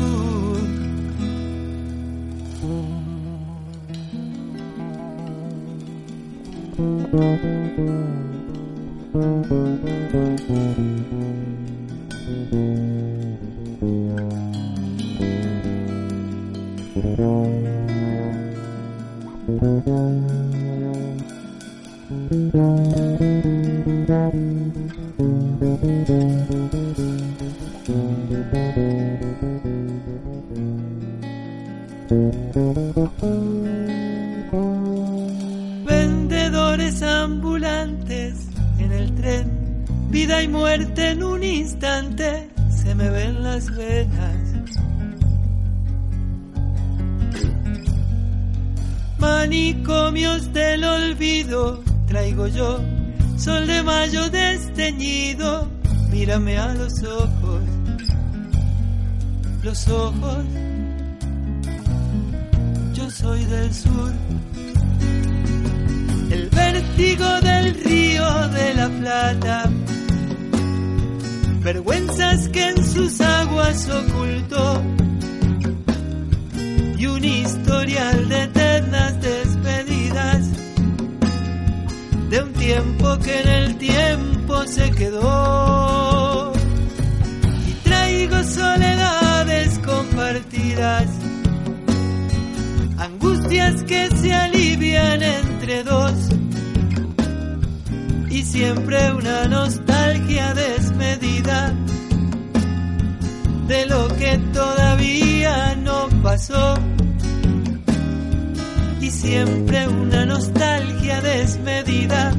Vendedores 35.86 37.02
ambulantes 37.02 38.36
en 38.78 38.92
el 38.92 39.16
tren, 39.16 39.86
vida 40.12 40.44
y 40.44 40.48
muerte 40.50 41.10
en 41.10 41.24
un 41.24 41.44
instante, 41.44 42.48
se 42.70 42.94
me 42.94 43.10
ven 43.10 43.42
las 43.42 43.76
venas. 43.76 44.36
Manicomios 49.18 50.54
del 50.54 50.84
olvido 50.84 51.84
traigo 52.06 52.46
yo, 52.48 52.80
sol 53.46 53.68
de 53.68 53.84
mayo 53.84 54.28
desteñido, 54.32 55.70
mírame 56.10 56.58
a 56.58 56.74
los 56.74 56.94
ojos, 57.04 57.62
los 59.62 59.88
ojos. 59.88 60.46
Yo 62.96 63.12
soy 63.12 63.46
del 63.46 63.72
sur. 63.72 64.12
El 66.32 66.50
vértigo 66.50 67.30
del 67.42 67.66
río 67.84 68.28
de 68.58 68.74
la 68.74 68.90
Plata, 69.00 69.70
vergüenzas 71.62 72.50
que 72.50 72.70
en 72.70 72.84
sus 72.84 73.22
aguas 73.22 73.88
ocultó 73.90 74.82
y 76.98 77.06
un 77.06 77.24
historial 77.24 78.28
de 78.28 78.44
eternas 78.44 79.22
despedidas 79.22 80.65
tiempo 82.66 83.20
que 83.20 83.42
en 83.42 83.48
el 83.48 83.78
tiempo 83.78 84.66
se 84.66 84.90
quedó. 84.92 86.52
Y 87.70 87.72
traigo 87.84 88.44
soledades 88.44 89.80
compartidas 89.80 91.08
angustias 92.98 93.84
que 93.84 94.10
se 94.18 94.34
alivian 94.34 95.22
entre 95.22 95.84
dos. 95.84 96.14
Y 98.32 98.42
siempre 98.42 99.14
una 99.14 99.48
nostalgia 99.48 100.54
desmedida 100.56 101.72
de 103.68 103.86
lo 103.86 104.08
que 104.08 104.40
todavía 104.54 105.76
no 105.76 106.10
pasó 106.24 106.74
y 109.06 109.12
siempre 109.12 109.88
una 109.88 110.26
nostalgia 110.26 111.22
desmedida 111.22 112.34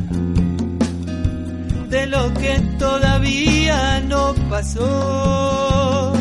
de 1.88 2.06
lo 2.08 2.34
que 2.34 2.58
todavía 2.76 4.00
no 4.00 4.34
pasó. 4.50 6.12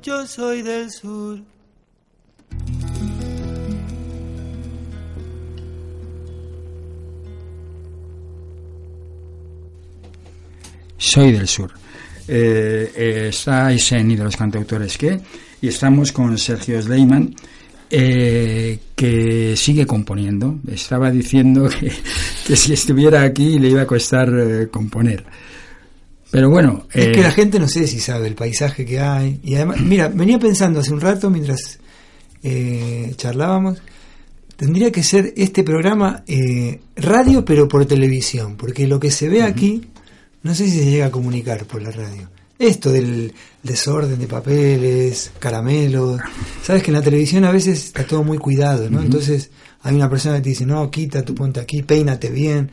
Yo 0.00 0.26
soy 0.28 0.62
del 0.62 0.88
sur. 0.92 1.40
Soy 10.98 11.32
del 11.32 11.48
sur. 11.48 11.72
Eh, 12.28 12.92
eh, 12.96 13.26
está 13.30 13.72
Isen 13.72 14.10
y 14.12 14.16
de 14.16 14.22
los 14.22 14.36
cantautores 14.36 14.96
que, 14.96 15.20
y 15.60 15.68
estamos 15.68 16.12
con 16.12 16.36
Sergio 16.38 16.80
Sleiman, 16.80 17.34
eh, 17.90 18.78
que 18.94 19.56
sigue 19.56 19.86
componiendo. 19.86 20.58
Estaba 20.70 21.10
diciendo 21.10 21.68
que, 21.80 21.92
que 22.46 22.56
si 22.56 22.72
estuviera 22.72 23.22
aquí 23.22 23.58
le 23.58 23.68
iba 23.68 23.82
a 23.82 23.86
costar 23.86 24.28
eh, 24.28 24.68
componer. 24.68 25.24
Pero 26.30 26.50
bueno... 26.50 26.86
Es 26.92 27.06
eh, 27.06 27.12
que 27.12 27.22
la 27.22 27.30
gente 27.30 27.58
no 27.58 27.68
sé 27.68 27.86
si 27.86 28.00
sabe 28.00 28.26
el 28.26 28.34
paisaje 28.34 28.84
que 28.84 29.00
hay. 29.00 29.40
Y 29.42 29.54
además, 29.54 29.80
mira, 29.80 30.08
venía 30.08 30.38
pensando 30.38 30.80
hace 30.80 30.92
un 30.92 31.00
rato 31.00 31.30
mientras 31.30 31.78
eh, 32.42 33.14
charlábamos, 33.16 33.78
tendría 34.56 34.90
que 34.90 35.02
ser 35.02 35.32
este 35.36 35.62
programa 35.64 36.24
eh, 36.26 36.80
radio 36.96 37.44
pero 37.44 37.68
por 37.68 37.86
televisión, 37.86 38.56
porque 38.56 38.86
lo 38.86 39.00
que 39.00 39.10
se 39.10 39.28
ve 39.28 39.42
aquí, 39.42 39.82
no 40.42 40.54
sé 40.54 40.66
si 40.66 40.78
se 40.78 40.90
llega 40.90 41.06
a 41.06 41.10
comunicar 41.10 41.64
por 41.64 41.82
la 41.82 41.90
radio. 41.90 42.28
Esto 42.58 42.90
del 42.90 43.34
desorden 43.62 44.18
de 44.18 44.26
papeles, 44.26 45.32
caramelos, 45.38 46.20
sabes 46.62 46.82
que 46.82 46.90
en 46.90 46.96
la 46.96 47.02
televisión 47.02 47.44
a 47.44 47.50
veces 47.50 47.84
está 47.84 48.06
todo 48.06 48.24
muy 48.24 48.38
cuidado, 48.38 48.88
¿no? 48.88 49.02
Entonces 49.02 49.50
hay 49.82 49.94
una 49.94 50.08
persona 50.08 50.36
que 50.36 50.42
te 50.42 50.48
dice, 50.50 50.64
no, 50.64 50.90
quita 50.90 51.22
tu 51.22 51.34
ponte 51.34 51.60
aquí, 51.60 51.82
peínate 51.82 52.30
bien. 52.30 52.70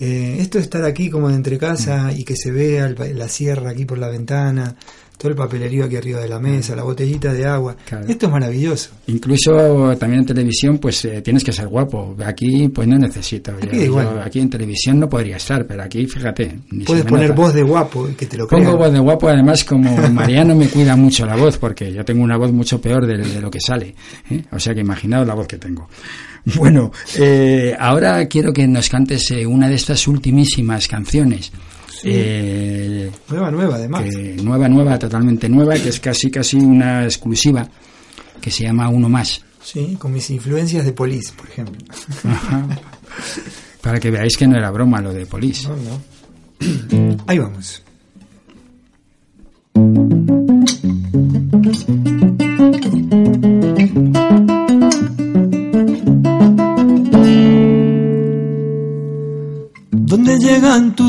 Eh, 0.00 0.38
esto 0.40 0.58
de 0.58 0.64
estar 0.64 0.84
aquí 0.84 1.10
como 1.10 1.28
de 1.28 1.34
entre 1.34 1.58
casa 1.58 2.10
y 2.12 2.24
que 2.24 2.34
se 2.34 2.50
vea 2.50 2.86
el 2.86 3.18
la 3.18 3.28
sierra 3.28 3.70
aquí 3.70 3.84
por 3.84 3.98
la 3.98 4.08
ventana, 4.08 4.74
todo 5.20 5.28
el 5.32 5.36
papelerío 5.36 5.84
aquí 5.84 5.96
arriba 5.96 6.20
de 6.20 6.28
la 6.30 6.38
mesa, 6.38 6.74
la 6.74 6.82
botellita 6.82 7.30
de 7.34 7.44
agua, 7.44 7.76
Claro. 7.86 8.06
esto 8.08 8.24
es 8.24 8.32
maravilloso. 8.32 8.88
Incluso 9.08 9.94
también 9.98 10.20
en 10.22 10.26
televisión, 10.26 10.78
pues 10.78 11.04
eh, 11.04 11.20
tienes 11.20 11.44
que 11.44 11.52
ser 11.52 11.68
guapo. 11.68 12.16
Aquí, 12.24 12.68
pues 12.68 12.88
no 12.88 12.96
necesito. 12.96 13.52
Aquí 13.52 13.66
Yo- 13.66 13.72
da 13.72 13.76
yo 13.76 13.84
igual. 13.84 14.22
aquí 14.24 14.40
en 14.40 14.48
televisión 14.48 14.98
no 14.98 15.10
podría 15.10 15.36
estar, 15.36 15.66
pero 15.66 15.82
aquí, 15.82 16.06
fíjate. 16.06 16.60
ni 16.70 16.84
Puedes 16.84 17.04
poner 17.04 17.28
nota. 17.30 17.42
voz 17.42 17.52
de 17.54 17.62
guapo 17.62 18.08
que 18.16 18.24
te 18.24 18.38
lo 18.38 18.48
Pongo 18.48 18.62
crean. 18.64 18.78
voz 18.78 18.92
de 18.94 18.98
guapo, 18.98 19.28
además, 19.28 19.62
como 19.64 19.94
Mariano 20.08 20.54
me 20.54 20.68
cuida 20.68 20.96
mucho 20.96 21.26
la 21.26 21.36
voz, 21.36 21.58
porque 21.58 21.92
yo 21.92 22.02
tengo 22.02 22.24
una 22.24 22.38
voz 22.38 22.50
mucho 22.50 22.80
peor 22.80 23.06
de, 23.06 23.18
de 23.18 23.40
lo 23.42 23.50
que 23.50 23.60
sale. 23.60 23.94
¿eh? 24.30 24.42
O 24.52 24.58
sea 24.58 24.72
que 24.74 24.80
imaginaos 24.80 25.26
la 25.26 25.34
voz 25.34 25.46
que 25.46 25.58
tengo. 25.58 25.86
Bueno, 26.56 26.90
eh, 27.18 27.76
ahora 27.78 28.26
quiero 28.26 28.50
que 28.54 28.66
nos 28.66 28.88
cantes 28.88 29.30
eh, 29.32 29.44
una 29.46 29.68
de 29.68 29.74
estas 29.74 30.08
ultimísimas 30.08 30.88
canciones. 30.88 31.52
Eh, 32.04 33.10
Nueva, 33.28 33.50
nueva 33.50 33.74
además. 33.76 34.02
que- 34.04 34.36
nueva, 34.42 34.68
nueva, 34.68 34.98
totalmente 34.98 35.48
nueva, 35.48 35.74
que 35.74 35.88
es 35.90 36.00
casi, 36.00 36.30
casi 36.30 36.56
una 36.56 37.04
exclusiva, 37.04 37.68
que 38.40 38.50
se 38.50 38.64
llama 38.64 38.88
Uno 38.88 39.08
Más. 39.08 39.42
Sí, 39.62 39.96
con 39.98 40.12
mis 40.12 40.30
influencias 40.30 40.84
de 40.84 40.92
Police, 40.92 41.32
por 41.36 41.48
ejemplo. 41.48 41.76
Ajá. 42.24 42.66
Para 43.82 44.00
que 44.00 44.10
veáis 44.10 44.36
que 44.36 44.46
no 44.46 44.56
era 44.56 44.70
broma 44.70 45.00
lo 45.00 45.12
de 45.12 45.26
Polis. 45.26 45.68
No, 45.68 45.76
no. 45.76 47.16
Ahí 47.26 47.38
vamos. 47.38 47.82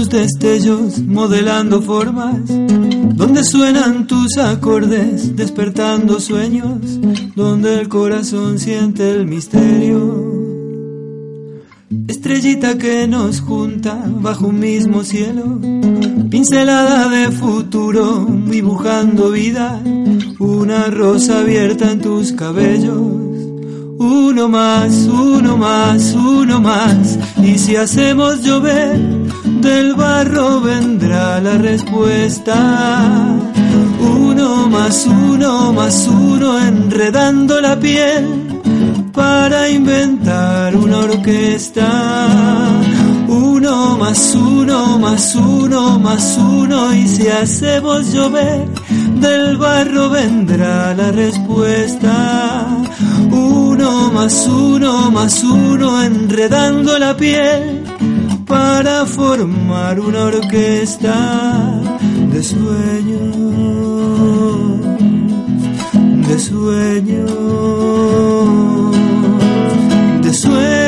Tus 0.01 0.09
destellos 0.09 0.99
modelando 0.99 1.79
formas, 1.79 2.39
donde 2.47 3.43
suenan 3.43 4.07
tus 4.07 4.35
acordes 4.39 5.35
despertando 5.35 6.19
sueños, 6.19 6.99
donde 7.35 7.79
el 7.79 7.87
corazón 7.87 8.57
siente 8.57 9.11
el 9.11 9.27
misterio. 9.27 9.99
Estrellita 12.07 12.79
que 12.79 13.07
nos 13.07 13.41
junta 13.41 14.03
bajo 14.07 14.47
un 14.47 14.59
mismo 14.59 15.03
cielo, 15.03 15.59
pincelada 16.31 17.07
de 17.07 17.29
futuro, 17.29 18.25
dibujando 18.47 19.29
vida, 19.29 19.79
una 20.39 20.85
rosa 20.85 21.41
abierta 21.41 21.91
en 21.91 22.01
tus 22.01 22.31
cabellos. 22.31 22.97
Uno 23.99 24.49
más, 24.49 24.93
uno 25.07 25.57
más, 25.57 26.15
uno 26.15 26.59
más. 26.59 27.19
Y 27.43 27.59
si 27.59 27.75
hacemos 27.75 28.41
llover, 28.41 28.99
del 29.61 29.93
barro 29.93 30.59
vendrá 30.61 31.39
la 31.39 31.57
respuesta. 31.57 32.57
Uno 33.99 34.67
más, 34.67 35.05
uno 35.05 35.71
más, 35.73 36.07
uno 36.07 36.59
enredando 36.59 37.61
la 37.61 37.79
piel 37.79 38.25
para 39.13 39.69
inventar 39.69 40.75
una 40.75 40.99
orquesta. 40.99 41.87
Uno 43.27 43.97
más 43.97 44.35
uno 44.35 44.99
más 44.99 45.35
uno 45.35 45.99
más 45.99 46.37
uno 46.37 46.93
y 46.93 47.07
si 47.07 47.27
hacemos 47.27 48.11
llover 48.11 48.65
del 49.21 49.57
barro 49.57 50.09
vendrá 50.09 50.93
la 50.93 51.11
respuesta. 51.11 52.67
Uno 53.29 54.11
más 54.11 54.47
uno 54.47 55.11
más 55.11 55.43
uno 55.43 56.01
enredando 56.03 56.97
la 56.97 57.15
piel 57.15 57.80
para 58.51 59.05
formar 59.05 59.97
una 60.01 60.25
orquesta 60.25 61.79
de 62.33 62.43
sueños, 62.43 63.35
de 66.27 66.39
sueños, 66.39 67.31
de 70.21 70.33
sueños. 70.33 70.81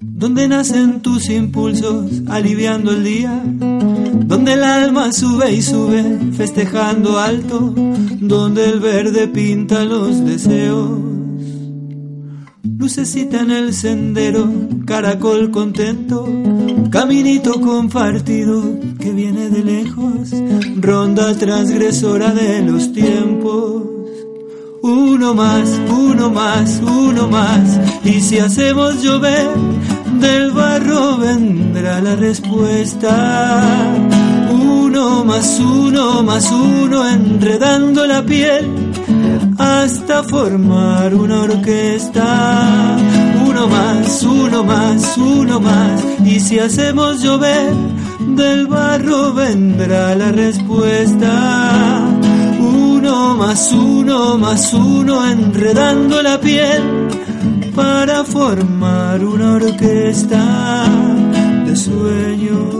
Donde 0.00 0.46
nacen 0.48 1.00
tus 1.02 1.28
impulsos 1.28 2.22
aliviando 2.28 2.92
el 2.92 3.02
día, 3.02 3.42
donde 4.44 4.60
el 4.60 4.64
alma 4.64 5.10
sube 5.10 5.52
y 5.52 5.62
sube 5.62 6.18
festejando 6.36 7.18
alto, 7.18 7.72
donde 8.20 8.66
el 8.66 8.78
verde 8.78 9.26
pinta 9.26 9.86
los 9.86 10.22
deseos. 10.22 10.98
Lucecita 12.62 13.40
en 13.40 13.50
el 13.50 13.72
sendero, 13.72 14.46
caracol 14.84 15.50
contento, 15.50 16.28
caminito 16.90 17.58
compartido 17.58 18.62
que 19.00 19.12
viene 19.12 19.48
de 19.48 19.64
lejos, 19.64 20.34
ronda 20.76 21.34
transgresora 21.38 22.34
de 22.34 22.60
los 22.60 22.92
tiempos. 22.92 23.82
Uno 24.82 25.32
más, 25.32 25.70
uno 25.88 26.28
más, 26.28 26.82
uno 26.82 27.28
más, 27.28 27.80
y 28.04 28.20
si 28.20 28.40
hacemos 28.40 29.02
llover, 29.02 29.48
del 30.20 30.50
barro 30.50 31.16
vendrá 31.16 32.02
la 32.02 32.16
respuesta. 32.16 34.33
Uno 34.54 35.24
más, 35.24 35.58
uno 35.58 36.22
más, 36.22 36.50
uno 36.50 37.08
enredando 37.08 38.06
la 38.06 38.22
piel 38.22 38.70
hasta 39.58 40.22
formar 40.22 41.14
una 41.14 41.42
orquesta. 41.42 42.96
Uno 43.46 43.66
más, 43.68 44.22
uno 44.22 44.64
más, 44.64 45.16
uno 45.18 45.60
más. 45.60 46.04
Y 46.24 46.40
si 46.40 46.58
hacemos 46.58 47.22
llover, 47.22 47.72
del 48.20 48.66
barro 48.66 49.34
vendrá 49.34 50.14
la 50.14 50.32
respuesta. 50.32 52.08
Uno 52.60 53.36
más, 53.36 53.72
uno 53.72 54.38
más, 54.38 54.72
uno 54.72 55.26
enredando 55.26 56.22
la 56.22 56.40
piel 56.40 56.82
para 57.74 58.24
formar 58.24 59.24
una 59.24 59.54
orquesta 59.54 60.84
de 61.66 61.76
sueños, 61.76 62.74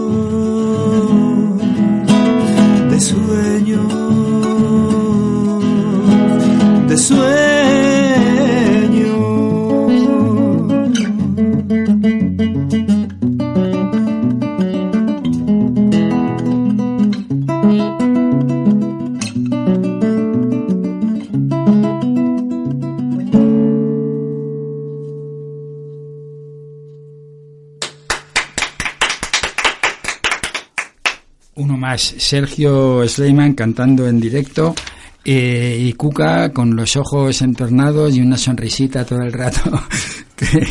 Uno 31.57 31.76
más, 31.76 32.14
Sergio 32.18 33.09
Sleiman 33.09 33.55
cantando 33.55 34.07
en 34.07 34.20
directo 34.20 34.76
eh, 35.24 35.76
y 35.80 35.92
Cuca 35.94 36.52
con 36.52 36.76
los 36.76 36.96
ojos 36.96 37.40
entornados 37.42 38.14
y 38.14 38.20
una 38.20 38.36
sonrisita 38.36 39.04
todo 39.04 39.22
el 39.22 39.32
rato 39.32 39.70
que, 40.36 40.66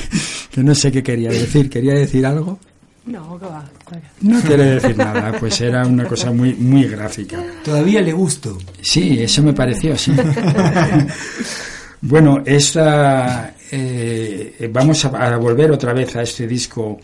que 0.51 0.63
no 0.63 0.75
sé 0.75 0.91
qué 0.91 1.01
quería 1.01 1.29
decir. 1.29 1.69
¿Quería 1.69 1.93
decir 1.93 2.25
algo? 2.25 2.59
No, 3.05 3.37
que 3.37 3.45
va. 3.45 3.65
No 4.21 4.39
quiere 4.41 4.65
decir 4.75 4.97
nada, 4.97 5.33
pues 5.37 5.59
era 5.59 5.85
una 5.85 6.05
cosa 6.05 6.31
muy, 6.31 6.53
muy 6.53 6.85
gráfica. 6.85 7.43
Todavía 7.63 8.01
le 8.01 8.13
gusto. 8.13 8.57
Sí, 8.81 9.21
eso 9.21 9.43
me 9.43 9.53
pareció, 9.53 9.97
sí. 9.97 10.13
bueno, 12.01 12.41
esta, 12.45 13.55
eh, 13.71 14.69
vamos 14.71 15.03
a, 15.03 15.09
a 15.09 15.37
volver 15.37 15.71
otra 15.71 15.91
vez 15.91 16.15
a 16.15 16.21
este 16.21 16.47
disco 16.47 16.97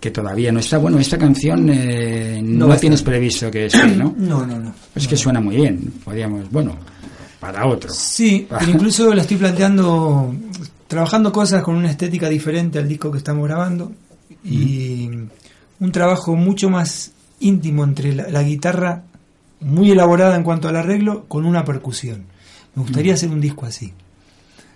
que 0.00 0.10
todavía 0.10 0.52
no 0.52 0.60
está. 0.60 0.78
Bueno, 0.78 0.98
esta 0.98 1.18
canción 1.18 1.68
eh, 1.70 2.40
no, 2.42 2.68
la 2.68 2.76
tienes 2.76 3.02
previsto 3.02 3.50
que 3.50 3.66
esté, 3.66 3.86
¿no? 3.88 4.14
No, 4.18 4.46
no, 4.46 4.58
no. 4.58 4.74
Es 4.94 5.06
que 5.06 5.16
suena 5.16 5.40
muy 5.40 5.56
bien. 5.56 5.94
Podríamos, 6.04 6.50
bueno, 6.50 6.76
para 7.40 7.66
otro. 7.66 7.92
Sí, 7.92 8.46
pero 8.48 8.70
incluso 8.70 9.12
la 9.14 9.22
estoy 9.22 9.36
planteando, 9.36 10.34
trabajando 10.86 11.32
cosas 11.32 11.62
con 11.62 11.76
una 11.76 11.90
estética 11.90 12.28
diferente 12.28 12.78
al 12.78 12.88
disco 12.88 13.10
que 13.10 13.18
estamos 13.18 13.46
grabando 13.46 13.92
y 14.44 15.08
un 15.80 15.92
trabajo 15.92 16.36
mucho 16.36 16.70
más 16.70 17.12
íntimo 17.40 17.84
entre 17.84 18.14
la, 18.14 18.28
la 18.28 18.42
guitarra, 18.42 19.02
muy 19.60 19.90
elaborada 19.90 20.36
en 20.36 20.42
cuanto 20.42 20.68
al 20.68 20.76
arreglo, 20.76 21.24
con 21.26 21.46
una 21.46 21.64
percusión. 21.64 22.26
Me 22.74 22.82
gustaría 22.82 23.14
hacer 23.14 23.30
un 23.30 23.40
disco 23.40 23.66
así. 23.66 23.92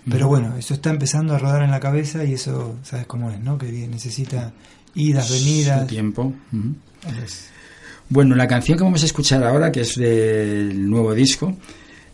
Pero 0.08 0.28
bueno, 0.28 0.56
eso 0.56 0.74
está 0.74 0.90
empezando 0.90 1.34
a 1.34 1.38
rodar 1.38 1.62
en 1.62 1.70
la 1.70 1.78
cabeza 1.78 2.24
y 2.24 2.32
eso, 2.32 2.76
¿sabes 2.82 3.06
cómo 3.06 3.30
es, 3.30 3.38
no? 3.40 3.58
Que 3.58 3.70
necesita 3.86 4.52
idas, 4.94 5.28
Su 5.28 5.34
venidas. 5.34 5.86
tiempo. 5.86 6.32
Ujú. 6.52 6.74
Es- 7.24 7.46
Bueno, 8.08 8.34
la 8.34 8.48
canción 8.48 8.76
que 8.76 8.82
vamos 8.84 9.02
a 9.02 9.06
escuchar 9.06 9.44
ahora, 9.44 9.70
que 9.70 9.82
es 9.82 9.94
del 9.96 10.88
nuevo 10.90 11.14
disco, 11.14 11.56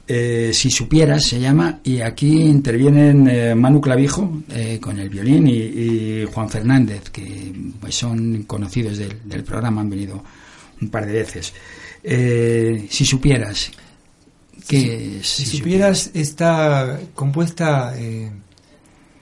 eh, 0.08 0.50
Si 0.54 0.70
supieras 0.70 1.24
se 1.24 1.40
llama, 1.40 1.80
y 1.82 2.00
aquí 2.00 2.42
intervienen 2.42 3.26
eh, 3.28 3.54
Manu 3.56 3.80
Clavijo 3.80 4.42
eh, 4.50 4.78
con 4.80 4.98
el 5.00 5.08
violín 5.08 5.48
y, 5.48 5.54
y 5.56 6.24
Juan 6.32 6.48
Fernández, 6.48 7.10
que 7.10 7.52
pues, 7.80 7.94
son 7.96 8.44
conocidos 8.44 8.98
del, 8.98 9.20
del 9.24 9.42
programa, 9.42 9.80
han 9.80 9.90
venido 9.90 10.22
un 10.80 10.90
par 10.90 11.06
de 11.06 11.12
veces. 11.12 11.52
Si 12.88 13.04
supieras, 13.04 13.70
que 14.68 15.20
Si 15.24 15.44
supieras, 15.46 16.10
está 16.14 17.00
compuesta 17.14 17.94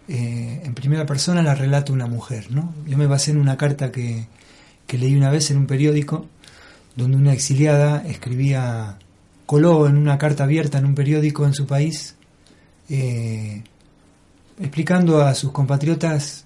eh, 0.08 0.62
en 0.64 0.74
primera 0.74 1.06
persona, 1.06 1.42
la 1.42 1.54
relata 1.54 1.92
una 1.92 2.06
mujer, 2.06 2.50
¿no? 2.50 2.74
Yo 2.86 2.98
me 2.98 3.06
basé 3.06 3.30
en 3.30 3.38
una 3.38 3.56
carta 3.56 3.90
que, 3.90 4.26
que 4.86 4.98
leí 4.98 5.16
una 5.16 5.30
vez 5.30 5.50
en 5.50 5.58
un 5.58 5.66
periódico, 5.66 6.26
donde 6.96 7.16
una 7.16 7.32
exiliada 7.32 8.02
escribía, 8.06 8.98
coló 9.46 9.86
en 9.86 9.96
una 9.96 10.18
carta 10.18 10.44
abierta 10.44 10.78
en 10.78 10.86
un 10.86 10.94
periódico 10.94 11.46
en 11.46 11.54
su 11.54 11.66
país, 11.66 12.16
eh, 12.88 13.62
explicando 14.60 15.22
a 15.22 15.34
sus 15.34 15.52
compatriotas, 15.52 16.44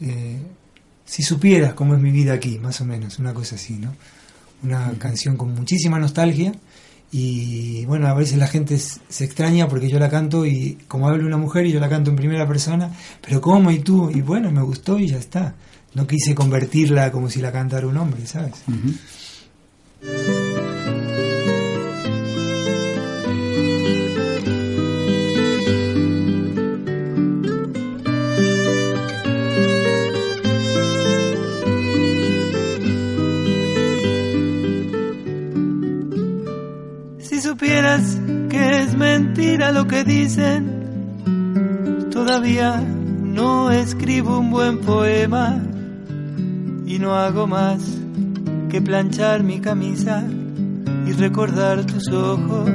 eh, 0.00 0.38
si 1.04 1.22
supieras 1.22 1.74
cómo 1.74 1.94
es 1.94 2.00
mi 2.00 2.10
vida 2.10 2.32
aquí, 2.32 2.58
más 2.58 2.80
o 2.80 2.84
menos, 2.84 3.18
una 3.18 3.34
cosa 3.34 3.56
así, 3.56 3.74
¿no? 3.74 3.94
Una 4.62 4.92
canción 4.98 5.36
con 5.36 5.54
muchísima 5.54 5.98
nostalgia 5.98 6.52
y 7.16 7.84
bueno, 7.84 8.08
a 8.08 8.14
veces 8.14 8.38
la 8.38 8.48
gente 8.48 8.76
se 8.76 9.24
extraña 9.24 9.68
porque 9.68 9.88
yo 9.88 10.00
la 10.00 10.10
canto 10.10 10.44
y 10.46 10.78
como 10.88 11.06
habla 11.06 11.24
una 11.24 11.36
mujer 11.36 11.64
y 11.64 11.70
yo 11.70 11.78
la 11.78 11.88
canto 11.88 12.10
en 12.10 12.16
primera 12.16 12.44
persona, 12.44 12.90
pero 13.24 13.40
¿cómo? 13.40 13.70
¿Y 13.70 13.78
tú? 13.78 14.10
Y 14.12 14.20
bueno, 14.20 14.50
me 14.50 14.62
gustó 14.62 14.98
y 14.98 15.06
ya 15.06 15.18
está. 15.18 15.54
No 15.94 16.08
quise 16.08 16.34
convertirla 16.34 17.12
como 17.12 17.30
si 17.30 17.40
la 17.40 17.52
cantara 17.52 17.86
un 17.86 17.98
hombre, 17.98 18.26
¿sabes? 18.26 18.54
Es 38.94 38.98
mentira 38.98 39.72
lo 39.72 39.88
que 39.88 40.04
dicen, 40.04 42.10
todavía 42.12 42.80
no 42.80 43.72
escribo 43.72 44.38
un 44.38 44.52
buen 44.52 44.78
poema 44.78 45.60
y 46.86 47.00
no 47.00 47.14
hago 47.14 47.48
más 47.48 47.82
que 48.70 48.80
planchar 48.80 49.42
mi 49.42 49.60
camisa 49.60 50.22
y 51.06 51.12
recordar 51.12 51.84
tus 51.84 52.08
ojos. 52.08 52.70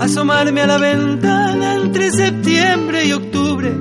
Asomarme 0.00 0.60
a 0.60 0.66
la 0.66 0.78
ventana 0.78 1.76
entre 1.76 2.10
septiembre 2.10 3.06
y 3.06 3.12
octubre, 3.12 3.72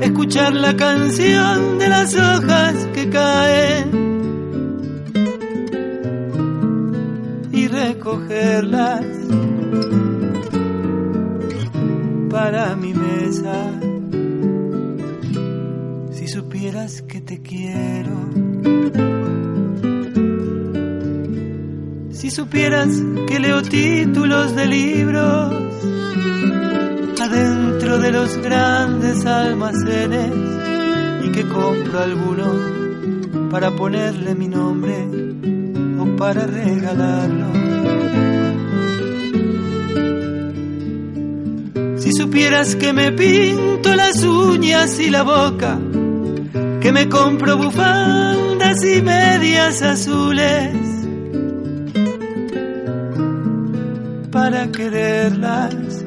escuchar 0.00 0.54
la 0.54 0.76
canción 0.76 1.78
de 1.78 1.88
las 1.88 2.14
hojas 2.14 2.74
que 2.94 3.10
caen 3.10 4.11
para 12.30 12.74
mi 12.76 12.92
mesa. 12.94 13.80
Si 16.12 16.26
supieras 16.26 17.02
que 17.02 17.20
te 17.20 17.40
quiero, 17.40 18.16
si 22.10 22.30
supieras 22.30 22.88
que 23.28 23.38
leo 23.38 23.62
títulos 23.62 24.56
de 24.56 24.66
libros 24.66 25.54
adentro 27.20 27.98
de 27.98 28.10
los 28.10 28.36
grandes 28.38 29.24
almacenes 29.24 30.32
y 31.24 31.30
que 31.30 31.46
compro 31.48 32.00
alguno 32.00 32.46
para 33.50 33.70
ponerle 33.70 34.34
mi 34.34 34.48
nombre 34.48 35.06
o 36.00 36.16
para 36.16 36.46
regalarlo. 36.46 37.61
Si 42.12 42.18
supieras 42.18 42.76
que 42.76 42.92
me 42.92 43.10
pinto 43.10 43.94
las 43.96 44.22
uñas 44.22 45.00
y 45.00 45.08
la 45.08 45.22
boca, 45.22 45.78
que 46.82 46.92
me 46.92 47.08
compro 47.08 47.56
bufandas 47.56 48.84
y 48.84 49.00
medias 49.00 49.80
azules 49.80 50.74
para 54.30 54.70
quererlas 54.70 56.04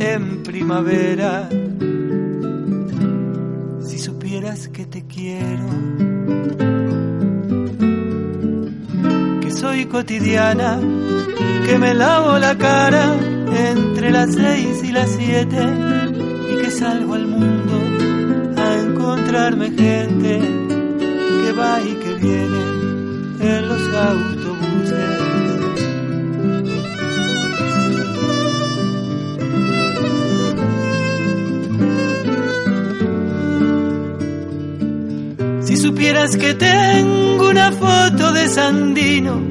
en 0.00 0.42
primavera. 0.42 1.48
Si 3.80 3.98
supieras 4.00 4.66
que 4.70 4.86
te 4.86 5.06
quiero, 5.06 5.68
soy 9.68 9.84
cotidiana, 9.84 10.80
que 11.66 11.78
me 11.78 11.92
lavo 11.92 12.38
la 12.38 12.56
cara 12.56 13.14
entre 13.70 14.10
las 14.10 14.32
seis 14.32 14.82
y 14.82 14.92
las 14.92 15.10
siete 15.10 15.62
y 16.50 16.56
que 16.62 16.70
salgo 16.70 17.12
al 17.12 17.26
mundo 17.26 17.76
a 18.56 18.66
encontrarme 18.86 19.66
gente 19.70 20.40
que 21.40 21.52
va 21.52 21.80
y 21.82 21.92
que 22.02 22.14
viene 22.14 22.62
en 23.40 23.68
los 23.68 23.82
autobuses. 24.10 25.08
Si 35.66 35.76
supieras 35.76 36.36
que 36.38 36.54
tengo 36.54 37.50
una 37.50 37.70
foto 37.70 38.32
de 38.32 38.48
Sandino, 38.48 39.47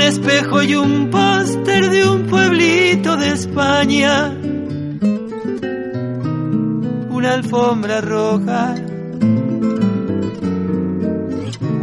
un 0.00 0.06
espejo 0.06 0.62
y 0.62 0.74
un 0.76 1.10
póster 1.10 1.90
de 1.90 2.08
un 2.08 2.26
pueblito 2.26 3.18
de 3.18 3.32
España, 3.32 4.34
una 7.10 7.34
alfombra 7.34 8.00
roja, 8.00 8.76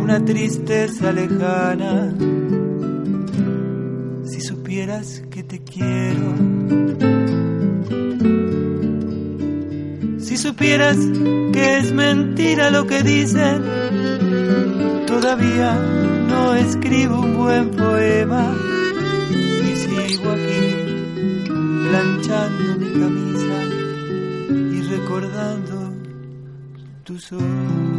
una 0.02 0.26
tristeza 0.26 1.12
lejana. 1.12 2.12
Si 4.26 4.42
supieras 4.42 5.22
que 5.30 5.44
te 5.44 5.60
quiero, 5.60 6.34
si 10.18 10.38
supieras 10.38 10.98
que 11.54 11.78
es 11.78 11.94
mentira 11.94 12.72
lo 12.72 12.88
que 12.88 13.04
dicen, 13.04 13.62
todavía 15.06 16.07
no 16.28 16.54
escribo 16.56 17.20
un 17.20 17.38
buen 17.38 17.72
poema 17.72 18.56
y 19.32 19.76
sigo 19.76 20.32
aquí 20.32 20.76
planchando 21.90 22.76
mi 22.80 22.90
camisa 23.00 23.60
y 24.76 24.82
recordando 24.82 25.94
tus 27.04 27.32
ojos. 27.32 27.97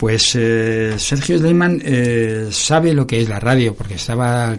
Pues 0.00 0.34
eh, 0.34 0.94
Sergio 0.96 1.36
Sleiman 1.36 1.78
eh, 1.84 2.48
sabe 2.50 2.94
lo 2.94 3.06
que 3.06 3.20
es 3.20 3.28
la 3.28 3.38
radio, 3.38 3.74
porque 3.74 3.96
estaba 3.96 4.58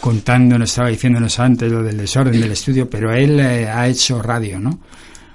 contándonos, 0.00 0.70
estaba 0.70 0.88
diciéndonos 0.88 1.38
antes 1.38 1.70
lo 1.70 1.82
del 1.82 1.98
desorden 1.98 2.40
del 2.40 2.52
estudio, 2.52 2.88
pero 2.88 3.12
él 3.12 3.38
eh, 3.38 3.68
ha 3.68 3.86
hecho 3.86 4.22
radio, 4.22 4.58
¿no? 4.58 4.80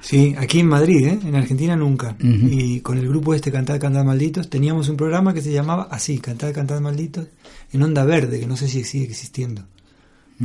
Sí, 0.01 0.34
aquí 0.39 0.62
en 0.62 0.68
Madrid, 0.70 1.06
¿eh? 1.06 1.20
en 1.24 1.36
Argentina 1.36 1.76
nunca. 1.76 2.16
Y 2.20 2.80
con 2.80 2.97
el 2.97 3.08
grupo 3.08 3.36
este 3.36 3.51
Cantar, 3.51 3.78
Cantar 3.78 4.04
Malditos 4.04 4.49
teníamos 4.49 4.89
un 4.89 4.97
programa 4.97 5.36
que 5.36 5.41
se 5.41 5.51
llamaba 5.51 5.88
así, 5.91 6.18
Cantar, 6.18 6.51
Cantar 6.51 6.82
Malditos, 6.82 7.28
en 7.72 7.84
Onda 7.84 8.04
Verde, 8.06 8.39
que 8.39 8.47
no 8.47 8.58
sé 8.58 8.68
si 8.68 8.84
sigue 8.84 9.06
existiendo, 9.06 9.68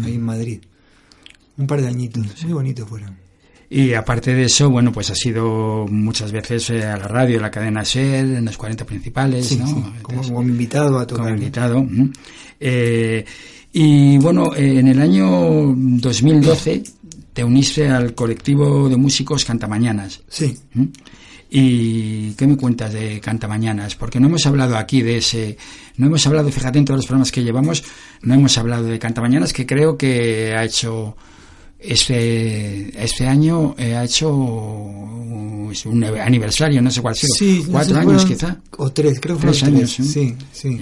ahí 0.04 0.16
en 0.16 0.22
Madrid. 0.22 0.60
Un 1.56 1.66
par 1.66 1.80
de 1.80 1.88
añitos, 1.88 2.44
muy 2.44 2.52
bonitos 2.52 2.86
fueron. 2.86 3.27
Y 3.70 3.92
aparte 3.92 4.34
de 4.34 4.44
eso, 4.44 4.70
bueno, 4.70 4.92
pues 4.92 5.10
ha 5.10 5.14
sido 5.14 5.86
muchas 5.90 6.32
veces 6.32 6.70
eh, 6.70 6.84
a 6.84 6.96
la 6.96 7.06
radio, 7.06 7.36
en 7.36 7.42
la 7.42 7.50
cadena 7.50 7.84
SER, 7.84 8.24
en 8.24 8.44
los 8.44 8.56
40 8.56 8.86
principales, 8.86 9.58
¿no? 9.58 9.66
Sí, 9.66 9.74
como, 10.00 10.22
como, 10.22 10.42
invitado 10.42 10.98
a 10.98 11.06
tocar. 11.06 11.26
Como 11.26 11.36
invitado. 11.36 11.86
Eh, 12.58 13.24
y 13.72 14.16
bueno, 14.18 14.56
en 14.56 14.88
el 14.88 15.00
año 15.00 15.74
2012 15.76 16.82
te 17.34 17.44
uniste 17.44 17.88
al 17.88 18.14
colectivo 18.14 18.88
de 18.88 18.96
músicos 18.96 19.44
Cantamañanas. 19.44 20.22
Sí. 20.28 20.58
¿Y 21.50 22.32
qué 22.32 22.46
me 22.46 22.56
cuentas 22.56 22.92
de 22.92 23.20
Cantamañanas? 23.20 23.94
Porque 23.94 24.18
no 24.18 24.28
hemos 24.28 24.46
hablado 24.46 24.76
aquí 24.76 25.02
de 25.02 25.18
ese, 25.18 25.56
no 25.96 26.06
hemos 26.06 26.26
hablado, 26.26 26.50
fíjate 26.50 26.78
en 26.78 26.84
todos 26.84 26.98
los 26.98 27.06
programas 27.06 27.30
que 27.30 27.44
llevamos, 27.44 27.84
no 28.22 28.34
hemos 28.34 28.56
hablado 28.58 28.84
de 28.84 28.98
Cantamañanas, 28.98 29.52
que 29.52 29.66
creo 29.66 29.96
que 29.96 30.54
ha 30.54 30.64
hecho 30.64 31.16
este, 31.78 33.02
este 33.04 33.26
año 33.26 33.74
eh, 33.78 33.94
ha 33.96 34.04
hecho 34.04 34.32
un 34.34 36.04
aniversario, 36.22 36.80
no 36.82 36.90
sé 36.90 37.00
cuál 37.02 37.12
ha 37.12 37.14
sido, 37.14 37.34
sí, 37.38 37.64
cuatro 37.70 37.94
no 37.94 38.02
sé, 38.02 38.08
años 38.08 38.24
quizá. 38.24 38.56
O 38.78 38.90
tres, 38.92 39.20
creo 39.20 39.36
que 39.36 39.42
Tres 39.42 39.62
años, 39.64 39.94
tres. 39.96 40.10
¿sí? 40.10 40.36
Sí. 40.52 40.80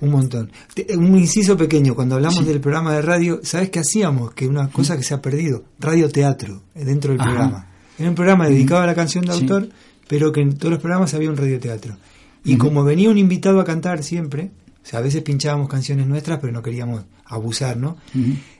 Un 0.00 0.10
montón. 0.10 0.50
Te- 0.74 0.96
Un 0.96 1.16
inciso 1.18 1.56
pequeño, 1.56 1.94
cuando 1.94 2.16
hablamos 2.16 2.38
Sí. 2.38 2.44
del 2.44 2.60
programa 2.60 2.92
de 2.94 3.02
radio, 3.02 3.40
¿sabes 3.42 3.70
qué 3.70 3.80
hacíamos? 3.80 4.32
Que 4.34 4.46
una 4.48 4.68
cosa 4.68 4.96
que 4.96 5.02
se 5.02 5.14
ha 5.14 5.20
perdido, 5.22 5.64
radioteatro, 5.78 6.62
eh, 6.74 6.84
dentro 6.84 7.12
del 7.12 7.20
Ajá. 7.20 7.30
programa. 7.30 7.66
Era 7.98 8.08
un 8.08 8.14
programa 8.14 8.48
dedicado 8.48 8.82
a 8.82 8.86
la 8.86 8.94
canción 8.94 9.24
de 9.24 9.32
Sí. 9.32 9.40
autor, 9.40 9.68
pero 10.08 10.32
que 10.32 10.40
en 10.40 10.56
todos 10.56 10.72
los 10.72 10.80
programas 10.80 11.14
había 11.14 11.30
un 11.30 11.36
radioteatro. 11.36 11.96
Y 12.44 12.56
como 12.56 12.82
venía 12.82 13.10
un 13.10 13.18
invitado 13.18 13.60
a 13.60 13.64
cantar 13.64 14.02
siempre, 14.02 14.50
o 14.82 14.86
sea, 14.86 14.98
a 14.98 15.02
veces 15.02 15.22
pinchábamos 15.22 15.68
canciones 15.68 16.06
nuestras, 16.06 16.38
pero 16.40 16.52
no 16.52 16.62
queríamos 16.62 17.02
abusar, 17.24 17.76
¿no? 17.76 17.96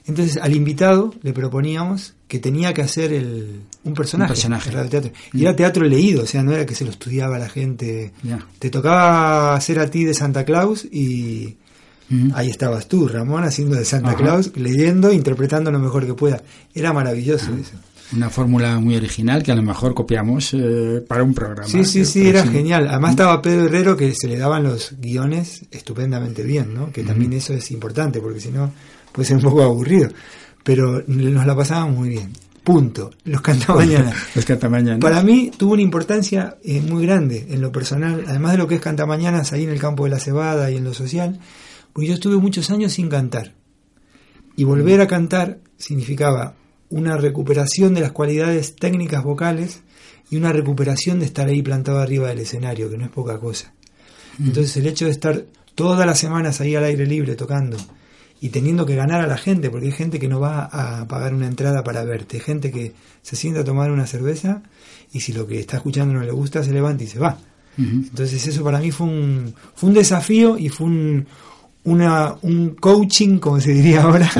Entonces 0.07 0.39
al 0.39 0.55
invitado 0.55 1.15
le 1.23 1.33
proponíamos 1.33 2.15
que 2.29 2.39
tenía 2.39 2.73
que 2.73 2.83
hacer 2.83 3.13
el, 3.13 3.63
un 3.85 3.95
personaje. 3.95 4.31
Un 4.31 4.35
personaje. 4.35 4.69
el 4.71 4.75
radioteatro. 4.77 5.13
Y 5.33 5.43
era 5.43 5.57
teatro 5.57 5.85
leído, 5.85 6.23
o 6.23 6.27
sea, 6.27 6.43
no 6.43 6.53
era 6.53 6.65
que 6.65 6.75
se 6.75 6.85
lo 6.85 6.91
estudiaba 6.91 7.39
la 7.39 7.49
gente. 7.49 8.13
Te 8.59 8.71
tocaba 8.71 9.55
hacer 9.55 9.79
a 9.81 9.91
ti 9.91 10.05
de 10.05 10.15
Santa 10.15 10.45
Claus 10.45 10.85
y 10.85 11.57
ahí 12.35 12.49
estabas 12.51 12.89
tú, 12.89 13.09
Ramón, 13.09 13.45
haciendo 13.45 13.77
de 13.77 13.85
Santa. 13.85 14.15
Claus, 14.15 14.53
leyendo, 14.57 15.13
interpretando 15.13 15.71
lo 15.71 15.81
mejor 15.81 16.07
que 16.07 16.15
pueda. 16.15 16.43
Era 16.75 16.93
maravilloso 16.93 17.53
eso. 17.55 17.77
Una 18.15 18.29
fórmula 18.29 18.79
muy 18.79 18.97
original 18.97 19.43
que 19.43 19.53
a 19.53 19.55
lo 19.55 19.63
mejor 19.63 19.95
copiamos 19.95 20.53
eh, 20.55 21.03
para 21.07 21.23
un 21.23 21.33
programa. 21.33 21.67
Sí, 21.67 21.85
sí, 21.85 22.05
sí, 22.05 22.25
Pero 22.25 22.41
era 22.41 22.49
genial. 22.49 22.89
Además 22.89 23.13
estaba 23.13 23.41
Pedro 23.41 23.67
Herrero 23.67 23.97
que 23.97 24.13
se 24.15 24.29
le 24.29 24.37
daban 24.37 24.65
los 24.65 24.95
guiones 25.01 25.65
estupendamente 25.71 26.43
bien, 26.43 26.75
¿no? 26.75 26.93
Que 26.93 27.05
también 27.05 27.33
eso 27.33 27.55
es 27.55 27.71
importante, 27.71 28.21
porque 28.21 28.41
si 28.41 28.51
no 28.51 28.71
puede 29.13 29.27
ser 29.27 29.37
un 29.37 29.43
poco 29.43 29.63
aburrido. 29.63 30.11
Pero 30.63 31.03
nos 31.07 31.47
la 31.47 31.57
pasábamos 31.57 31.97
muy 31.97 32.11
bien. 32.11 32.33
Punto. 32.63 33.11
Los 33.25 33.41
cantamañanas. 33.41 34.15
Los 34.37 34.45
Cantamañanas. 34.45 35.01
Para 35.01 35.23
mí 35.23 35.51
tuvo 35.57 35.73
una 35.73 35.83
importancia 35.83 36.59
eh, 36.63 36.81
muy 36.81 37.05
grande 37.05 37.47
en 37.51 37.61
lo 37.61 37.73
personal, 37.73 38.25
además 38.29 38.53
de 38.53 38.59
lo 38.59 38.69
que 38.69 38.77
es 38.77 38.81
Cantamañanas 38.81 39.53
ahí 39.53 39.65
en 39.65 39.71
el 39.71 39.81
campo 39.81 40.05
de 40.05 40.11
la 40.11 40.21
cebada 40.21 40.71
y 40.71 40.77
en 40.77 40.85
lo 40.85 40.95
social, 40.95 41.41
porque 41.93 42.09
yo 42.09 42.15
estuve 42.15 42.37
muchos 42.37 42.71
años 42.71 42.93
sin 42.93 43.09
cantar. 43.09 43.55
Y 44.55 44.65
volver 44.65 45.01
a 45.01 45.09
cantar 45.09 45.59
significaba 45.77 46.55
una 46.93 47.17
recuperación 47.17 47.95
de 47.95 48.03
las 48.03 48.13
cualidades 48.13 48.77
técnicas 48.77 49.25
vocales 49.25 49.81
y 50.31 50.37
una 50.37 50.53
recuperación 50.53 51.21
de 51.21 51.25
estar 51.25 51.49
ahí 51.49 51.63
plantado 51.63 52.01
arriba 52.01 52.29
del 52.29 52.41
escenario, 52.41 52.91
que 52.91 52.99
no 52.99 53.07
es 53.07 53.11
poca 53.11 53.39
cosa. 53.39 53.73
Entonces 54.39 54.77
el 54.77 54.87
hecho 54.87 55.07
de 55.07 55.11
estar 55.11 55.45
todas 55.75 56.07
las 56.07 56.19
semanas 56.19 56.61
ahí 56.61 56.77
al 56.77 56.85
aire 56.85 57.07
libre 57.07 57.35
tocando 57.35 57.79
y 58.41 58.51
teniendo 58.51 58.85
que 58.85 58.95
ganar 58.95 59.23
a 59.23 59.27
la 59.27 59.39
gente, 59.39 59.71
porque 59.71 59.87
hay 59.87 59.93
gente 59.93 60.19
que 60.19 60.29
no 60.29 60.39
va 60.39 60.65
a 60.65 61.09
pagar 61.09 61.35
una 61.35 61.47
entrada 61.47 61.83
para 61.83 62.05
verte, 62.05 62.37
hay 62.37 62.43
gente 62.43 62.71
que 62.71 62.93
se 63.23 63.37
sienta 63.37 63.61
a 63.61 63.65
tomar 63.65 63.91
una 63.91 64.07
cerveza 64.07 64.63
y 65.13 65.21
si 65.21 65.33
lo 65.33 65.47
que 65.47 65.61
está 65.61 65.79
escuchando 65.79 66.13
no 66.13 66.21
le 66.21 66.33
gusta 66.33 66.63
se 66.63 66.73
levanta 66.73 67.05
y 67.05 67.07
se 67.07 67.19
va. 67.19 67.39
Entonces 67.79 68.47
eso 68.47 68.63
para 68.63 68.81
mí 68.81 68.91
fue 68.91 69.07
un, 69.07 69.55
fue 69.75 69.89
un 69.89 69.95
desafío 69.95 70.59
y 70.59 70.69
fue 70.69 70.89
un, 70.89 71.27
una, 71.85 72.37
un 72.43 72.71
coaching, 72.71 73.39
como 73.39 73.61
se 73.61 73.73
diría 73.73 74.03
ahora, 74.03 74.31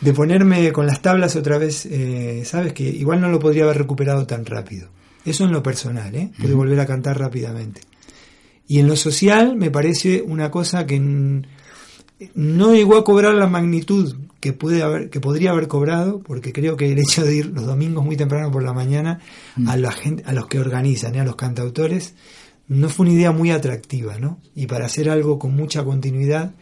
de 0.00 0.12
ponerme 0.12 0.72
con 0.72 0.86
las 0.86 1.00
tablas 1.00 1.36
otra 1.36 1.58
vez, 1.58 1.86
eh, 1.86 2.42
sabes 2.44 2.72
que 2.72 2.84
igual 2.84 3.20
no 3.20 3.28
lo 3.28 3.38
podría 3.38 3.64
haber 3.64 3.78
recuperado 3.78 4.26
tan 4.26 4.44
rápido. 4.44 4.88
Eso 5.24 5.44
en 5.44 5.52
lo 5.52 5.62
personal, 5.62 6.14
¿eh? 6.14 6.30
Pude 6.40 6.54
volver 6.54 6.80
a 6.80 6.86
cantar 6.86 7.18
rápidamente. 7.18 7.80
Y 8.66 8.80
en 8.80 8.88
lo 8.88 8.96
social 8.96 9.56
me 9.56 9.70
parece 9.70 10.22
una 10.22 10.50
cosa 10.50 10.86
que 10.86 10.98
no 12.34 12.74
llegó 12.74 12.96
a 12.96 13.04
cobrar 13.04 13.34
la 13.34 13.46
magnitud 13.46 14.14
que 14.40 14.52
pude 14.52 14.82
haber, 14.82 15.10
que 15.10 15.20
podría 15.20 15.50
haber 15.50 15.68
cobrado, 15.68 16.20
porque 16.20 16.52
creo 16.52 16.76
que 16.76 16.90
el 16.90 16.98
hecho 16.98 17.24
de 17.24 17.36
ir 17.36 17.46
los 17.46 17.66
domingos 17.66 18.04
muy 18.04 18.16
temprano 18.16 18.50
por 18.50 18.62
la 18.64 18.72
mañana 18.72 19.20
a 19.66 19.76
la 19.76 19.92
gente, 19.92 20.24
a 20.26 20.32
los 20.32 20.46
que 20.46 20.58
organizan, 20.58 21.14
¿eh? 21.14 21.20
a 21.20 21.24
los 21.24 21.36
cantautores, 21.36 22.14
no 22.72 22.88
fue 22.88 23.06
una 23.06 23.14
idea 23.14 23.32
muy 23.32 23.50
atractiva, 23.50 24.18
¿no? 24.18 24.38
Y 24.54 24.66
para 24.66 24.86
hacer 24.86 25.10
algo 25.10 25.38
con 25.38 25.54
mucha 25.54 25.84
continuidad, 25.84 26.52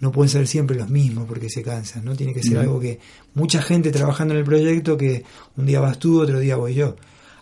no 0.00 0.12
pueden 0.12 0.30
ser 0.30 0.46
siempre 0.46 0.76
los 0.76 0.88
mismos 0.88 1.26
porque 1.28 1.50
se 1.50 1.62
cansan, 1.62 2.04
¿no? 2.04 2.16
Tiene 2.16 2.32
que 2.32 2.42
ser 2.42 2.58
algo 2.58 2.80
que 2.80 3.00
mucha 3.34 3.60
gente 3.60 3.90
trabajando 3.90 4.32
en 4.32 4.40
el 4.40 4.46
proyecto 4.46 4.96
que 4.96 5.24
un 5.56 5.66
día 5.66 5.80
vas 5.80 5.98
tú, 5.98 6.22
otro 6.22 6.38
día 6.40 6.56
voy 6.56 6.74
yo. 6.74 6.96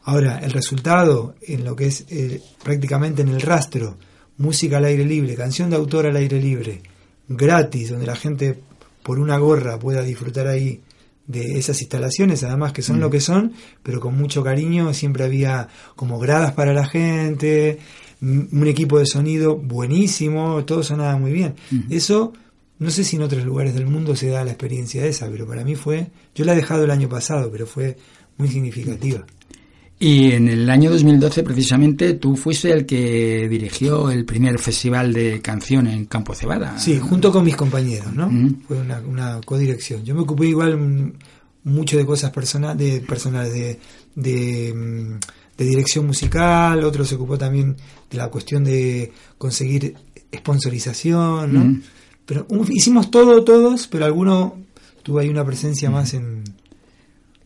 Ahora, 0.05 0.39
el 0.39 0.53
resultado 0.53 1.35
en 1.43 1.65
lo 1.65 1.77
que 1.77 1.87
es 1.87 2.05
eh, 2.09 2.41
prácticamente 2.63 3.23
en 3.23 3.29
el 3.29 3.41
rastro, 3.41 3.97
música 4.39 4.79
al 4.79 4.87
aire 4.87 5.05
libre, 5.05 5.35
canción 5.35 5.71
de 5.71 5.77
autor 5.77 6.07
al 6.07 6.17
aire 6.17 6.41
libre, 6.41 6.83
gratis, 7.29 7.91
donde 7.91 8.07
la 8.07 8.17
gente 8.17 8.59
por 9.03 9.19
una 9.19 9.39
gorra 9.39 9.79
pueda 9.79 10.03
disfrutar 10.03 10.49
ahí 10.49 10.81
de 11.27 11.59
esas 11.59 11.81
instalaciones, 11.81 12.45
además 12.45 12.73
que 12.73 12.83
son 12.83 13.01
lo 13.01 13.11
que 13.11 13.21
son, 13.21 13.53
pero 13.83 14.01
con 14.01 14.17
mucho 14.17 14.45
cariño, 14.45 14.95
siempre 14.95 15.25
había 15.25 15.69
como 15.97 16.19
gradas 16.19 16.53
para 16.53 16.73
la 16.73 16.87
gente, 16.87 17.79
un 18.21 18.67
equipo 18.67 18.99
de 18.99 19.07
sonido 19.07 19.57
buenísimo, 19.57 20.65
todo 20.65 20.83
sonaba 20.83 21.19
muy 21.19 21.33
bien. 21.33 21.55
Eso, 21.91 22.33
no 22.79 22.91
sé 22.91 23.05
si 23.05 23.17
en 23.17 23.23
otros 23.23 23.45
lugares 23.45 23.75
del 23.75 23.87
mundo 23.87 24.17
se 24.17 24.29
da 24.29 24.45
la 24.45 24.53
experiencia 24.53 25.05
esa, 25.05 25.29
pero 25.29 25.47
para 25.47 25.65
mí 25.65 25.75
fue, 25.75 26.09
yo 26.35 26.45
la 26.45 26.53
he 26.53 26.57
dejado 26.57 26.85
el 26.85 26.91
año 26.91 27.09
pasado, 27.09 27.51
pero 27.51 27.67
fue 27.67 27.97
muy 28.39 28.49
significativa. 28.49 29.25
Y 29.99 30.33
en 30.33 30.49
el 30.49 30.69
año 30.69 30.91
2012, 30.91 31.43
precisamente, 31.43 32.15
tú 32.15 32.37
fuiste 32.37 32.71
el 32.71 32.85
que 32.85 33.49
dirigió 33.49 34.11
el 34.11 34.27
primer 34.27 34.59
festival 34.59 35.13
de 35.15 35.41
canción 35.41 35.87
en 35.87 36.05
Campo 36.05 36.35
Cebada. 36.35 36.79
Sí, 36.79 36.99
junto 36.99 37.33
con 37.33 37.45
mis 37.45 37.57
compañeros, 37.57 38.13
¿no? 38.13 38.31
Fue 38.69 38.79
una, 38.79 39.01
una 39.01 39.41
codirección. 39.43 40.05
Yo 40.05 40.15
me 40.15 40.21
ocupé 40.21 40.49
igual 40.49 40.77
mm, 40.77 41.13
mucho 41.65 41.97
de 41.97 42.05
cosas 42.05 42.31
personales, 42.31 42.77
de 42.77 43.01
personales, 43.01 43.55
de, 43.55 43.79
de, 44.15 44.75
mm, 44.75 45.19
de 45.57 45.65
dirección 45.65 46.07
musical, 46.07 46.85
otro 46.85 47.05
se 47.05 47.15
ocupó 47.15 47.39
también 47.39 47.77
de 48.11 48.19
la 48.19 48.29
cuestión 48.29 48.65
de 48.65 49.13
conseguir 49.39 49.95
sponsorización, 50.35 51.53
¿no? 51.53 51.81
Pero 52.27 52.47
um, 52.49 52.67
hicimos 52.71 53.11
todo, 53.11 53.45
todos, 53.45 53.87
pero 53.87 54.05
alguno 54.05 54.57
tuvo 55.03 55.21
ahí 55.21 55.29
una 55.29 55.45
presencia 55.45 55.91
más 55.91 56.15
en, 56.15 56.45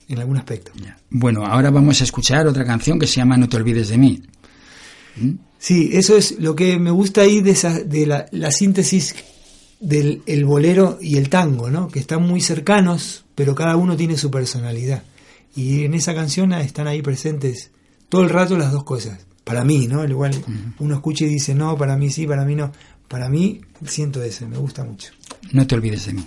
en 0.09 0.19
algún 0.19 0.39
aspecto. 0.39 0.73
Bueno, 1.11 1.47
ahora 1.47 1.71
vamos 1.71 2.01
a 2.01 2.05
escuchar 2.05 2.47
otra 2.47 2.65
canción 2.65 2.99
que 2.99 3.07
se 3.07 3.17
llama 3.17 3.37
No 3.37 3.49
te 3.49 3.59
olvides 3.59 3.89
de 3.89 3.99
mí. 3.99 4.23
¿Mm? 5.17 5.33
Sí, 5.59 5.91
eso 5.93 6.17
es 6.17 6.39
lo 6.39 6.57
que 6.57 6.79
me 6.79 6.91
gusta 6.91 7.21
ahí 7.21 7.43
de, 7.43 7.51
esa, 7.51 7.79
de 7.81 8.07
la, 8.07 8.27
la 8.33 8.51
síntesis 8.51 9.15
del 9.79 10.23
el 10.27 10.45
bolero 10.47 10.99
y 11.01 11.17
el 11.17 11.29
tango, 11.29 11.71
¿no? 11.71 11.89
Que 11.89 11.99
están 11.99 12.27
muy 12.27 12.41
cercanos, 12.41 13.25
pero 13.35 13.55
cada 13.55 13.77
uno 13.77 13.97
tiene 13.97 14.17
su 14.17 14.31
personalidad. 14.31 15.03
Y 15.55 15.85
en 15.85 15.95
esa 15.95 16.15
canción 16.15 16.53
están 16.55 16.87
ahí 16.87 17.03
presentes 17.03 17.71
todo 18.11 18.23
el 18.23 18.29
rato 18.29 18.59
las 18.59 18.73
dos 18.73 18.85
cosas. 18.85 19.19
Para 19.45 19.65
mí, 19.65 19.87
¿no? 19.87 20.03
Al 20.03 20.11
igual 20.11 20.33
uno 20.79 20.95
escucha 20.95 21.25
y 21.25 21.29
dice, 21.29 21.55
no, 21.55 21.79
para 21.79 21.97
mí 21.97 22.11
sí, 22.11 22.27
para 22.27 22.45
mí 22.45 22.55
no. 22.55 22.71
Para 23.09 23.31
mí 23.31 23.63
siento 23.87 24.23
eso, 24.23 24.47
me 24.47 24.59
gusta 24.59 24.85
mucho. 24.85 25.13
No 25.53 25.67
te 25.67 25.75
olvides 25.75 26.07
de 26.07 26.13
mí. 26.13 26.27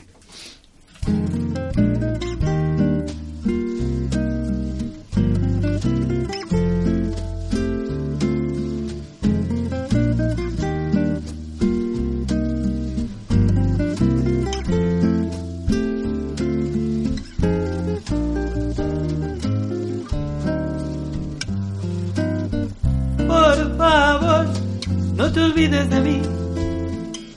Olvides 25.53 25.87
de 25.87 26.01
mí, 26.01 26.21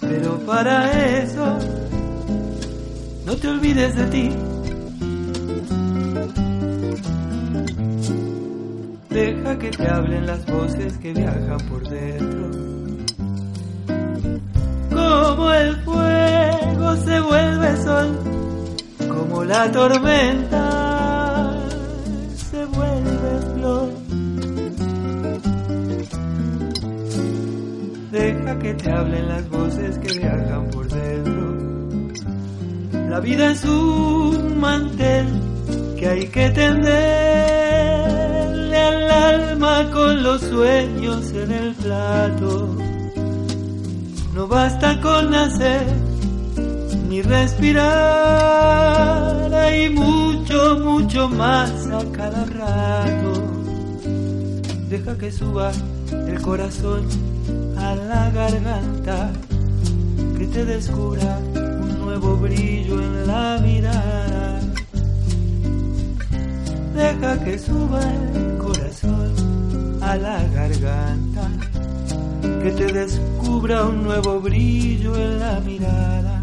pero 0.00 0.38
para 0.46 1.18
eso 1.18 1.58
no 3.26 3.36
te 3.36 3.48
olvides 3.48 3.94
de 3.94 4.06
ti. 4.06 4.30
Deja 9.10 9.58
que 9.58 9.70
te 9.70 9.88
hablen 9.88 10.26
las 10.26 10.46
voces 10.46 10.96
que 10.96 11.12
viajan 11.12 11.58
por 11.68 11.86
dentro. 11.90 12.50
Como 14.90 15.52
el 15.52 15.76
fuego 15.84 16.96
se 16.96 17.20
vuelve 17.20 17.76
sol, 17.84 18.18
como 19.08 19.44
la 19.44 19.70
tormenta 19.70 20.65
Que 28.60 28.74
te 28.74 28.90
hablen 28.90 29.28
las 29.28 29.48
voces 29.48 29.98
que 29.98 30.18
viajan 30.18 30.68
por 30.70 30.88
dentro. 30.88 31.56
La 33.08 33.20
vida 33.20 33.52
es 33.52 33.64
un 33.64 34.58
mantel 34.58 35.26
que 35.96 36.08
hay 36.08 36.26
que 36.26 36.50
tenderle 36.50 36.96
al 38.76 39.10
alma 39.10 39.90
con 39.92 40.22
los 40.22 40.40
sueños 40.40 41.30
en 41.32 41.52
el 41.52 41.74
plato. 41.74 42.76
No 44.34 44.46
basta 44.48 45.00
con 45.00 45.30
nacer 45.30 45.86
ni 47.08 47.22
respirar, 47.22 47.84
hay 49.54 49.88
mucho, 49.90 50.80
mucho 50.80 51.28
más 51.28 51.70
a 51.86 52.04
cada 52.12 52.44
rato. 52.44 53.32
Deja 54.88 55.16
que 55.16 55.30
suba 55.30 55.70
el 56.10 56.40
corazón 56.42 57.25
la 57.96 58.30
garganta, 58.30 59.32
que 60.38 60.46
te 60.46 60.64
descubra 60.64 61.38
un 61.54 61.98
nuevo 62.00 62.36
brillo 62.36 63.00
en 63.00 63.26
la 63.26 63.58
mirada. 63.62 64.60
Deja 66.94 67.44
que 67.44 67.58
suba 67.58 68.00
el 68.34 68.58
corazón 68.58 69.98
a 70.00 70.16
la 70.16 70.42
garganta, 70.54 71.48
que 72.62 72.70
te 72.70 72.92
descubra 72.92 73.84
un 73.84 74.04
nuevo 74.04 74.40
brillo 74.40 75.16
en 75.16 75.38
la 75.38 75.60
mirada. 75.60 76.35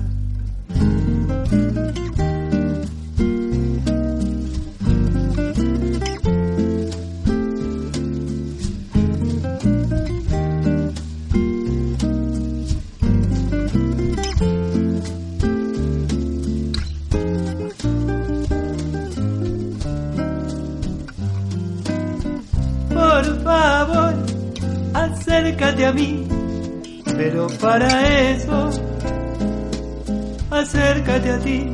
Para 27.64 28.32
eso, 28.32 28.70
acércate 30.52 31.30
a 31.32 31.40
ti. 31.40 31.72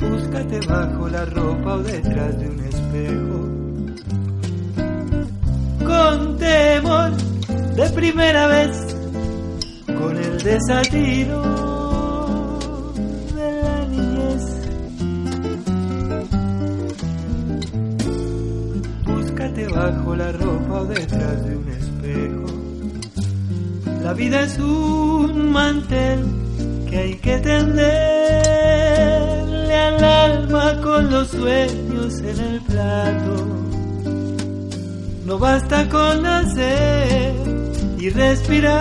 Búscate 0.00 0.60
bajo 0.66 1.08
la 1.10 1.24
ropa 1.26 1.74
o 1.74 1.82
detrás 1.82 2.38
de 2.38 2.48
un 2.48 2.60
espejo. 2.72 3.38
Con 5.84 6.38
temor 6.38 7.12
de 7.76 7.90
primera 7.90 8.46
vez, 8.46 8.96
con 9.98 10.16
el 10.16 10.42
desatino 10.42 11.73
La 20.16 20.30
ropa 20.30 20.84
detrás 20.84 21.44
de 21.44 21.56
un 21.56 21.68
espejo. 21.68 22.46
La 24.00 24.12
vida 24.12 24.42
es 24.42 24.56
un 24.58 25.50
mantel 25.50 26.24
que 26.88 26.98
hay 26.98 27.14
que 27.16 27.38
tenderle 27.38 27.84
al 29.74 30.04
alma 30.04 30.80
con 30.80 31.10
los 31.10 31.28
sueños 31.28 32.20
en 32.20 32.38
el 32.38 32.60
plato. 32.60 33.46
No 35.26 35.36
basta 35.36 35.88
con 35.88 36.22
nacer 36.22 37.34
y 37.98 38.08
respirar, 38.10 38.72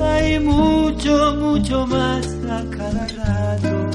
hay 0.00 0.38
mucho, 0.38 1.34
mucho 1.40 1.88
más 1.88 2.24
a 2.48 2.62
cada 2.70 3.08
rato. 3.08 3.90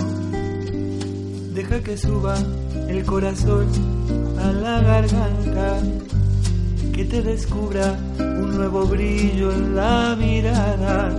Deja 1.54 1.80
que 1.80 1.98
suba 1.98 2.36
el 2.90 3.06
corazón 3.06 4.27
la 4.52 4.82
garganta, 4.82 5.80
que 6.94 7.06
te 7.06 7.22
descubra 7.22 7.98
un 8.20 8.56
nuevo 8.58 8.86
brillo 8.86 9.52
en 9.52 9.76
la 9.76 10.16
mirada. 10.18 11.14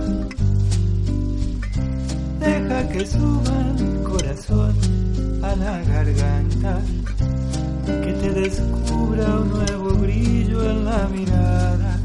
Deja 2.39 2.89
que 2.89 3.05
suba 3.05 3.75
el 3.77 4.03
corazón 4.03 4.75
a 5.43 5.55
la 5.55 5.81
garganta, 5.83 6.81
que 7.85 8.13
te 8.13 8.29
descubra 8.31 9.39
un 9.41 9.49
nuevo 9.49 9.89
brillo 9.95 10.69
en 10.69 10.85
la 10.85 11.07
mirada. 11.07 11.99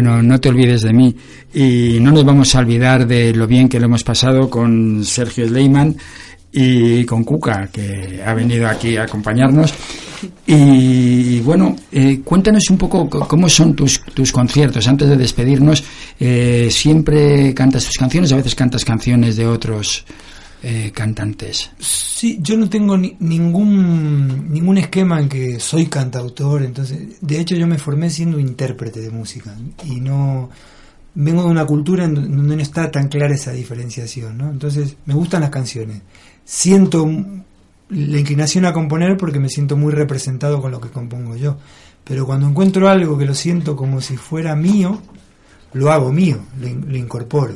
Bueno, 0.00 0.22
no 0.22 0.38
te 0.38 0.48
olvides 0.48 0.82
de 0.82 0.92
mí. 0.92 1.12
Y 1.52 1.98
no 2.00 2.12
nos 2.12 2.24
vamos 2.24 2.54
a 2.54 2.60
olvidar 2.60 3.04
de 3.04 3.34
lo 3.34 3.48
bien 3.48 3.68
que 3.68 3.80
lo 3.80 3.86
hemos 3.86 4.04
pasado 4.04 4.48
con 4.48 5.04
Sergio 5.04 5.48
Sleiman 5.48 5.96
y 6.52 7.04
con 7.04 7.24
Cuca, 7.24 7.66
que 7.66 8.22
ha 8.24 8.32
venido 8.32 8.68
aquí 8.68 8.96
a 8.96 9.02
acompañarnos. 9.02 9.74
Y 10.46 11.40
bueno, 11.40 11.74
eh, 11.90 12.20
cuéntanos 12.22 12.70
un 12.70 12.78
poco 12.78 13.08
cómo 13.08 13.48
son 13.48 13.74
tus, 13.74 14.00
tus 14.14 14.30
conciertos. 14.30 14.86
Antes 14.86 15.08
de 15.08 15.16
despedirnos, 15.16 15.82
eh, 16.20 16.68
siempre 16.70 17.52
cantas 17.52 17.84
tus 17.84 17.96
canciones, 17.96 18.30
a 18.30 18.36
veces 18.36 18.54
cantas 18.54 18.84
canciones 18.84 19.34
de 19.34 19.48
otros 19.48 20.04
eh, 20.62 20.90
cantantes. 20.94 21.70
Sí, 21.78 22.38
yo 22.42 22.56
no 22.56 22.68
tengo 22.68 22.96
ni- 22.98 23.16
ningún 23.20 24.52
ningún 24.52 24.78
esquema 24.78 25.20
en 25.20 25.28
que 25.28 25.60
soy 25.60 25.86
cantautor, 25.86 26.62
entonces, 26.62 27.20
de 27.20 27.40
hecho 27.40 27.54
yo 27.56 27.66
me 27.66 27.78
formé 27.78 28.10
siendo 28.10 28.38
intérprete 28.38 29.00
de 29.00 29.10
música 29.10 29.54
y 29.84 30.00
no 30.00 30.50
vengo 31.14 31.42
de 31.44 31.48
una 31.48 31.64
cultura 31.66 32.04
en 32.04 32.14
donde 32.14 32.56
no 32.56 32.62
está 32.62 32.90
tan 32.90 33.08
clara 33.08 33.34
esa 33.34 33.52
diferenciación. 33.52 34.40
Entonces, 34.40 34.96
me 35.06 35.14
gustan 35.14 35.40
las 35.42 35.50
canciones. 35.50 36.02
Siento 36.44 37.08
la 37.90 38.18
inclinación 38.18 38.64
a 38.66 38.72
componer 38.72 39.16
porque 39.16 39.40
me 39.40 39.48
siento 39.48 39.76
muy 39.76 39.92
representado 39.92 40.60
con 40.60 40.70
lo 40.70 40.80
que 40.80 40.90
compongo 40.90 41.36
yo, 41.36 41.56
pero 42.04 42.26
cuando 42.26 42.48
encuentro 42.48 42.88
algo 42.88 43.16
que 43.18 43.26
lo 43.26 43.34
siento 43.34 43.76
como 43.76 44.00
si 44.00 44.16
fuera 44.16 44.54
mío, 44.56 45.00
lo 45.72 45.90
hago 45.90 46.12
mío, 46.12 46.38
lo, 46.60 46.68
lo 46.68 46.96
incorporo. 46.96 47.54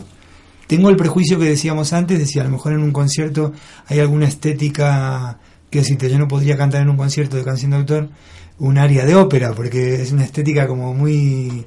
Tengo 0.66 0.89
el 0.90 0.97
prejuicio 0.97 1.39
que 1.39 1.44
decíamos 1.44 1.93
antes, 1.93 2.18
de 2.18 2.26
si 2.26 2.39
a 2.39 2.44
lo 2.44 2.51
mejor 2.51 2.72
en 2.72 2.82
un 2.82 2.93
concierto 2.93 3.52
hay 3.86 3.98
alguna 4.01 4.26
estética 4.26 5.39
que 5.70 5.80
decirte, 5.80 6.10
yo 6.10 6.18
no 6.18 6.28
podría 6.28 6.56
cantar 6.56 6.82
en 6.82 6.90
un 6.90 6.97
concierto 6.97 7.36
de 7.36 7.44
canción 7.44 7.70
de 7.72 7.76
autor 7.78 8.09
un 8.59 8.78
área 8.78 9.05
de 9.05 9.14
ópera, 9.14 9.52
porque 9.52 10.02
es 10.02 10.12
una 10.12 10.24
estética 10.24 10.66
como 10.66 10.94
muy 10.94 11.64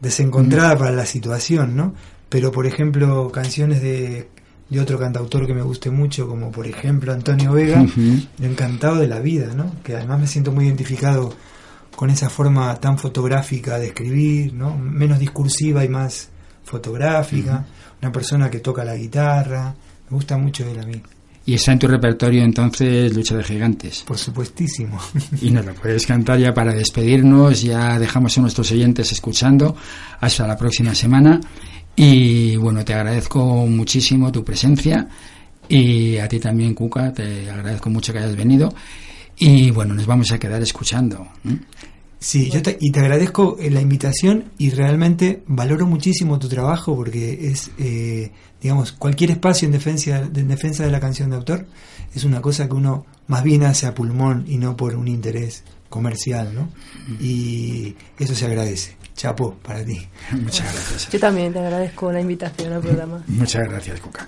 desencontrada 0.00 0.76
para 0.76 0.92
la 0.92 1.06
situación, 1.06 1.76
¿no? 1.76 1.94
Pero 2.28 2.50
por 2.50 2.66
ejemplo, 2.66 3.30
canciones 3.30 3.80
de, 3.82 4.28
de 4.68 4.80
otro 4.80 4.98
cantautor 4.98 5.46
que 5.46 5.54
me 5.54 5.62
guste 5.62 5.90
mucho, 5.90 6.26
como 6.26 6.50
por 6.50 6.66
ejemplo 6.66 7.12
Antonio 7.12 7.52
Vega, 7.52 7.82
Ujú. 7.82 8.20
encantado 8.42 8.96
de 8.96 9.06
la 9.06 9.20
vida, 9.20 9.54
¿no? 9.54 9.72
Que 9.84 9.96
además 9.96 10.20
me 10.20 10.26
siento 10.26 10.52
muy 10.52 10.66
identificado 10.66 11.32
con 11.94 12.10
esa 12.10 12.28
forma 12.28 12.74
tan 12.80 12.98
fotográfica 12.98 13.78
de 13.78 13.86
escribir, 13.88 14.52
¿no? 14.52 14.76
Menos 14.76 15.18
discursiva 15.18 15.84
y 15.84 15.88
más 15.88 16.28
fotográfica. 16.64 17.64
Una 18.02 18.12
persona 18.12 18.50
que 18.50 18.60
toca 18.60 18.84
la 18.84 18.96
guitarra. 18.96 19.74
Me 20.08 20.14
gusta 20.14 20.36
mucho 20.36 20.68
él 20.68 20.78
a 20.78 20.86
mí. 20.86 21.02
Y 21.46 21.54
está 21.54 21.72
en 21.72 21.78
tu 21.78 21.86
repertorio 21.86 22.42
entonces 22.42 23.14
Lucha 23.14 23.36
de 23.36 23.44
Gigantes. 23.44 24.02
Por 24.06 24.18
supuestísimo. 24.18 24.98
Y 25.40 25.50
nos 25.50 25.64
lo 25.64 25.74
puedes 25.74 26.04
cantar 26.06 26.38
ya 26.38 26.52
para 26.52 26.74
despedirnos. 26.74 27.62
Ya 27.62 27.98
dejamos 27.98 28.36
a 28.36 28.40
nuestros 28.40 28.70
oyentes 28.72 29.12
escuchando. 29.12 29.76
Hasta 30.20 30.46
la 30.46 30.56
próxima 30.56 30.94
semana. 30.94 31.40
Y 31.94 32.56
bueno, 32.56 32.84
te 32.84 32.94
agradezco 32.94 33.66
muchísimo 33.66 34.32
tu 34.32 34.44
presencia. 34.44 35.08
Y 35.68 36.18
a 36.18 36.28
ti 36.28 36.38
también, 36.38 36.74
Cuca, 36.74 37.12
te 37.12 37.48
agradezco 37.50 37.90
mucho 37.90 38.12
que 38.12 38.18
hayas 38.18 38.36
venido. 38.36 38.74
Y 39.38 39.70
bueno, 39.70 39.94
nos 39.94 40.06
vamos 40.06 40.32
a 40.32 40.38
quedar 40.38 40.62
escuchando. 40.62 41.28
Sí, 42.18 42.50
yo 42.50 42.62
te, 42.62 42.78
y 42.80 42.90
te 42.90 43.00
agradezco 43.00 43.56
eh, 43.60 43.70
la 43.70 43.80
invitación 43.80 44.44
y 44.58 44.70
realmente 44.70 45.42
valoro 45.46 45.86
muchísimo 45.86 46.38
tu 46.38 46.48
trabajo 46.48 46.96
porque 46.96 47.48
es, 47.48 47.70
eh, 47.78 48.32
digamos, 48.60 48.92
cualquier 48.92 49.32
espacio 49.32 49.66
en 49.66 49.72
defensa, 49.72 50.22
en 50.22 50.48
defensa 50.48 50.84
de 50.84 50.90
la 50.90 51.00
canción 51.00 51.30
de 51.30 51.36
autor 51.36 51.66
es 52.14 52.24
una 52.24 52.40
cosa 52.40 52.66
que 52.66 52.74
uno 52.74 53.04
más 53.26 53.42
bien 53.42 53.64
hace 53.64 53.86
a 53.86 53.94
pulmón 53.94 54.44
y 54.48 54.56
no 54.56 54.76
por 54.76 54.96
un 54.96 55.08
interés 55.08 55.64
comercial, 55.88 56.54
¿no? 56.54 56.70
Y 57.20 57.94
eso 58.18 58.34
se 58.34 58.46
agradece. 58.46 58.96
Chapo, 59.14 59.54
para 59.62 59.84
ti. 59.84 60.06
Muchas 60.32 60.72
gracias. 60.72 61.10
Yo 61.10 61.20
también 61.20 61.52
te 61.52 61.58
agradezco 61.58 62.12
la 62.12 62.20
invitación 62.20 62.72
al 62.72 62.82
programa. 62.82 63.22
Muchas 63.28 63.68
gracias, 63.68 64.00
Cuca. 64.00 64.26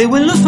Creo 0.00 0.16
en 0.16 0.26
los 0.28 0.38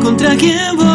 contra 0.00 0.36
quién 0.36 0.76
voy. 0.76 0.89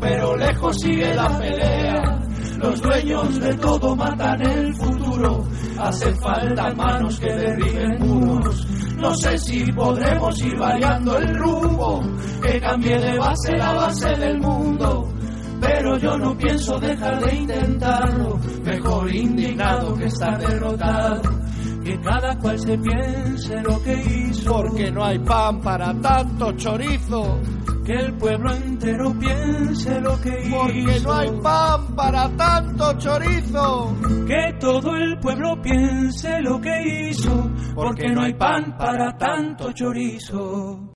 Pero 0.00 0.36
lejos 0.36 0.76
sigue 0.80 1.14
la 1.14 1.38
pelea. 1.38 2.20
Los 2.58 2.80
dueños 2.80 3.40
de 3.40 3.54
todo 3.54 3.96
matan 3.96 4.40
el 4.42 4.74
futuro, 4.76 5.44
hace 5.78 6.14
falta 6.14 6.72
manos 6.74 7.18
que 7.18 7.32
derriben 7.32 7.98
muros. 8.00 8.66
No 8.96 9.14
sé 9.16 9.36
si 9.38 9.72
podremos 9.72 10.40
ir 10.42 10.56
variando 10.56 11.18
el 11.18 11.36
rumbo, 11.36 12.02
que 12.42 12.60
cambie 12.60 12.98
de 12.98 13.18
base 13.18 13.56
la 13.56 13.72
base 13.72 14.08
del 14.16 14.38
mundo. 14.38 15.08
Pero 15.60 15.98
yo 15.98 16.16
no 16.18 16.36
pienso 16.36 16.78
dejar 16.78 17.24
de 17.24 17.34
intentarlo, 17.36 18.38
mejor 18.64 19.14
indignado 19.14 19.94
que 19.94 20.04
estar 20.04 20.38
derrotado. 20.38 21.22
Que 21.84 22.00
cada 22.00 22.38
cual 22.38 22.58
se 22.58 22.78
piense 22.78 23.60
lo 23.60 23.82
que 23.82 23.94
hizo. 23.94 24.52
Porque 24.52 24.90
no 24.90 25.04
hay 25.04 25.18
pan 25.18 25.60
para 25.60 25.92
tanto 26.00 26.52
chorizo. 26.52 27.38
Que 27.84 27.92
el 27.92 28.14
pueblo 28.14 28.54
entero 28.54 29.14
piense 29.18 30.00
lo 30.00 30.18
que 30.20 30.46
hizo. 30.46 30.56
Porque 30.56 31.00
no 31.00 31.12
hay 31.12 31.30
pan 31.42 31.94
para 31.94 32.36
tanto 32.36 32.98
chorizo. 32.98 33.96
Que 34.26 34.56
todo 34.58 34.96
el 34.96 35.18
pueblo 35.18 35.60
piense 35.60 36.40
lo 36.40 36.60
que 36.60 37.10
hizo. 37.10 37.50
Porque 37.74 38.08
no 38.08 38.22
hay 38.22 38.32
pan 38.34 38.76
para 38.78 39.16
tanto 39.18 39.72
chorizo. 39.72 40.90